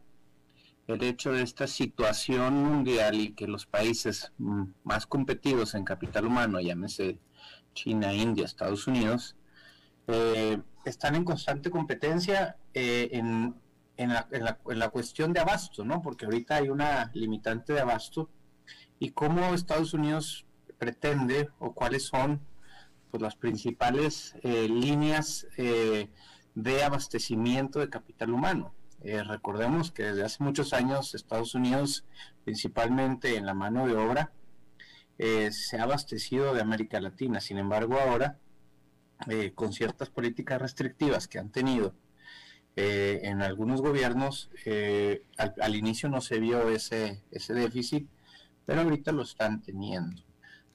el 0.86 1.02
hecho 1.02 1.32
de 1.32 1.42
esta 1.42 1.66
situación 1.66 2.54
mundial 2.54 3.14
y 3.16 3.32
que 3.32 3.46
los 3.46 3.66
países 3.66 4.32
mm, 4.38 4.64
más 4.84 5.06
competidos 5.06 5.74
en 5.74 5.84
capital 5.84 6.26
humano, 6.26 6.60
llámese 6.60 7.18
China, 7.74 8.12
India, 8.12 8.44
Estados 8.44 8.86
Unidos, 8.86 9.36
eh, 10.06 10.60
están 10.84 11.14
en 11.14 11.24
constante 11.24 11.70
competencia 11.70 12.56
eh, 12.74 13.10
en, 14.02 14.78
la, 14.78 14.88
cuestión 14.88 15.32
de 15.32 15.40
abasto, 15.40 15.84
¿no? 15.84 16.02
Porque 16.02 16.24
ahorita 16.24 16.56
hay 16.56 16.68
una 16.68 17.10
limitante 17.14 17.72
de 17.72 17.80
abasto 17.80 18.30
y 18.98 19.10
cómo 19.10 19.54
Estados 19.54 19.94
Unidos 19.94 20.46
pretende 20.78 21.50
o 21.58 21.74
cuáles 21.74 22.04
son 22.04 22.40
pues, 23.10 23.22
las 23.22 23.36
principales 23.36 24.34
eh, 24.42 24.68
líneas 24.68 25.46
de 25.56 26.82
abastecimiento 26.84 27.80
de 27.80 27.90
capital 27.90 28.30
humano. 28.30 28.74
recordemos 29.02 29.92
que 29.92 30.04
desde 30.04 30.24
hace 30.24 30.42
muchos 30.42 30.72
años 30.72 31.14
Estados 31.14 31.54
Unidos, 31.54 32.04
principalmente 32.44 33.36
en 33.36 33.46
la 33.46 33.54
mano 33.54 33.86
de 33.86 33.96
obra, 33.96 34.32
se 35.18 35.78
ha 35.78 35.82
abastecido 35.82 36.54
de 36.54 36.62
América 36.62 37.00
Latina. 37.00 37.40
Sin 37.40 37.58
embargo, 37.58 37.98
ahora 37.98 38.38
eh, 39.28 39.52
con 39.54 39.72
ciertas 39.72 40.08
políticas 40.08 40.60
restrictivas 40.62 41.28
que 41.28 41.38
han 41.38 41.50
tenido 41.50 41.94
eh, 42.76 43.20
en 43.24 43.42
algunos 43.42 43.82
gobiernos, 43.82 44.50
eh, 44.64 45.24
al, 45.36 45.74
inicio 45.74 46.08
no 46.08 46.20
se 46.20 46.38
vio 46.38 46.68
ese, 46.68 47.22
ese 47.30 47.54
déficit, 47.54 48.08
pero 48.64 48.82
ahorita 48.82 49.12
lo 49.12 49.22
están 49.22 49.60
teniendo. 49.60 50.22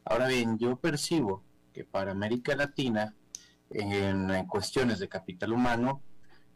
Ahora 0.03 0.27
bien, 0.27 0.57
yo 0.57 0.75
percibo 0.75 1.43
que 1.73 1.83
para 1.83 2.11
América 2.11 2.55
Latina, 2.55 3.15
en, 3.69 4.45
cuestiones 4.47 4.99
de 4.99 5.09
capital 5.09 5.53
humano, 5.53 6.01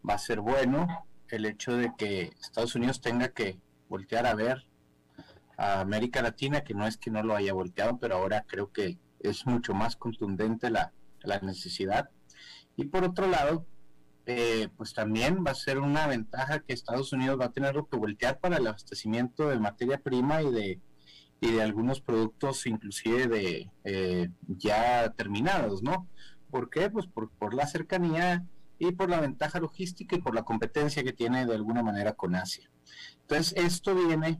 va 0.08 0.14
a 0.14 0.20
ser 0.20 0.40
bueno 0.42 0.88
el 1.30 1.46
hecho 1.46 1.76
de 1.76 1.94
que 1.98 2.34
Estados 2.42 2.76
Unidos 2.76 3.02
tenga 3.02 3.30
que 3.30 3.60
voltear 3.88 4.26
a 4.26 4.36
ver 4.36 4.68
a 5.58 5.82
América 5.82 6.22
Latina, 6.22 6.62
que 6.62 6.74
no 6.74 6.88
es 6.88 6.98
que 6.98 7.12
no 7.12 7.24
lo 7.24 7.36
haya 7.36 7.54
volteado, 7.54 7.98
pero 7.98 8.16
ahora 8.16 8.46
creo 8.48 8.72
que 8.72 8.98
es 9.20 9.46
mucho 9.46 9.74
más 9.74 9.96
contundente 9.96 10.70
la, 10.70 10.94
la 11.22 11.40
necesidad. 11.40 12.10
Y 12.76 12.86
por 12.86 13.04
otro 13.04 13.28
lado, 13.28 13.66
eh, 14.32 14.70
pues 14.78 14.94
también 14.94 15.44
va 15.44 15.50
a 15.50 15.56
ser 15.56 15.80
una 15.80 16.06
ventaja 16.06 16.60
que 16.60 16.72
Estados 16.72 17.14
Unidos 17.14 17.40
va 17.40 17.46
a 17.46 17.52
tener 17.52 17.74
que 17.90 17.98
voltear 17.98 18.40
para 18.40 18.58
el 18.58 18.68
abastecimiento 18.68 19.50
de 19.50 19.58
materia 19.58 19.98
prima 19.98 20.44
y 20.44 20.52
de, 20.52 20.80
y 21.42 21.52
de 21.52 21.64
algunos 21.64 22.00
productos 22.00 22.68
inclusive 22.68 23.26
de 23.26 23.72
eh, 23.86 24.30
ya 24.48 25.12
terminados, 25.14 25.82
¿no? 25.82 26.08
¿Por 26.52 26.70
qué? 26.70 26.92
Pues 26.92 27.08
por, 27.08 27.32
por 27.32 27.56
la 27.56 27.66
cercanía 27.66 28.46
y 28.78 28.92
por 28.92 29.10
la 29.10 29.20
ventaja 29.20 29.60
logística 29.60 30.16
y 30.16 30.22
por 30.22 30.36
la 30.36 30.44
competencia 30.44 31.04
que 31.04 31.14
tiene 31.14 31.48
de 31.48 31.56
alguna 31.56 31.82
manera 31.82 32.14
con 32.14 32.36
Asia. 32.36 32.70
Entonces, 33.22 33.56
esto 33.58 33.96
viene 33.96 34.40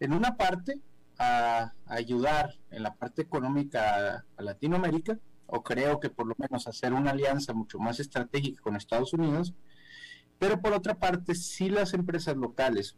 en 0.00 0.12
una 0.12 0.36
parte 0.36 0.80
a 1.20 1.72
ayudar 1.86 2.58
en 2.72 2.82
la 2.82 2.94
parte 2.94 3.22
económica 3.22 4.24
a 4.36 4.42
Latinoamérica, 4.42 5.20
o 5.52 5.62
creo 5.62 6.00
que 6.00 6.10
por 6.10 6.26
lo 6.26 6.34
menos 6.38 6.66
hacer 6.66 6.92
una 6.92 7.10
alianza 7.10 7.52
mucho 7.52 7.78
más 7.78 8.00
estratégica 8.00 8.62
con 8.62 8.76
Estados 8.76 9.12
Unidos, 9.12 9.54
pero 10.38 10.60
por 10.60 10.72
otra 10.72 10.98
parte, 10.98 11.34
si 11.34 11.68
las 11.68 11.92
empresas 11.92 12.36
locales 12.36 12.96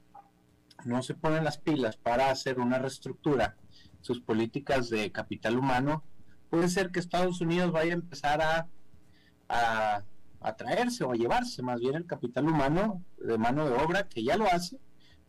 no 0.84 1.02
se 1.02 1.14
ponen 1.14 1.44
las 1.44 1.58
pilas 1.58 1.96
para 1.96 2.30
hacer 2.30 2.60
una 2.60 2.78
reestructura, 2.78 3.56
sus 4.00 4.20
políticas 4.20 4.90
de 4.90 5.12
capital 5.12 5.58
humano, 5.58 6.04
puede 6.50 6.68
ser 6.68 6.90
que 6.90 7.00
Estados 7.00 7.40
Unidos 7.40 7.72
vaya 7.72 7.92
a 7.92 7.96
empezar 7.96 8.42
a, 8.42 8.68
a, 9.48 10.56
traerse 10.56 11.04
o 11.04 11.12
a 11.12 11.16
llevarse 11.16 11.62
más 11.62 11.80
bien 11.80 11.94
el 11.94 12.06
capital 12.06 12.48
humano 12.48 13.02
de 13.18 13.38
mano 13.38 13.68
de 13.68 13.74
obra, 13.76 14.08
que 14.08 14.22
ya 14.22 14.36
lo 14.36 14.46
hace, 14.46 14.78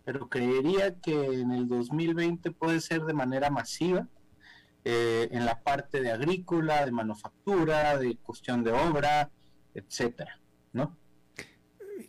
pero 0.04 0.28
creería 0.28 1.00
que 1.00 1.40
en 1.40 1.52
el 1.52 1.68
2020 1.68 2.52
puede 2.52 2.82
ser 2.82 3.06
de 3.06 3.14
manera 3.14 3.50
masiva 3.50 4.08
eh, 4.86 5.30
en 5.32 5.46
la 5.46 5.62
parte 5.62 6.02
de 6.02 6.12
agrícola, 6.12 6.86
de 6.86 6.92
manufactura, 6.92 7.98
de 7.98 8.18
cuestión 8.18 8.64
de 8.64 8.72
obra, 8.72 9.30
etcétera, 9.74 10.40
¿no? 10.74 10.98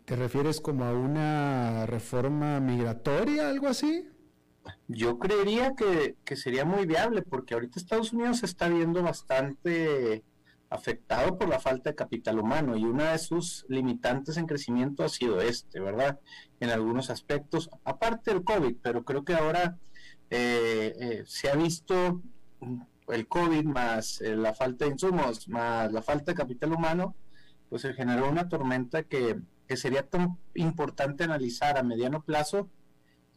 ¿Te 0.04 0.16
refieres 0.16 0.60
como 0.60 0.84
a 0.84 0.92
una 0.92 1.86
reforma 1.86 2.60
migratoria, 2.60 3.48
algo 3.48 3.68
así? 3.68 4.08
Yo 4.88 5.18
creería 5.18 5.74
que, 5.74 6.16
que 6.24 6.36
sería 6.36 6.64
muy 6.64 6.86
viable, 6.86 7.22
porque 7.22 7.54
ahorita 7.54 7.78
Estados 7.78 8.12
Unidos 8.12 8.38
se 8.38 8.46
está 8.46 8.68
viendo 8.68 9.02
bastante 9.02 10.24
afectado 10.74 11.38
por 11.38 11.48
la 11.48 11.60
falta 11.60 11.90
de 11.90 11.96
capital 11.96 12.38
humano 12.38 12.76
y 12.76 12.84
una 12.84 13.12
de 13.12 13.18
sus 13.18 13.64
limitantes 13.68 14.36
en 14.36 14.46
crecimiento 14.46 15.04
ha 15.04 15.08
sido 15.08 15.40
este, 15.40 15.80
¿verdad? 15.80 16.18
En 16.60 16.70
algunos 16.70 17.10
aspectos, 17.10 17.70
aparte 17.84 18.32
del 18.32 18.44
COVID, 18.44 18.76
pero 18.82 19.04
creo 19.04 19.24
que 19.24 19.34
ahora 19.34 19.78
eh, 20.30 20.94
eh, 20.98 21.22
se 21.26 21.50
ha 21.50 21.54
visto 21.54 22.22
el 23.08 23.28
COVID 23.28 23.64
más 23.64 24.20
eh, 24.20 24.36
la 24.36 24.54
falta 24.54 24.84
de 24.84 24.92
insumos, 24.92 25.48
más 25.48 25.92
la 25.92 26.02
falta 26.02 26.32
de 26.32 26.36
capital 26.36 26.72
humano, 26.72 27.14
pues 27.68 27.82
se 27.82 27.94
generó 27.94 28.28
una 28.28 28.48
tormenta 28.48 29.02
que, 29.02 29.40
sería 29.76 30.08
tan 30.08 30.38
importante 30.54 31.24
analizar 31.24 31.78
a 31.78 31.82
mediano 31.82 32.22
plazo 32.22 32.70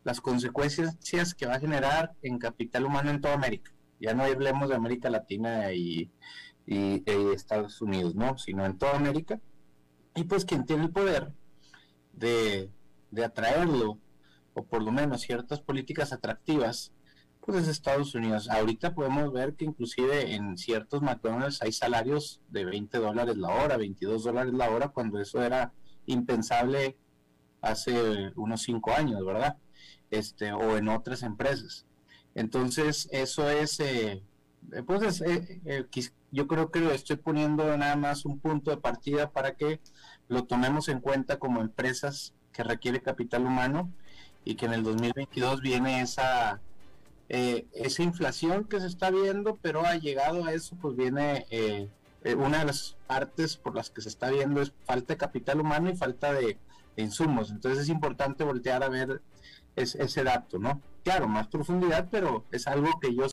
las 0.04 0.22
consecuencias 0.22 1.34
que 1.34 1.48
va 1.48 1.56
a 1.56 1.60
generar 1.60 2.14
en 2.22 2.38
capital 2.38 2.86
humano 2.86 3.10
en 3.10 3.22
toda 3.22 3.34
América. 3.34 3.72
Ya 4.00 4.14
no 4.14 4.24
hablemos 4.24 4.70
de 4.70 4.76
América 4.76 5.10
Latina 5.10 5.74
y, 5.74 6.12
y, 6.68 7.02
Estados 7.34 7.82
Unidos, 7.82 8.14
¿no? 8.14 8.38
Sino 8.38 8.66
en 8.66 8.78
toda 8.78 8.96
América. 8.96 9.42
Y 10.16 10.26
pues 10.26 10.46
quien 10.46 10.66
tiene 10.66 10.84
el 10.84 10.92
poder 10.92 11.34
de, 12.14 12.70
de 13.10 13.26
atraerlo, 13.26 13.98
o 14.54 14.64
por 14.64 14.84
lo 14.84 14.92
menos 14.92 15.22
ciertas 15.22 15.62
políticas 15.62 16.14
atractivas, 16.14 16.92
pues 17.48 17.64
es 17.64 17.70
Estados 17.70 18.14
Unidos. 18.14 18.50
Ahorita 18.50 18.94
podemos 18.94 19.32
ver 19.32 19.54
que 19.54 19.64
inclusive 19.64 20.36
en 20.36 20.58
ciertos 20.58 21.02
McDonald's 21.02 21.62
hay 21.62 21.72
salarios 21.72 22.42
de 22.50 22.66
20 22.66 22.98
dólares 22.98 23.38
la 23.38 23.48
hora, 23.48 23.78
22 23.78 24.26
dólares 24.26 24.54
la 24.54 24.70
hora, 24.70 24.90
cuando 24.90 25.18
eso 25.22 25.42
era 25.42 25.72
impensable 26.08 26.98
hace 27.62 28.34
unos 28.36 28.64
5 28.64 28.92
años, 28.92 29.26
¿verdad? 29.26 29.56
Este, 30.12 30.52
o 30.52 30.76
en 30.76 30.90
otras 30.90 31.24
empresas. 31.24 31.86
Entonces, 32.36 33.08
eso 33.14 33.50
es, 33.50 33.80
eh, 33.80 34.22
pues 34.86 35.22
eh, 35.22 35.62
eh, 35.64 35.86
yo 36.34 36.48
creo 36.48 36.70
que 36.70 36.94
estoy 36.94 37.16
poniendo 37.16 37.78
nada 37.78 37.96
más 37.96 38.26
un 38.26 38.40
punto 38.40 38.72
de 38.72 38.78
partida 38.78 39.32
para 39.32 39.56
que 39.56 39.80
lo 40.28 40.44
tomemos 40.44 40.90
en 40.90 41.00
cuenta 41.00 41.40
como 41.40 41.62
empresas 41.62 42.34
que 42.52 42.64
requiere 42.64 43.02
capital 43.02 43.46
humano 43.46 43.90
y 44.44 44.56
que 44.56 44.66
en 44.66 44.74
el 44.74 44.84
2022 44.84 45.62
viene 45.62 46.02
esa 46.02 46.60
eh, 47.30 47.68
esa 47.74 48.04
inflación 48.04 48.66
que 48.66 48.80
se 48.80 48.88
está 48.88 49.12
viendo, 49.12 49.58
pero 49.62 49.86
ha 49.86 49.96
llegado 49.96 50.46
a 50.46 50.54
eso, 50.54 50.78
pues 50.82 50.96
viene 50.96 51.46
eh, 51.50 51.90
eh, 52.24 52.36
una 52.36 52.60
de 52.60 52.66
las 52.66 52.98
partes 53.08 53.58
por 53.58 53.76
las 53.76 53.90
que 53.90 54.02
se 54.02 54.10
está 54.10 54.30
viendo 54.30 54.62
es 54.62 54.74
falta 54.86 55.14
de 55.14 55.18
capital 55.18 55.60
humano 55.60 55.90
y 55.90 55.96
falta 55.96 56.34
de, 56.34 56.58
insumos. 56.98 57.52
Entonces 57.52 57.84
es 57.84 57.90
importante 57.90 58.44
voltear 58.44 58.84
a 58.84 58.90
ver 58.90 59.22
ese 59.76 60.24
dato, 60.24 60.58
¿no? 60.58 60.82
Claro, 61.04 61.28
más 61.28 61.48
profundidad, 61.48 62.08
pero 62.10 62.46
es 62.52 62.68
algo 62.68 63.00
que 63.00 63.14
yo 63.14 63.26